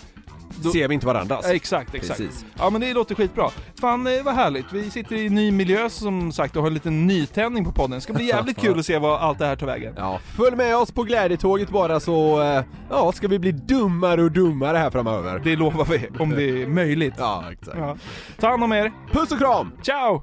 då... 0.63 0.71
Ser 0.71 0.89
vi 0.89 0.95
inte 0.95 1.07
varandras. 1.07 1.45
Ja, 1.49 1.55
exakt, 1.55 1.95
exakt. 1.95 2.21
Precis. 2.21 2.45
Ja 2.59 2.71
men 2.71 2.81
det 2.81 2.95
låter 2.95 3.15
skitbra. 3.15 3.51
Fan 3.81 4.07
eh, 4.07 4.23
vad 4.23 4.35
härligt. 4.35 4.73
Vi 4.73 4.91
sitter 4.91 5.17
i 5.17 5.27
en 5.27 5.35
ny 5.35 5.51
miljö 5.53 5.91
som 5.91 6.33
sagt 6.33 6.57
och 6.57 6.63
har 6.63 6.69
en 6.69 6.75
liten 6.75 7.07
nytändning 7.07 7.65
på 7.65 7.73
podden. 7.73 7.91
Det 7.91 8.01
ska 8.01 8.13
bli 8.13 8.25
jävligt 8.29 8.61
kul 8.61 8.79
att 8.79 8.87
se 8.87 8.99
vad 8.99 9.21
allt 9.21 9.39
det 9.39 9.47
här 9.47 9.57
tar 9.57 9.67
vägen. 9.67 9.95
Ja, 9.97 10.21
följ 10.37 10.57
med 10.57 10.77
oss 10.77 10.93
på 10.93 11.03
glädjetåget 11.03 11.71
bara 11.71 12.01
så, 12.01 12.43
eh, 12.43 12.65
ja, 12.91 13.13
ska 13.13 13.29
vi 13.29 13.39
bli 13.39 13.53
dummare 13.53 14.23
och 14.23 14.33
dummare 14.33 14.77
här 14.79 14.91
framöver. 14.91 15.39
Det 15.45 15.57
lovar 15.57 15.85
vi, 15.85 16.09
om 16.19 16.31
det 16.31 16.63
är 16.63 16.67
möjligt. 16.67 17.15
Ja, 17.19 17.45
exakt. 17.53 17.79
Ja. 17.79 17.97
Ta 18.41 18.49
hand 18.51 18.65
om 18.65 18.73
er. 18.73 18.93
Puss 19.13 19.33
och 19.33 19.39
kram! 19.39 19.73
Ciao! 19.83 20.23